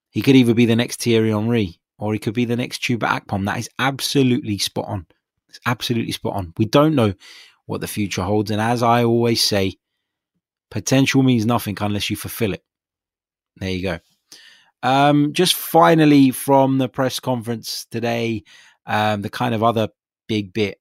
he 0.09 0.21
could 0.21 0.35
either 0.35 0.53
be 0.53 0.65
the 0.65 0.75
next 0.75 1.01
Thierry 1.01 1.31
Henry 1.31 1.79
or 2.01 2.13
he 2.13 2.19
could 2.19 2.33
be 2.33 2.45
the 2.45 2.55
next 2.55 2.81
Chuba 2.81 3.07
Akpom. 3.07 3.45
That 3.45 3.59
is 3.59 3.69
absolutely 3.77 4.57
spot 4.57 4.85
on. 4.87 5.05
It's 5.47 5.59
absolutely 5.67 6.11
spot 6.11 6.33
on. 6.33 6.51
We 6.57 6.65
don't 6.65 6.95
know 6.95 7.13
what 7.67 7.79
the 7.79 7.87
future 7.87 8.23
holds. 8.23 8.49
And 8.49 8.59
as 8.59 8.81
I 8.81 9.03
always 9.03 9.41
say, 9.41 9.75
potential 10.71 11.21
means 11.21 11.45
nothing 11.45 11.77
unless 11.79 12.09
you 12.09 12.15
fulfill 12.15 12.53
it. 12.53 12.63
There 13.57 13.69
you 13.69 13.83
go. 13.83 13.99
Um, 14.81 15.33
just 15.33 15.53
finally 15.53 16.31
from 16.31 16.79
the 16.79 16.89
press 16.89 17.19
conference 17.19 17.85
today, 17.91 18.45
um, 18.87 19.21
the 19.21 19.29
kind 19.29 19.53
of 19.53 19.61
other 19.61 19.89
big 20.27 20.53
bit 20.53 20.79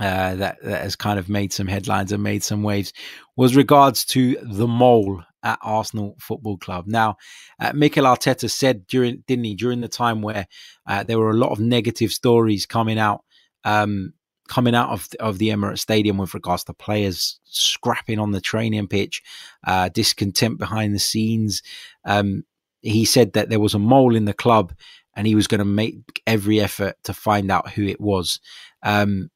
uh, 0.00 0.34
that, 0.34 0.60
that 0.64 0.82
has 0.82 0.96
kind 0.96 1.20
of 1.20 1.28
made 1.28 1.52
some 1.52 1.68
headlines 1.68 2.10
and 2.10 2.24
made 2.24 2.42
some 2.42 2.64
waves 2.64 2.92
was 3.36 3.54
regards 3.54 4.04
to 4.06 4.36
the 4.42 4.66
mole 4.66 5.22
at 5.42 5.58
Arsenal 5.62 6.16
Football 6.18 6.58
Club. 6.58 6.86
Now, 6.86 7.16
uh, 7.60 7.72
Mikel 7.74 8.04
Arteta 8.04 8.50
said 8.50 8.86
during, 8.86 9.24
didn't 9.26 9.44
he, 9.44 9.54
during 9.54 9.80
the 9.80 9.88
time 9.88 10.22
where 10.22 10.46
uh, 10.86 11.02
there 11.04 11.18
were 11.18 11.30
a 11.30 11.36
lot 11.36 11.52
of 11.52 11.60
negative 11.60 12.12
stories 12.12 12.66
coming 12.66 12.98
out, 12.98 13.24
um, 13.64 14.14
coming 14.48 14.74
out 14.74 14.90
of 14.90 15.08
of 15.20 15.38
the 15.38 15.50
Emirates 15.50 15.80
Stadium 15.80 16.16
with 16.18 16.34
regards 16.34 16.64
to 16.64 16.72
players 16.72 17.38
scrapping 17.44 18.18
on 18.18 18.32
the 18.32 18.40
training 18.40 18.88
pitch, 18.88 19.22
uh, 19.66 19.88
discontent 19.90 20.58
behind 20.58 20.94
the 20.94 20.98
scenes. 20.98 21.62
Um, 22.04 22.44
he 22.80 23.04
said 23.04 23.32
that 23.32 23.48
there 23.48 23.60
was 23.60 23.74
a 23.74 23.78
mole 23.78 24.14
in 24.14 24.24
the 24.24 24.32
club 24.32 24.72
and 25.14 25.26
he 25.26 25.34
was 25.34 25.48
going 25.48 25.58
to 25.58 25.64
make 25.64 26.22
every 26.26 26.60
effort 26.60 26.96
to 27.02 27.12
find 27.12 27.50
out 27.50 27.70
who 27.70 27.84
it 27.84 28.00
was. 28.00 28.40
Um, 28.84 29.30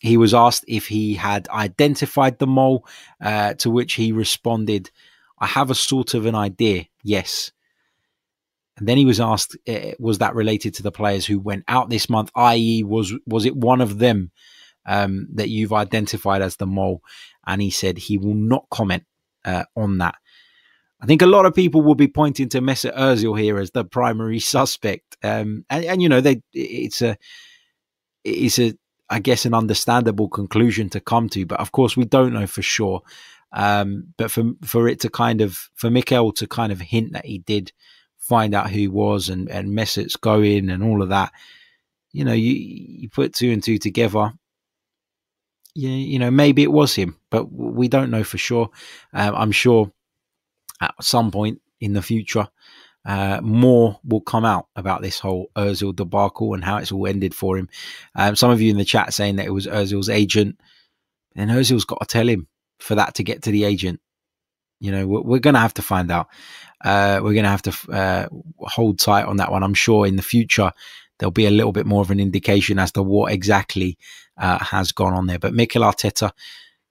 he 0.00 0.16
was 0.16 0.34
asked 0.34 0.64
if 0.66 0.88
he 0.88 1.14
had 1.14 1.48
identified 1.48 2.40
the 2.40 2.46
mole, 2.48 2.86
uh, 3.20 3.54
to 3.54 3.70
which 3.70 3.94
he 3.94 4.10
responded, 4.10 4.90
I 5.42 5.46
have 5.46 5.70
a 5.70 5.74
sort 5.74 6.14
of 6.14 6.24
an 6.24 6.36
idea, 6.36 6.86
yes. 7.02 7.50
And 8.78 8.88
then 8.88 8.96
he 8.96 9.04
was 9.04 9.20
asked, 9.20 9.56
uh, 9.68 9.90
was 9.98 10.18
that 10.18 10.36
related 10.36 10.74
to 10.74 10.84
the 10.84 10.92
players 10.92 11.26
who 11.26 11.40
went 11.40 11.64
out 11.66 11.90
this 11.90 12.08
month? 12.08 12.30
I.e., 12.36 12.84
was 12.84 13.12
was 13.26 13.44
it 13.44 13.56
one 13.56 13.80
of 13.80 13.98
them 13.98 14.30
um, 14.86 15.26
that 15.34 15.48
you've 15.48 15.72
identified 15.72 16.42
as 16.42 16.56
the 16.56 16.66
mole? 16.66 17.02
And 17.44 17.60
he 17.60 17.70
said 17.70 17.98
he 17.98 18.18
will 18.18 18.34
not 18.34 18.66
comment 18.70 19.02
uh, 19.44 19.64
on 19.76 19.98
that. 19.98 20.14
I 21.00 21.06
think 21.06 21.22
a 21.22 21.26
lot 21.26 21.44
of 21.44 21.54
people 21.56 21.82
will 21.82 21.96
be 21.96 22.06
pointing 22.06 22.48
to 22.50 22.60
Mesut 22.60 22.96
Ozil 22.96 23.38
here 23.38 23.58
as 23.58 23.72
the 23.72 23.84
primary 23.84 24.38
suspect, 24.54 25.16
um, 25.24 25.64
and, 25.68 25.84
and 25.84 26.00
you 26.00 26.08
know 26.08 26.20
they 26.20 26.40
it's 26.52 27.02
a 27.02 27.18
it's 28.22 28.60
a 28.60 28.74
I 29.10 29.18
guess 29.18 29.44
an 29.44 29.54
understandable 29.54 30.28
conclusion 30.28 30.88
to 30.90 31.00
come 31.00 31.28
to, 31.30 31.44
but 31.44 31.58
of 31.58 31.72
course 31.72 31.96
we 31.96 32.04
don't 32.04 32.32
know 32.32 32.46
for 32.46 32.62
sure. 32.62 33.02
Um, 33.52 34.14
but 34.16 34.30
for 34.30 34.52
for 34.64 34.88
it 34.88 35.00
to 35.00 35.10
kind 35.10 35.40
of 35.40 35.68
for 35.74 35.90
Mikel 35.90 36.32
to 36.32 36.46
kind 36.46 36.72
of 36.72 36.80
hint 36.80 37.12
that 37.12 37.26
he 37.26 37.38
did 37.38 37.72
find 38.18 38.54
out 38.54 38.70
who 38.70 38.76
he 38.76 38.88
was 38.88 39.28
and 39.28 39.48
and 39.50 39.74
Mesut's 39.74 40.16
going 40.16 40.70
and 40.70 40.82
all 40.82 41.02
of 41.02 41.10
that, 41.10 41.32
you 42.12 42.24
know, 42.24 42.32
you 42.32 42.52
you 42.52 43.08
put 43.08 43.34
two 43.34 43.50
and 43.50 43.62
two 43.62 43.78
together. 43.78 44.32
Yeah, 45.74 45.90
you 45.90 46.18
know, 46.18 46.30
maybe 46.30 46.62
it 46.62 46.72
was 46.72 46.94
him, 46.94 47.16
but 47.30 47.50
we 47.50 47.88
don't 47.88 48.10
know 48.10 48.24
for 48.24 48.36
sure. 48.36 48.70
Um, 49.14 49.34
I'm 49.34 49.52
sure 49.52 49.90
at 50.82 50.94
some 51.00 51.30
point 51.30 51.62
in 51.80 51.94
the 51.94 52.02
future, 52.02 52.48
uh, 53.04 53.40
more 53.42 53.98
will 54.04 54.20
come 54.20 54.44
out 54.44 54.68
about 54.76 55.00
this 55.00 55.18
whole 55.18 55.50
Özil 55.56 55.96
debacle 55.96 56.54
and 56.54 56.62
how 56.62 56.76
it's 56.76 56.92
all 56.92 57.06
ended 57.06 57.34
for 57.34 57.56
him. 57.56 57.68
Um, 58.14 58.36
some 58.36 58.50
of 58.50 58.60
you 58.60 58.70
in 58.70 58.76
the 58.76 58.84
chat 58.84 59.14
saying 59.14 59.36
that 59.36 59.46
it 59.46 59.52
was 59.52 59.66
Özil's 59.66 60.10
agent, 60.10 60.60
and 61.34 61.50
Özil's 61.50 61.86
got 61.86 62.00
to 62.00 62.06
tell 62.06 62.28
him 62.28 62.46
for 62.82 62.94
that 62.96 63.14
to 63.14 63.24
get 63.24 63.42
to 63.42 63.50
the 63.50 63.64
agent. 63.64 64.00
You 64.80 64.90
know, 64.92 65.06
we're, 65.06 65.22
we're 65.22 65.38
going 65.38 65.54
to 65.54 65.60
have 65.60 65.74
to 65.74 65.82
find 65.82 66.10
out. 66.10 66.28
Uh, 66.84 67.20
we're 67.22 67.34
going 67.34 67.44
to 67.44 67.50
have 67.50 67.62
to 67.62 67.92
uh, 67.92 68.26
hold 68.58 68.98
tight 68.98 69.26
on 69.26 69.36
that 69.36 69.52
one. 69.52 69.62
I'm 69.62 69.74
sure 69.74 70.06
in 70.06 70.16
the 70.16 70.22
future 70.22 70.72
there'll 71.18 71.30
be 71.30 71.46
a 71.46 71.50
little 71.50 71.72
bit 71.72 71.86
more 71.86 72.02
of 72.02 72.10
an 72.10 72.18
indication 72.18 72.78
as 72.78 72.92
to 72.92 73.02
what 73.02 73.32
exactly 73.32 73.96
uh, 74.36 74.58
has 74.58 74.90
gone 74.92 75.12
on 75.12 75.26
there. 75.26 75.38
But 75.38 75.54
Mikel 75.54 75.82
Arteta 75.82 76.32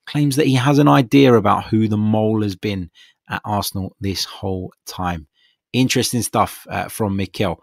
claims 0.06 0.38
that 0.38 0.48
he 0.48 0.56
has 0.56 0.80
an 0.80 0.88
idea 0.88 1.34
about 1.34 1.66
who 1.66 1.88
the 1.88 1.98
mole 1.98 2.42
has 2.44 2.56
been 2.56 2.90
at 3.30 3.42
Arsenal 3.44 3.96
this 4.00 4.24
whole 4.26 4.72
time. 4.86 5.28
Interesting 5.74 6.22
stuff 6.22 6.66
uh, 6.70 6.88
from 6.88 7.16
Mikel. 7.16 7.62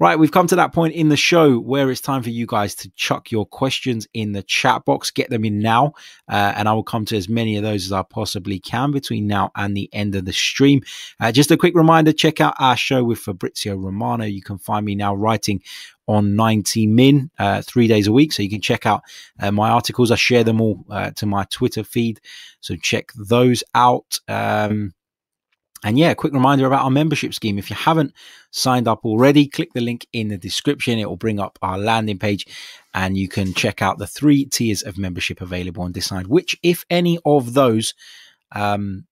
Right, 0.00 0.18
we've 0.18 0.32
come 0.32 0.46
to 0.46 0.56
that 0.56 0.72
point 0.72 0.94
in 0.94 1.10
the 1.10 1.16
show 1.18 1.58
where 1.58 1.90
it's 1.90 2.00
time 2.00 2.22
for 2.22 2.30
you 2.30 2.46
guys 2.46 2.74
to 2.76 2.90
chuck 2.92 3.30
your 3.30 3.44
questions 3.44 4.08
in 4.14 4.32
the 4.32 4.42
chat 4.42 4.86
box. 4.86 5.10
Get 5.10 5.28
them 5.28 5.44
in 5.44 5.58
now, 5.58 5.92
uh, 6.26 6.54
and 6.56 6.66
I 6.70 6.72
will 6.72 6.82
come 6.82 7.04
to 7.04 7.18
as 7.18 7.28
many 7.28 7.58
of 7.58 7.62
those 7.62 7.84
as 7.84 7.92
I 7.92 8.02
possibly 8.02 8.58
can 8.58 8.92
between 8.92 9.26
now 9.26 9.50
and 9.56 9.76
the 9.76 9.90
end 9.92 10.14
of 10.14 10.24
the 10.24 10.32
stream. 10.32 10.80
Uh, 11.20 11.32
just 11.32 11.50
a 11.50 11.56
quick 11.58 11.74
reminder 11.74 12.14
check 12.14 12.40
out 12.40 12.54
our 12.58 12.78
show 12.78 13.04
with 13.04 13.18
Fabrizio 13.18 13.76
Romano. 13.76 14.24
You 14.24 14.40
can 14.40 14.56
find 14.56 14.86
me 14.86 14.94
now 14.94 15.14
writing 15.14 15.60
on 16.08 16.34
90 16.34 16.86
Min 16.86 17.30
uh, 17.38 17.60
three 17.60 17.86
days 17.86 18.06
a 18.06 18.12
week. 18.12 18.32
So 18.32 18.42
you 18.42 18.48
can 18.48 18.62
check 18.62 18.86
out 18.86 19.02
uh, 19.38 19.52
my 19.52 19.68
articles. 19.68 20.10
I 20.10 20.16
share 20.16 20.44
them 20.44 20.62
all 20.62 20.82
uh, 20.88 21.10
to 21.16 21.26
my 21.26 21.44
Twitter 21.50 21.84
feed. 21.84 22.22
So 22.60 22.74
check 22.74 23.12
those 23.14 23.62
out. 23.74 24.18
Um, 24.26 24.94
and 25.82 25.98
yeah, 25.98 26.12
quick 26.14 26.34
reminder 26.34 26.66
about 26.66 26.84
our 26.84 26.90
membership 26.90 27.32
scheme. 27.32 27.58
If 27.58 27.70
you 27.70 27.76
haven't 27.76 28.12
signed 28.50 28.86
up 28.86 29.04
already, 29.04 29.46
click 29.46 29.72
the 29.72 29.80
link 29.80 30.06
in 30.12 30.28
the 30.28 30.36
description. 30.36 30.98
It 30.98 31.08
will 31.08 31.16
bring 31.16 31.40
up 31.40 31.58
our 31.62 31.78
landing 31.78 32.18
page 32.18 32.46
and 32.92 33.16
you 33.16 33.28
can 33.28 33.54
check 33.54 33.80
out 33.80 33.98
the 33.98 34.06
three 34.06 34.44
tiers 34.44 34.82
of 34.82 34.98
membership 34.98 35.40
available 35.40 35.84
and 35.84 35.94
decide 35.94 36.26
which, 36.26 36.58
if 36.62 36.84
any, 36.90 37.18
of 37.24 37.54
those 37.54 37.94
um, 38.52 39.06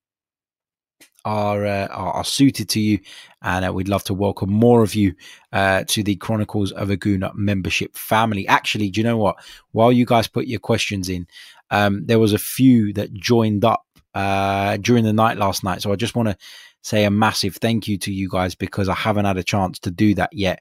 are, 1.25 1.64
uh, 1.64 1.87
are, 1.87 2.12
are 2.14 2.25
suited 2.25 2.69
to 2.71 2.81
you. 2.81 2.99
And 3.41 3.64
uh, 3.64 3.73
we'd 3.73 3.89
love 3.89 4.05
to 4.05 4.14
welcome 4.14 4.51
more 4.51 4.83
of 4.83 4.95
you 4.95 5.14
uh, 5.53 5.85
to 5.89 6.03
the 6.03 6.16
Chronicles 6.16 6.73
of 6.73 6.91
a 6.91 6.99
Gooner 6.99 7.35
membership 7.35 7.97
family. 7.97 8.47
Actually, 8.47 8.91
do 8.91 9.01
you 9.01 9.05
know 9.05 9.16
what? 9.16 9.37
While 9.73 9.93
you 9.93 10.05
guys 10.05 10.29
put 10.29 10.47
your 10.47 10.61
questions 10.61 11.09
in, 11.09 11.27
um, 11.71 12.05
there 12.07 12.19
was 12.19 12.33
a 12.33 12.39
few 12.39 12.93
that 12.95 13.14
joined 13.14 13.64
up 13.64 13.87
uh, 14.14 14.76
during 14.78 15.04
the 15.04 15.12
night 15.12 15.36
last 15.36 15.64
night. 15.64 15.82
So 15.82 15.92
I 15.92 15.96
just 15.96 16.14
want 16.14 16.28
to 16.28 16.36
say 16.82 17.04
a 17.04 17.11
massive 17.11 17.56
thank 17.56 17.88
you 17.88 17.98
to 17.98 18.12
you 18.12 18.28
guys 18.28 18.54
because 18.54 18.88
I 18.88 18.94
haven't 18.94 19.24
had 19.24 19.36
a 19.36 19.42
chance 19.42 19.78
to 19.80 19.90
do 19.90 20.14
that 20.14 20.30
yet. 20.32 20.61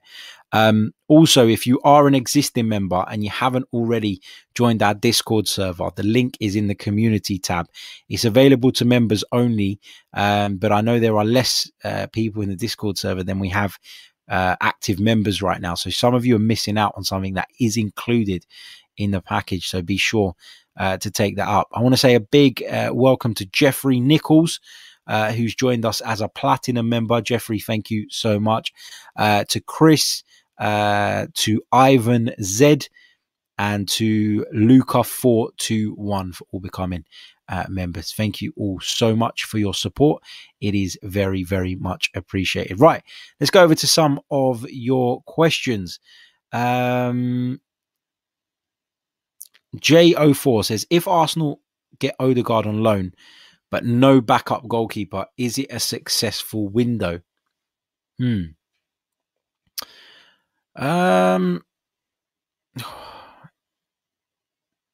Um, 0.52 0.94
also, 1.08 1.48
if 1.48 1.68
you 1.68 1.80
are 1.84 2.08
an 2.08 2.16
existing 2.16 2.70
member 2.70 3.04
and 3.10 3.24
you 3.24 3.30
haven't 3.30 3.66
already 3.74 4.22
joined 4.56 4.82
our 4.82 4.94
Discord 4.94 5.48
server, 5.48 5.90
the 5.96 6.04
link 6.04 6.38
is 6.40 6.56
in 6.56 6.68
the 6.68 6.76
community 6.76 7.38
tab. 7.38 7.68
It's 8.08 8.26
available 8.26 8.72
to 8.74 8.86
members 8.86 9.24
only, 9.32 9.80
um, 10.14 10.58
but 10.58 10.72
I 10.72 10.82
know 10.82 11.00
there 11.00 11.18
are 11.18 11.26
less 11.26 11.70
uh, 11.84 12.08
people 12.12 12.42
in 12.42 12.50
the 12.50 12.56
Discord 12.56 12.98
server 12.98 13.24
than 13.24 13.40
we 13.40 13.50
have 13.50 13.78
uh, 14.30 14.56
active 14.62 15.00
members 15.00 15.42
right 15.42 15.62
now. 15.62 15.76
So 15.76 15.90
some 15.90 16.14
of 16.14 16.26
you 16.26 16.36
are 16.36 16.40
missing 16.40 16.78
out 16.78 16.94
on 16.96 17.04
something 17.04 17.36
that 17.36 17.50
is 17.60 17.78
included 17.78 18.46
in 18.98 19.12
the 19.12 19.22
package. 19.22 19.68
So 19.68 19.82
be 19.82 19.98
sure 19.98 20.34
uh, 20.78 20.98
to 20.98 21.12
take 21.12 21.36
that 21.38 21.48
up. 21.48 21.68
I 21.74 21.82
want 21.82 21.94
to 21.94 22.00
say 22.00 22.16
a 22.16 22.20
big 22.20 22.64
uh, 22.64 22.92
welcome 22.94 23.34
to 23.36 23.46
Jeffrey 23.46 24.00
Nichols. 24.00 24.60
Uh, 25.08 25.32
who's 25.32 25.56
joined 25.56 25.86
us 25.86 26.02
as 26.02 26.20
a 26.20 26.28
platinum 26.28 26.90
member? 26.90 27.22
Jeffrey, 27.22 27.60
thank 27.60 27.90
you 27.90 28.08
so 28.10 28.40
much. 28.40 28.74
Uh, 29.16 29.46
to 29.46 29.62
Chris, 29.62 30.24
uh, 30.60 31.28
to 31.34 31.62
Ivan 31.72 32.32
Z, 32.42 32.80
and 33.58 33.88
to 33.88 34.46
Luca421 34.54 36.36
for 36.36 36.48
all 36.52 36.60
becoming 36.60 37.06
uh, 37.50 37.66
members. 37.70 38.12
Thank 38.12 38.42
you 38.42 38.54
all 38.58 38.80
so 38.82 39.16
much 39.16 39.46
for 39.46 39.58
your 39.58 39.74
support. 39.74 40.22
It 40.62 40.76
is 40.76 40.98
very, 41.04 41.44
very 41.44 41.76
much 41.76 42.10
appreciated. 42.14 42.80
Right, 42.80 43.04
let's 43.40 43.52
go 43.52 43.64
over 43.64 43.76
to 43.76 43.88
some 43.88 44.20
of 44.30 44.66
your 44.70 45.22
questions. 45.24 46.00
Um, 46.52 47.60
J04 49.80 50.66
says 50.66 50.88
If 50.90 51.08
Arsenal 51.08 51.62
get 52.00 52.16
Odegaard 52.20 52.66
on 52.66 52.84
loan, 52.84 53.14
but 53.70 53.86
no 53.86 54.22
backup 54.22 54.68
goalkeeper, 54.68 55.26
is 55.38 55.58
it 55.58 55.68
a 55.70 55.80
successful 55.80 56.68
window? 56.68 57.22
Hmm. 58.18 58.44
Um, 60.76 61.64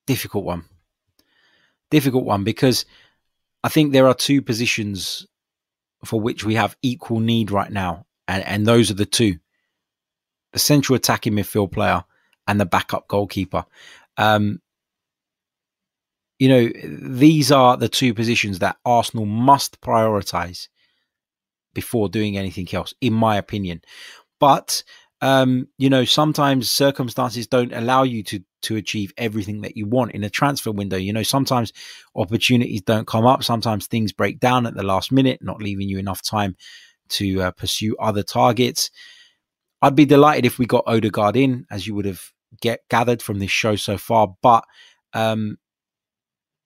difficult 0.08 0.46
one. 0.46 0.66
Difficult 1.92 2.26
one 2.26 2.44
because 2.44 2.86
I 3.64 3.70
think 3.70 3.94
there 3.94 4.08
are 4.08 4.16
two 4.16 4.42
positions 4.42 5.28
for 6.04 6.20
which 6.20 6.44
we 6.44 6.56
have 6.56 6.76
equal 6.82 7.20
need 7.20 7.52
right 7.52 7.72
now, 7.72 8.06
and, 8.28 8.44
and 8.46 8.66
those 8.66 8.90
are 8.90 8.96
the 8.96 9.06
two: 9.06 9.38
the 10.52 10.60
central 10.60 10.96
attacking 10.96 11.34
midfield 11.34 11.72
player 11.72 12.04
and 12.48 12.60
the 12.60 12.66
backup 12.66 13.08
goalkeeper. 13.08 13.66
Um, 14.18 14.60
you 16.40 16.50
know, 16.50 16.70
these 16.86 17.52
are 17.52 17.78
the 17.78 17.90
two 17.90 18.14
positions 18.14 18.60
that 18.60 18.78
Arsenal 18.86 19.26
must 19.26 19.82
prioritize 19.82 20.68
before 21.74 22.10
doing 22.10 22.38
anything 22.38 22.68
else, 22.74 22.94
in 23.02 23.14
my 23.14 23.38
opinion. 23.38 23.82
But 24.40 24.84
um, 25.22 25.70
you 25.78 25.90
know, 25.90 26.04
sometimes 26.04 26.70
circumstances 26.70 27.48
don't 27.48 27.72
allow 27.72 28.04
you 28.04 28.24
to 28.24 28.42
to 28.64 28.76
achieve 28.76 29.14
everything 29.18 29.62
that 29.62 29.78
you 29.78 29.86
want 29.86 30.12
in 30.12 30.24
a 30.24 30.30
transfer 30.30 30.72
window. 30.72 30.98
You 30.98 31.14
know, 31.14 31.24
sometimes 31.24 31.72
opportunities 32.14 32.82
don't 32.82 33.08
come 33.08 33.26
up. 33.26 33.42
Sometimes 33.42 33.88
things 33.88 34.12
break 34.12 34.40
down 34.40 34.66
at 34.66 34.76
the 34.76 34.84
last 34.84 35.14
minute, 35.14 35.40
not 35.42 35.62
leaving 35.62 35.88
you 35.88 35.98
enough 35.98 36.22
time 36.22 36.58
to 37.10 37.42
uh, 37.42 37.52
pursue 37.52 37.96
other 38.00 38.22
targets. 38.22 38.92
I'd 39.82 39.96
be 39.96 40.06
delighted 40.06 40.46
if 40.46 40.60
we 40.60 40.66
got 40.66 40.84
Odegaard 40.88 41.38
in, 41.38 41.66
as 41.72 41.88
you 41.88 41.96
would 41.96 42.06
have 42.06 42.22
get 42.62 42.82
gathered 42.90 43.22
from 43.22 43.40
this 43.40 43.52
show 43.52 43.78
so 43.78 43.98
far. 43.98 44.36
But 44.42 44.66
um, 45.14 45.58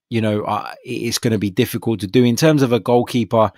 you 0.09 0.21
know, 0.21 0.43
uh, 0.43 0.73
it's 0.83 1.17
going 1.17 1.31
to 1.31 1.37
be 1.37 1.49
difficult 1.49 1.99
to 2.01 2.07
do 2.07 2.23
in 2.23 2.35
terms 2.35 2.61
of 2.61 2.71
a 2.71 2.79
goalkeeper. 2.79 3.51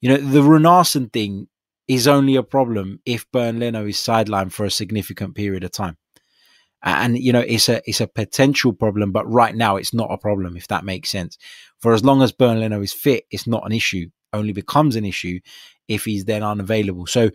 You 0.00 0.10
know, 0.10 0.16
the 0.18 0.40
Runarsson 0.40 1.12
thing 1.12 1.48
is 1.88 2.08
only 2.08 2.36
a 2.36 2.42
problem 2.42 3.00
if 3.04 3.30
Bernd 3.32 3.58
Leno 3.58 3.86
is 3.86 3.96
sidelined 3.96 4.52
for 4.52 4.64
a 4.64 4.70
significant 4.70 5.34
period 5.34 5.64
of 5.64 5.72
time. 5.72 5.96
And 6.82 7.18
you 7.18 7.32
know, 7.32 7.40
it's 7.40 7.68
a 7.68 7.80
it's 7.88 8.00
a 8.00 8.06
potential 8.06 8.72
problem, 8.72 9.10
but 9.10 9.30
right 9.30 9.54
now 9.54 9.76
it's 9.76 9.94
not 9.94 10.12
a 10.12 10.18
problem, 10.18 10.56
if 10.56 10.68
that 10.68 10.84
makes 10.84 11.10
sense. 11.10 11.38
For 11.80 11.92
as 11.92 12.04
long 12.04 12.22
as 12.22 12.32
Bernd 12.32 12.60
Leno 12.60 12.80
is 12.82 12.92
fit, 12.92 13.24
it's 13.30 13.46
not 13.46 13.66
an 13.66 13.72
issue. 13.72 14.10
Only 14.32 14.52
becomes 14.52 14.94
an 14.94 15.04
issue 15.04 15.40
if 15.88 16.04
he's 16.04 16.26
then 16.26 16.42
unavailable. 16.42 17.06
So, 17.06 17.30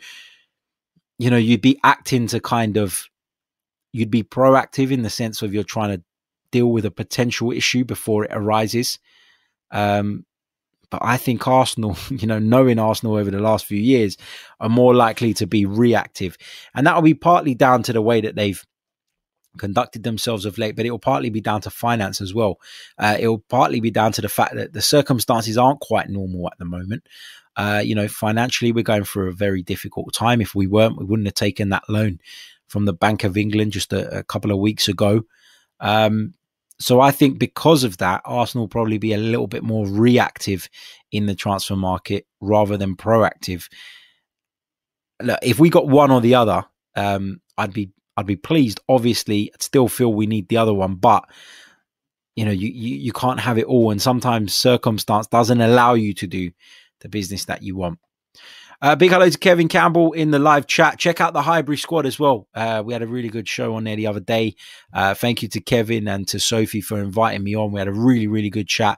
you 1.18 1.30
know, 1.30 1.38
you'd 1.38 1.62
be 1.62 1.80
acting 1.84 2.28
to 2.28 2.40
kind 2.40 2.78
of 2.78 3.08
you'd 3.92 4.12
be 4.12 4.24
proactive 4.24 4.92
in 4.92 5.02
the 5.02 5.10
sense 5.10 5.42
of 5.42 5.54
you're 5.54 5.64
trying 5.64 5.98
to 5.98 6.04
deal 6.52 6.72
with 6.72 6.86
a 6.86 6.92
potential 6.92 7.52
issue 7.52 7.84
before 7.84 8.26
it 8.26 8.32
arises. 8.34 9.00
Um, 9.72 10.26
but 10.90 11.02
I 11.04 11.18
think 11.18 11.48
Arsenal, 11.48 11.96
you 12.10 12.28
know, 12.28 12.40
knowing 12.40 12.78
Arsenal 12.78 13.16
over 13.16 13.32
the 13.32 13.40
last 13.40 13.66
few 13.66 13.80
years, 13.80 14.18
are 14.60 14.70
more 14.70 14.94
likely 14.94 15.34
to 15.36 15.48
be 15.48 15.66
reactive. 15.66 16.38
And 16.76 16.86
that 16.86 16.96
will 16.96 17.02
be 17.02 17.14
partly 17.14 17.56
down 17.56 17.84
to 17.84 17.94
the 17.94 18.02
way 18.02 18.22
that 18.22 18.36
they've 18.36 18.64
conducted 19.58 20.04
themselves 20.04 20.46
of 20.46 20.58
late, 20.58 20.76
but 20.76 20.86
it 20.86 20.92
will 20.92 21.00
partly 21.00 21.30
be 21.30 21.42
down 21.42 21.62
to 21.62 21.70
finance 21.70 22.22
as 22.22 22.34
well. 22.34 22.60
Uh, 22.98 23.18
it 23.20 23.28
will 23.28 23.44
partly 23.50 23.80
be 23.80 23.92
down 23.92 24.12
to 24.14 24.22
the 24.22 24.30
fact 24.30 24.56
that 24.56 24.74
the 24.74 24.82
circumstances 24.82 25.58
aren't 25.58 25.80
quite 25.80 26.10
normal 26.10 26.48
at 26.48 26.58
the 26.58 26.66
moment. 26.66 27.08
Uh, 27.58 27.82
you 27.84 27.94
know, 27.94 28.08
financially, 28.08 28.72
we're 28.72 28.84
going 28.84 29.04
through 29.04 29.28
a 29.28 29.34
very 29.34 29.62
difficult 29.62 30.14
time. 30.14 30.40
If 30.40 30.56
we 30.56 30.68
weren't, 30.68 30.98
we 30.98 31.06
wouldn't 31.06 31.28
have 31.28 31.34
taken 31.34 31.70
that 31.70 31.90
loan 31.90 32.20
from 32.68 32.86
the 32.86 32.94
Bank 32.94 33.26
of 33.26 33.36
England 33.36 33.74
just 33.74 33.92
a, 33.92 34.20
a 34.20 34.24
couple 34.24 34.52
of 34.52 34.60
weeks 34.60 34.88
ago. 34.88 35.24
Um, 35.82 36.34
so 36.82 37.00
I 37.00 37.12
think 37.12 37.40
because 37.40 37.84
of 37.84 37.98
that, 37.98 38.22
Arsenal 38.26 38.64
will 38.64 38.70
probably 38.70 38.98
be 38.98 39.14
a 39.14 39.18
little 39.18 39.48
bit 39.48 39.64
more 39.64 39.88
reactive 39.88 40.70
in 41.12 41.26
the 41.26 41.36
transfer 41.36 41.76
market 41.76 42.26
rather 42.40 42.78
than 42.78 42.96
proactive. 42.96 43.68
Look, 45.22 45.40
if 45.44 45.60
we 45.60 45.70
got 45.70 45.88
one 45.88 46.12
or 46.12 46.22
the 46.22 46.36
other, 46.36 46.66
um, 46.96 47.42
I'd 47.58 47.74
be 47.74 47.92
I'd 48.18 48.26
be 48.26 48.36
pleased. 48.36 48.80
Obviously, 48.90 49.52
I'd 49.54 49.62
still 49.62 49.88
feel 49.88 50.14
we 50.14 50.28
need 50.28 50.50
the 50.50 50.58
other 50.58 50.74
one, 50.74 50.96
but 50.96 51.26
you 52.36 52.46
know, 52.46 52.52
you, 52.52 52.70
you 52.70 52.96
you 52.96 53.12
can't 53.12 53.40
have 53.40 53.58
it 53.58 53.66
all, 53.66 53.92
and 53.92 54.02
sometimes 54.02 54.54
circumstance 54.54 55.28
doesn't 55.28 55.62
allow 55.62 55.94
you 55.94 56.14
to 56.16 56.28
do 56.28 56.52
the 57.02 57.10
business 57.10 57.46
that 57.46 57.62
you 57.62 57.76
want. 57.76 58.00
Uh, 58.84 58.96
big 58.96 59.12
hello 59.12 59.30
to 59.30 59.38
Kevin 59.38 59.68
Campbell 59.68 60.12
in 60.14 60.32
the 60.32 60.40
live 60.40 60.66
chat. 60.66 60.98
Check 60.98 61.22
out 61.22 61.34
the 61.34 61.44
Highbury 61.44 61.78
squad 61.78 62.08
as 62.08 62.18
well. 62.18 62.48
Uh, 62.56 62.82
we 62.84 62.94
had 62.94 63.04
a 63.04 63.08
really 63.08 63.30
good 63.30 63.48
show 63.48 63.76
on 63.76 63.84
there 63.84 63.96
the 63.96 64.08
other 64.08 64.20
day. 64.20 64.56
Uh, 64.92 65.14
thank 65.14 65.44
you 65.44 65.48
to 65.50 65.62
Kevin 65.62 66.08
and 66.08 66.28
to 66.30 66.40
Sophie 66.40 66.82
for 66.82 67.00
inviting 67.00 67.44
me 67.44 67.56
on. 67.56 67.72
We 67.72 67.80
had 67.80 67.88
a 67.88 67.94
really, 67.94 68.26
really 68.26 68.50
good 68.50 68.68
chat. 68.68 68.98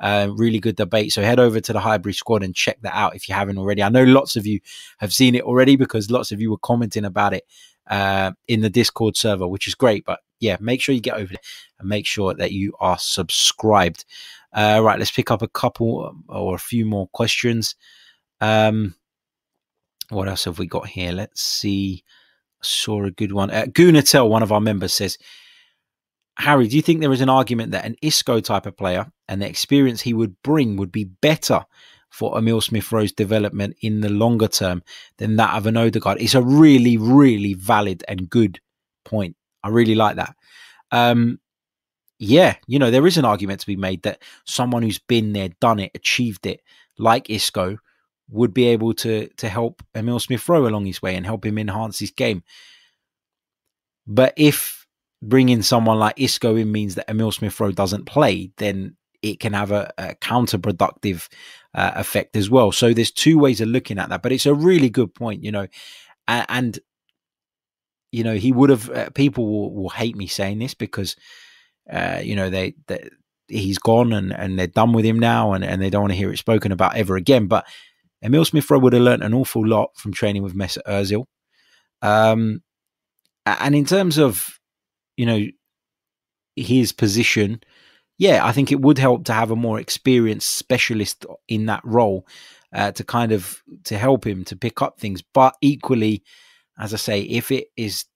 Uh, 0.00 0.28
really 0.36 0.60
good 0.60 0.76
debate. 0.76 1.12
So 1.12 1.20
head 1.20 1.40
over 1.40 1.58
to 1.58 1.72
the 1.72 1.80
Highbury 1.80 2.12
squad 2.12 2.44
and 2.44 2.54
check 2.54 2.80
that 2.82 2.94
out 2.94 3.16
if 3.16 3.28
you 3.28 3.34
haven't 3.34 3.58
already. 3.58 3.82
I 3.82 3.88
know 3.88 4.04
lots 4.04 4.36
of 4.36 4.46
you 4.46 4.60
have 4.98 5.12
seen 5.12 5.34
it 5.34 5.42
already 5.42 5.74
because 5.74 6.12
lots 6.12 6.30
of 6.30 6.40
you 6.40 6.52
were 6.52 6.58
commenting 6.58 7.04
about 7.04 7.34
it 7.34 7.42
uh, 7.88 8.32
in 8.46 8.60
the 8.60 8.70
Discord 8.70 9.16
server, 9.16 9.48
which 9.48 9.66
is 9.66 9.74
great. 9.74 10.04
But 10.04 10.20
yeah, 10.38 10.58
make 10.60 10.80
sure 10.80 10.94
you 10.94 11.00
get 11.00 11.16
over 11.16 11.32
there 11.32 11.42
and 11.80 11.88
make 11.88 12.06
sure 12.06 12.34
that 12.34 12.52
you 12.52 12.72
are 12.78 12.98
subscribed. 13.00 14.04
Uh, 14.52 14.80
right, 14.80 14.96
let's 14.96 15.10
pick 15.10 15.32
up 15.32 15.42
a 15.42 15.48
couple 15.48 16.14
or 16.28 16.54
a 16.54 16.58
few 16.58 16.86
more 16.86 17.08
questions. 17.08 17.74
Um, 18.40 18.94
what 20.10 20.28
else 20.28 20.44
have 20.44 20.58
we 20.58 20.66
got 20.66 20.88
here? 20.88 21.12
Let's 21.12 21.42
see. 21.42 22.04
I 22.60 22.64
saw 22.64 23.04
a 23.04 23.10
good 23.10 23.32
one. 23.32 23.50
Uh, 23.50 23.64
Gunatel, 23.66 24.28
one 24.28 24.42
of 24.42 24.52
our 24.52 24.60
members, 24.60 24.92
says, 24.92 25.18
Harry, 26.36 26.66
do 26.66 26.76
you 26.76 26.82
think 26.82 27.00
there 27.00 27.12
is 27.12 27.20
an 27.20 27.28
argument 27.28 27.72
that 27.72 27.84
an 27.84 27.96
Isco 28.02 28.40
type 28.40 28.66
of 28.66 28.76
player 28.76 29.06
and 29.28 29.40
the 29.40 29.48
experience 29.48 30.00
he 30.00 30.14
would 30.14 30.40
bring 30.42 30.76
would 30.76 30.90
be 30.90 31.04
better 31.04 31.64
for 32.10 32.36
Emil 32.36 32.60
Smith 32.60 32.90
Rowe's 32.90 33.12
development 33.12 33.76
in 33.80 34.00
the 34.00 34.08
longer 34.08 34.48
term 34.48 34.82
than 35.18 35.36
that 35.36 35.54
of 35.54 35.66
an 35.66 35.76
Odegaard? 35.76 36.20
It's 36.20 36.34
a 36.34 36.42
really, 36.42 36.96
really 36.96 37.54
valid 37.54 38.04
and 38.08 38.28
good 38.28 38.60
point. 39.04 39.36
I 39.62 39.68
really 39.68 39.94
like 39.94 40.16
that. 40.16 40.34
Um, 40.90 41.40
yeah, 42.18 42.56
you 42.66 42.78
know, 42.78 42.90
there 42.90 43.06
is 43.06 43.16
an 43.16 43.24
argument 43.24 43.60
to 43.60 43.66
be 43.66 43.76
made 43.76 44.02
that 44.02 44.22
someone 44.44 44.82
who's 44.82 44.98
been 44.98 45.32
there, 45.32 45.50
done 45.60 45.78
it, 45.80 45.92
achieved 45.94 46.46
it, 46.46 46.60
like 46.98 47.30
Isco, 47.30 47.78
would 48.28 48.54
be 48.54 48.66
able 48.66 48.94
to 48.94 49.28
to 49.36 49.48
help 49.48 49.82
Emil 49.94 50.20
Smith 50.20 50.48
Rowe 50.48 50.66
along 50.66 50.86
his 50.86 51.02
way 51.02 51.14
and 51.16 51.26
help 51.26 51.44
him 51.44 51.58
enhance 51.58 51.98
his 51.98 52.10
game. 52.10 52.42
But 54.06 54.34
if 54.36 54.86
bringing 55.22 55.62
someone 55.62 55.98
like 55.98 56.20
Isco 56.20 56.56
in 56.56 56.70
means 56.70 56.94
that 56.96 57.10
Emil 57.10 57.32
Smith 57.32 57.58
Rowe 57.58 57.72
doesn't 57.72 58.04
play, 58.04 58.50
then 58.58 58.96
it 59.22 59.40
can 59.40 59.54
have 59.54 59.70
a, 59.70 59.92
a 59.96 60.14
counterproductive 60.16 61.28
uh, 61.74 61.92
effect 61.96 62.36
as 62.36 62.50
well. 62.50 62.72
So 62.72 62.92
there's 62.92 63.10
two 63.10 63.38
ways 63.38 63.60
of 63.60 63.68
looking 63.68 63.98
at 63.98 64.10
that, 64.10 64.22
but 64.22 64.32
it's 64.32 64.46
a 64.46 64.54
really 64.54 64.90
good 64.90 65.14
point, 65.14 65.42
you 65.42 65.50
know, 65.50 65.66
and, 66.28 66.46
and 66.48 66.78
you 68.12 68.22
know 68.22 68.34
he 68.34 68.52
would 68.52 68.70
have. 68.70 68.90
Uh, 68.90 69.10
people 69.10 69.46
will, 69.46 69.74
will, 69.74 69.88
hate 69.88 70.14
me 70.14 70.26
saying 70.26 70.58
this 70.58 70.74
because 70.74 71.16
uh, 71.90 72.20
you 72.22 72.36
know 72.36 72.48
they, 72.50 72.74
they 72.86 73.08
he's 73.48 73.78
gone 73.78 74.12
and 74.12 74.32
and 74.32 74.58
they're 74.58 74.66
done 74.66 74.92
with 74.92 75.04
him 75.04 75.18
now, 75.18 75.52
and 75.52 75.64
and 75.64 75.82
they 75.82 75.90
don't 75.90 76.02
want 76.02 76.12
to 76.12 76.18
hear 76.18 76.32
it 76.32 76.36
spoken 76.36 76.70
about 76.70 76.96
ever 76.96 77.16
again. 77.16 77.46
But 77.46 77.66
Emil 78.24 78.44
Smith 78.44 78.70
Rowe 78.70 78.78
would 78.78 78.94
have 78.94 79.02
learnt 79.02 79.22
an 79.22 79.34
awful 79.34 79.66
lot 79.66 79.90
from 79.96 80.12
training 80.12 80.42
with 80.42 80.54
Mesut 80.54 80.82
Ozil. 80.86 81.26
Um, 82.02 82.62
and 83.46 83.74
in 83.74 83.84
terms 83.84 84.18
of, 84.18 84.58
you 85.16 85.26
know, 85.26 85.46
his 86.56 86.92
position, 86.92 87.60
yeah, 88.18 88.44
I 88.44 88.52
think 88.52 88.72
it 88.72 88.80
would 88.80 88.98
help 88.98 89.24
to 89.26 89.32
have 89.32 89.50
a 89.50 89.56
more 89.56 89.78
experienced 89.78 90.56
specialist 90.56 91.26
in 91.48 91.66
that 91.66 91.82
role 91.84 92.26
uh, 92.72 92.92
to 92.92 93.04
kind 93.04 93.32
of 93.32 93.62
to 93.84 93.98
help 93.98 94.26
him 94.26 94.44
to 94.44 94.56
pick 94.56 94.80
up 94.80 94.98
things. 94.98 95.22
But 95.22 95.56
equally, 95.60 96.22
as 96.78 96.94
I 96.94 96.96
say, 96.96 97.20
if 97.22 97.50
it 97.50 97.68
is 97.76 98.06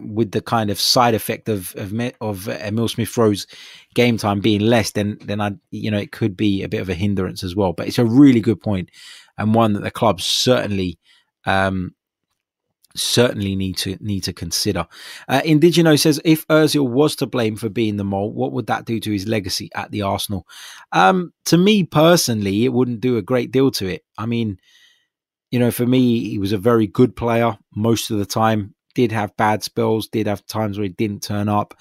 with 0.00 0.32
the 0.32 0.40
kind 0.40 0.70
of 0.70 0.80
side 0.80 1.14
effect 1.14 1.48
of 1.48 1.74
of, 1.76 1.92
of 2.20 2.48
Emil 2.48 2.88
Smith 2.88 3.16
Rowe's 3.16 3.46
game 3.94 4.16
time 4.16 4.40
being 4.40 4.60
less, 4.60 4.92
then 4.92 5.18
then 5.24 5.40
I 5.40 5.52
you 5.70 5.90
know 5.90 5.98
it 5.98 6.12
could 6.12 6.36
be 6.36 6.62
a 6.62 6.68
bit 6.68 6.80
of 6.80 6.88
a 6.88 6.94
hindrance 6.94 7.42
as 7.42 7.54
well. 7.54 7.72
But 7.72 7.88
it's 7.88 7.98
a 7.98 8.04
really 8.04 8.40
good 8.40 8.60
point 8.60 8.90
and 9.38 9.54
one 9.54 9.72
that 9.74 9.82
the 9.82 9.90
club 9.90 10.20
certainly 10.20 10.98
um, 11.44 11.94
certainly 12.94 13.54
need 13.54 13.76
to 13.78 13.96
need 14.00 14.22
to 14.24 14.32
consider. 14.32 14.86
Uh, 15.28 15.40
Indigeno 15.42 15.98
says 15.98 16.20
if 16.24 16.46
Özil 16.48 16.88
was 16.88 17.16
to 17.16 17.26
blame 17.26 17.56
for 17.56 17.68
being 17.68 17.96
the 17.96 18.04
mole, 18.04 18.32
what 18.32 18.52
would 18.52 18.66
that 18.66 18.84
do 18.84 18.98
to 19.00 19.12
his 19.12 19.26
legacy 19.26 19.70
at 19.74 19.90
the 19.90 20.02
Arsenal? 20.02 20.46
Um, 20.92 21.32
to 21.46 21.58
me 21.58 21.84
personally, 21.84 22.64
it 22.64 22.72
wouldn't 22.72 23.00
do 23.00 23.16
a 23.16 23.22
great 23.22 23.52
deal 23.52 23.70
to 23.72 23.86
it. 23.86 24.04
I 24.18 24.26
mean, 24.26 24.58
you 25.50 25.58
know, 25.58 25.70
for 25.70 25.86
me, 25.86 26.28
he 26.28 26.38
was 26.38 26.52
a 26.52 26.58
very 26.58 26.86
good 26.86 27.14
player 27.14 27.56
most 27.74 28.10
of 28.10 28.18
the 28.18 28.26
time 28.26 28.74
did 28.96 29.12
have 29.12 29.36
bad 29.36 29.62
spells, 29.62 30.08
did 30.08 30.26
have 30.26 30.44
times 30.46 30.78
where 30.78 30.84
he 30.84 30.88
didn't 30.88 31.22
turn 31.22 31.48
up. 31.50 31.74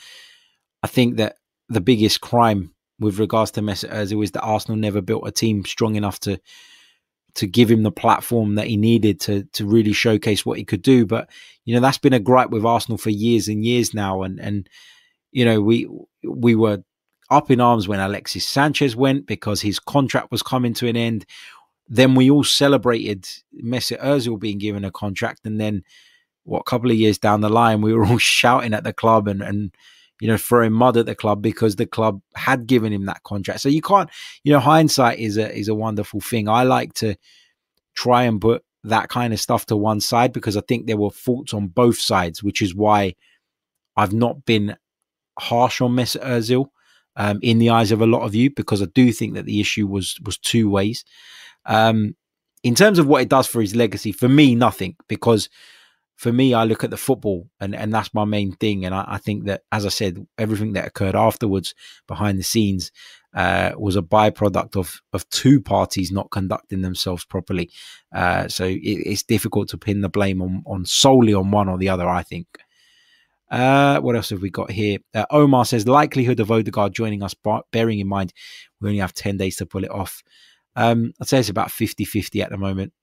I 0.84 0.88
think 0.88 1.16
that 1.16 1.38
the 1.70 1.82
biggest 1.82 2.20
crime 2.20 2.74
with 3.00 3.20
regards 3.20 3.52
to 3.52 3.62
Mesut 3.62 3.92
Ozil 3.92 4.24
is 4.24 4.32
that 4.32 4.42
Arsenal 4.42 4.78
never 4.78 5.02
built 5.02 5.28
a 5.28 5.32
team 5.32 5.66
strong 5.66 5.96
enough 5.96 6.20
to 6.22 6.40
to 7.36 7.48
give 7.48 7.70
him 7.70 7.84
the 7.84 7.92
platform 7.92 8.56
that 8.56 8.68
he 8.68 8.78
needed 8.78 9.20
to 9.22 9.46
to 9.54 9.66
really 9.66 9.94
showcase 9.94 10.46
what 10.46 10.58
he 10.58 10.66
could 10.66 10.82
do. 10.82 11.06
But 11.06 11.30
you 11.64 11.74
know 11.74 11.82
that's 11.82 11.98
been 11.98 12.14
a 12.14 12.20
gripe 12.20 12.50
with 12.50 12.66
Arsenal 12.66 12.98
for 12.98 13.10
years 13.10 13.48
and 13.48 13.64
years 13.64 13.94
now, 13.94 14.24
and 14.24 14.40
and 14.40 14.70
you 15.32 15.46
know 15.46 15.62
we 15.62 15.88
we 16.24 16.54
were 16.54 16.84
up 17.30 17.50
in 17.50 17.62
arms 17.62 17.88
when 17.88 18.00
Alexis 18.00 18.46
Sanchez 18.46 18.96
went 18.96 19.26
because 19.26 19.62
his 19.62 19.80
contract 19.80 20.32
was 20.32 20.44
coming 20.44 20.74
to 20.76 20.88
an 20.88 20.98
end. 20.98 21.26
Then 21.88 22.16
we 22.16 22.30
all 22.30 22.44
celebrated 22.44 23.26
Mesut 23.64 24.02
Ozil 24.02 24.40
being 24.40 24.58
given 24.58 24.84
a 24.84 24.92
contract, 24.92 25.46
and 25.46 25.62
then 25.62 25.84
what 26.46 26.66
couple 26.66 26.90
of 26.90 26.98
years 26.98 27.18
down 27.18 27.42
the 27.42 27.50
line, 27.50 27.82
we 27.82 27.94
were 27.94 28.06
all 28.08 28.18
shouting 28.18 28.74
at 28.74 28.84
the 28.84 28.94
club 28.94 29.28
and 29.28 29.42
and 29.42 29.76
you 30.22 30.28
know 30.28 30.38
throwing 30.38 30.72
mud 30.72 30.98
at 30.98 31.06
the 31.06 31.16
club 31.16 31.42
because 31.42 31.76
the 31.76 31.86
club 31.86 32.22
had 32.36 32.68
given 32.68 32.94
him 32.94 33.06
that 33.06 33.24
contract. 33.24 33.60
So 33.62 33.70
you 33.70 33.82
can't, 33.82 34.10
you 34.44 34.54
know, 34.54 34.60
hindsight 34.60 35.20
is 35.20 35.38
a 35.38 35.54
is 35.54 35.68
a 35.68 35.76
wonderful 35.76 36.22
thing. 36.22 36.48
I 36.48 36.64
like 36.64 36.94
to 36.96 37.16
try 37.96 38.24
and 38.24 38.40
put 38.40 38.64
that 38.84 39.10
kind 39.10 39.34
of 39.34 39.40
stuff 39.40 39.66
to 39.66 39.76
one 39.76 40.00
side 40.00 40.32
because 40.32 40.56
I 40.56 40.62
think 40.62 40.86
there 40.86 40.98
were 40.98 41.10
faults 41.10 41.54
on 41.54 41.68
both 41.68 41.98
sides, 41.98 42.44
which 42.44 42.62
is 42.62 42.76
why 42.76 43.16
I've 43.98 44.14
not 44.14 44.46
been 44.46 44.78
harsh 45.40 45.82
on 45.82 45.92
Mesut 45.92 46.24
Ozil 46.24 46.68
um, 47.16 47.40
in 47.42 47.58
the 47.60 47.70
eyes 47.70 47.92
of 47.92 48.02
a 48.02 48.06
lot 48.06 48.22
of 48.22 48.36
you 48.36 48.52
because 48.54 48.82
I 48.82 48.86
do 48.86 49.12
think 49.12 49.34
that 49.34 49.46
the 49.46 49.60
issue 49.60 49.88
was 49.88 50.18
was 50.24 50.38
two 50.38 50.70
ways. 50.70 51.04
Um, 51.66 52.16
in 52.64 52.76
terms 52.76 53.00
of 53.00 53.08
what 53.08 53.22
it 53.22 53.30
does 53.30 53.48
for 53.48 53.62
his 53.62 53.76
legacy, 53.76 54.12
for 54.12 54.28
me, 54.28 54.56
nothing 54.56 54.96
because 55.08 55.50
for 56.16 56.32
me, 56.32 56.54
I 56.54 56.64
look 56.64 56.84
at 56.84 56.90
the 56.90 56.98
football 56.98 57.50
and, 57.60 57.76
and 57.76 57.94
that's 57.94 58.14
my 58.14 58.26
main 58.26 58.54
thing. 58.54 58.86
And 58.86 58.96
I, 58.96 59.04
I 59.08 59.18
think 59.18 59.46
that, 59.46 59.64
as 59.72 59.86
I 59.86 59.90
said, 59.90 60.26
everything 60.38 60.74
that 60.74 60.88
occurred 60.88 61.16
afterwards 61.16 61.76
behind 62.08 62.40
the 62.40 62.44
scenes 62.44 62.92
uh, 63.34 63.72
was 63.78 63.98
a 63.98 64.02
byproduct 64.02 64.78
of 64.78 65.02
of 65.12 65.30
two 65.30 65.60
parties 65.62 66.12
not 66.12 66.32
conducting 66.32 66.82
themselves 66.82 67.26
properly. 67.26 67.70
Uh, 68.14 68.48
so 68.48 68.64
it, 68.66 68.78
it's 68.78 69.24
difficult 69.24 69.68
to 69.70 69.78
pin 69.78 70.02
the 70.02 70.10
blame 70.10 70.42
on, 70.42 70.64
on 70.66 70.86
solely 70.86 71.34
on 71.34 71.52
one 71.52 71.68
or 71.68 71.78
the 71.78 71.90
other, 71.90 72.08
I 72.08 72.24
think. 72.24 72.48
Uh, 73.52 74.00
what 74.00 74.16
else 74.16 74.30
have 74.30 74.42
we 74.42 74.50
got 74.50 74.72
here? 74.72 75.00
Uh, 75.14 75.26
Omar 75.30 75.66
says 75.66 75.88
likelihood 75.88 76.40
of 76.40 76.50
Odegaard 76.50 76.94
joining 76.94 77.22
us, 77.22 77.36
bearing 77.72 78.00
in 78.00 78.08
mind 78.08 78.34
we 78.80 78.90
only 78.90 79.00
have 79.00 79.14
10 79.14 79.38
days 79.38 79.58
to 79.58 79.66
pull 79.66 79.84
it 79.84 79.92
off. 79.92 80.24
Um, 80.76 81.14
I'd 81.22 81.28
say 81.28 81.40
it's 81.40 81.50
about 81.50 81.72
50 81.72 82.06
50 82.06 82.42
at 82.42 82.50
the 82.50 82.58
moment 82.58 82.94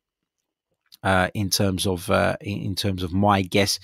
uh, 1.03 1.29
in 1.35 1.51
terms 1.51 1.87
of 1.87 2.11
uh, 2.11 2.37
in 2.41 2.75
terms 2.75 3.03
of 3.03 3.13
my 3.13 3.43
guess. 3.43 3.79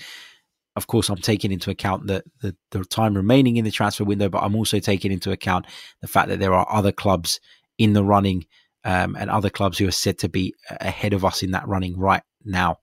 Of 0.75 0.87
course, 0.87 1.09
I'm 1.09 1.17
taking 1.17 1.51
into 1.51 1.71
account 1.71 2.07
the, 2.07 2.23
the, 2.41 2.55
the 2.71 2.85
time 2.85 3.15
remaining 3.15 3.57
in 3.57 3.65
the 3.65 3.71
transfer 3.71 4.05
window, 4.05 4.29
but 4.29 4.43
I'm 4.43 4.55
also 4.55 4.79
taking 4.79 5.11
into 5.11 5.31
account 5.31 5.65
the 5.99 6.07
fact 6.07 6.29
that 6.29 6.39
there 6.39 6.53
are 6.53 6.65
other 6.71 6.93
clubs 6.93 7.41
in 7.77 7.93
the 7.93 8.03
running 8.03 8.45
um, 8.85 9.17
and 9.19 9.29
other 9.29 9.49
clubs 9.49 9.77
who 9.77 9.87
are 9.87 9.91
said 9.91 10.19
to 10.19 10.29
be 10.29 10.53
ahead 10.79 11.11
of 11.11 11.25
us 11.25 11.43
in 11.43 11.51
that 11.51 11.67
running 11.67 11.97
right 11.97 12.21
now. 12.45 12.77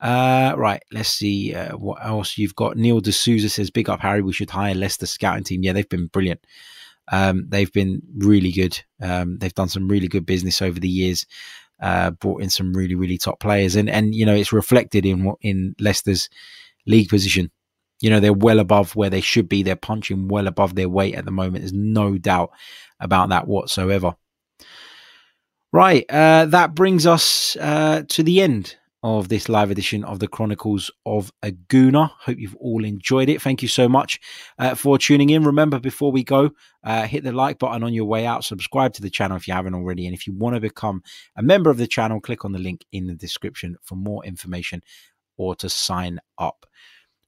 Uh, 0.00 0.54
right, 0.56 0.82
let's 0.92 1.10
see 1.10 1.54
uh, 1.54 1.76
what 1.76 2.04
else 2.04 2.36
you've 2.36 2.56
got. 2.56 2.76
Neil 2.76 3.00
D'Souza 3.00 3.48
says, 3.48 3.70
"Big 3.70 3.88
up, 3.88 4.00
Harry. 4.00 4.22
We 4.22 4.32
should 4.32 4.50
hire 4.50 4.74
Leicester 4.74 5.06
scouting 5.06 5.44
team. 5.44 5.62
Yeah, 5.62 5.72
they've 5.72 5.88
been 5.88 6.06
brilliant. 6.06 6.44
Um, 7.12 7.46
they've 7.48 7.72
been 7.72 8.02
really 8.16 8.52
good. 8.52 8.82
Um, 9.00 9.38
they've 9.38 9.54
done 9.54 9.68
some 9.68 9.88
really 9.88 10.08
good 10.08 10.26
business 10.26 10.62
over 10.62 10.78
the 10.78 10.88
years 10.88 11.26
uh, 11.80 12.10
brought 12.10 12.42
in 12.42 12.50
some 12.50 12.72
really 12.72 12.94
really 12.94 13.18
top 13.18 13.40
players, 13.40 13.76
and 13.76 13.88
and 13.88 14.14
you 14.14 14.26
know 14.26 14.34
it's 14.34 14.52
reflected 14.52 15.06
in 15.06 15.32
in 15.40 15.74
Leicester's 15.78 16.28
league 16.86 17.08
position. 17.08 17.50
You 18.00 18.10
know 18.10 18.20
they're 18.20 18.32
well 18.32 18.60
above 18.60 18.96
where 18.96 19.10
they 19.10 19.20
should 19.20 19.48
be. 19.48 19.62
They're 19.62 19.76
punching 19.76 20.28
well 20.28 20.46
above 20.46 20.74
their 20.74 20.88
weight 20.88 21.14
at 21.14 21.24
the 21.24 21.30
moment. 21.30 21.62
There's 21.62 21.72
no 21.72 22.18
doubt 22.18 22.50
about 22.98 23.28
that 23.30 23.46
whatsoever. 23.46 24.14
Right, 25.72 26.04
uh, 26.10 26.46
that 26.46 26.74
brings 26.74 27.06
us 27.06 27.56
uh, 27.56 28.02
to 28.08 28.22
the 28.22 28.40
end 28.40 28.76
of 29.02 29.28
this 29.28 29.48
live 29.48 29.70
edition 29.70 30.04
of 30.04 30.18
the 30.18 30.28
Chronicles 30.28 30.90
of 31.06 31.32
a 31.42 31.52
Gooner. 31.52 32.10
Hope 32.18 32.38
you've 32.38 32.56
all 32.56 32.84
enjoyed 32.84 33.28
it. 33.28 33.40
Thank 33.40 33.62
you 33.62 33.68
so 33.68 33.88
much 33.88 34.20
uh, 34.58 34.74
for 34.74 34.98
tuning 34.98 35.30
in. 35.30 35.44
Remember, 35.44 35.80
before 35.80 36.12
we 36.12 36.22
go, 36.22 36.50
uh, 36.84 37.06
hit 37.06 37.24
the 37.24 37.32
like 37.32 37.58
button 37.58 37.82
on 37.82 37.94
your 37.94 38.04
way 38.04 38.26
out. 38.26 38.44
Subscribe 38.44 38.92
to 38.94 39.02
the 39.02 39.10
channel 39.10 39.36
if 39.36 39.48
you 39.48 39.54
haven't 39.54 39.74
already. 39.74 40.06
And 40.06 40.14
if 40.14 40.26
you 40.26 40.34
want 40.34 40.54
to 40.54 40.60
become 40.60 41.02
a 41.36 41.42
member 41.42 41.70
of 41.70 41.78
the 41.78 41.86
channel, 41.86 42.20
click 42.20 42.44
on 42.44 42.52
the 42.52 42.58
link 42.58 42.84
in 42.92 43.06
the 43.06 43.14
description 43.14 43.76
for 43.82 43.94
more 43.94 44.24
information 44.24 44.82
or 45.36 45.54
to 45.56 45.70
sign 45.70 46.20
up. 46.38 46.66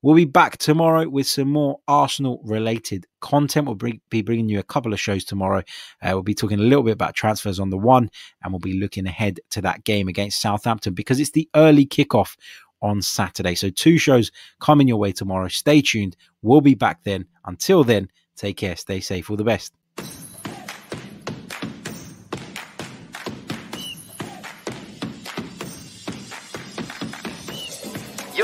We'll 0.03 0.17
be 0.17 0.25
back 0.25 0.59
tomorrow 0.59 1.09
with 1.09 1.29
some 1.29 1.49
more 1.49 1.79
Arsenal 1.87 2.41
related 2.45 3.07
content. 3.21 3.67
We'll 3.67 3.77
be 4.11 4.23
bringing 4.23 4.49
you 4.49 4.59
a 4.59 4.65
couple 4.65 4.93
of 4.93 4.99
shows 4.99 5.25
tomorrow. 5.25 5.63
Uh, 6.03 6.11
we'll 6.11 6.25
be 6.25 6.35
talking 6.35 6.59
a 6.59 6.63
little 6.63 6.83
bit 6.83 6.91
about 6.91 7.15
transfers 7.15 7.61
on 7.61 7.71
the 7.71 7.79
one, 7.79 8.11
and 8.43 8.53
we'll 8.53 8.59
be 8.59 8.81
looking 8.81 9.07
ahead 9.07 9.39
to 9.51 9.61
that 9.63 9.85
game 9.85 10.09
against 10.09 10.41
Southampton 10.41 10.93
because 10.93 11.21
it's 11.21 11.31
the 11.31 11.49
early 11.55 11.87
kickoff 11.87 12.37
on 12.81 13.01
Saturday. 13.01 13.55
So, 13.55 13.71
two 13.71 13.97
shows 13.97 14.33
coming 14.61 14.89
your 14.89 14.99
way 14.99 15.13
tomorrow. 15.13 15.47
Stay 15.47 15.81
tuned. 15.81 16.17
We'll 16.43 16.61
be 16.61 16.75
back 16.75 17.05
then. 17.05 17.27
Until 17.45 17.85
then, 17.85 18.09
take 18.35 18.57
care, 18.57 18.75
stay 18.75 18.99
safe, 18.99 19.31
all 19.31 19.37
the 19.37 19.45
best. 19.45 19.73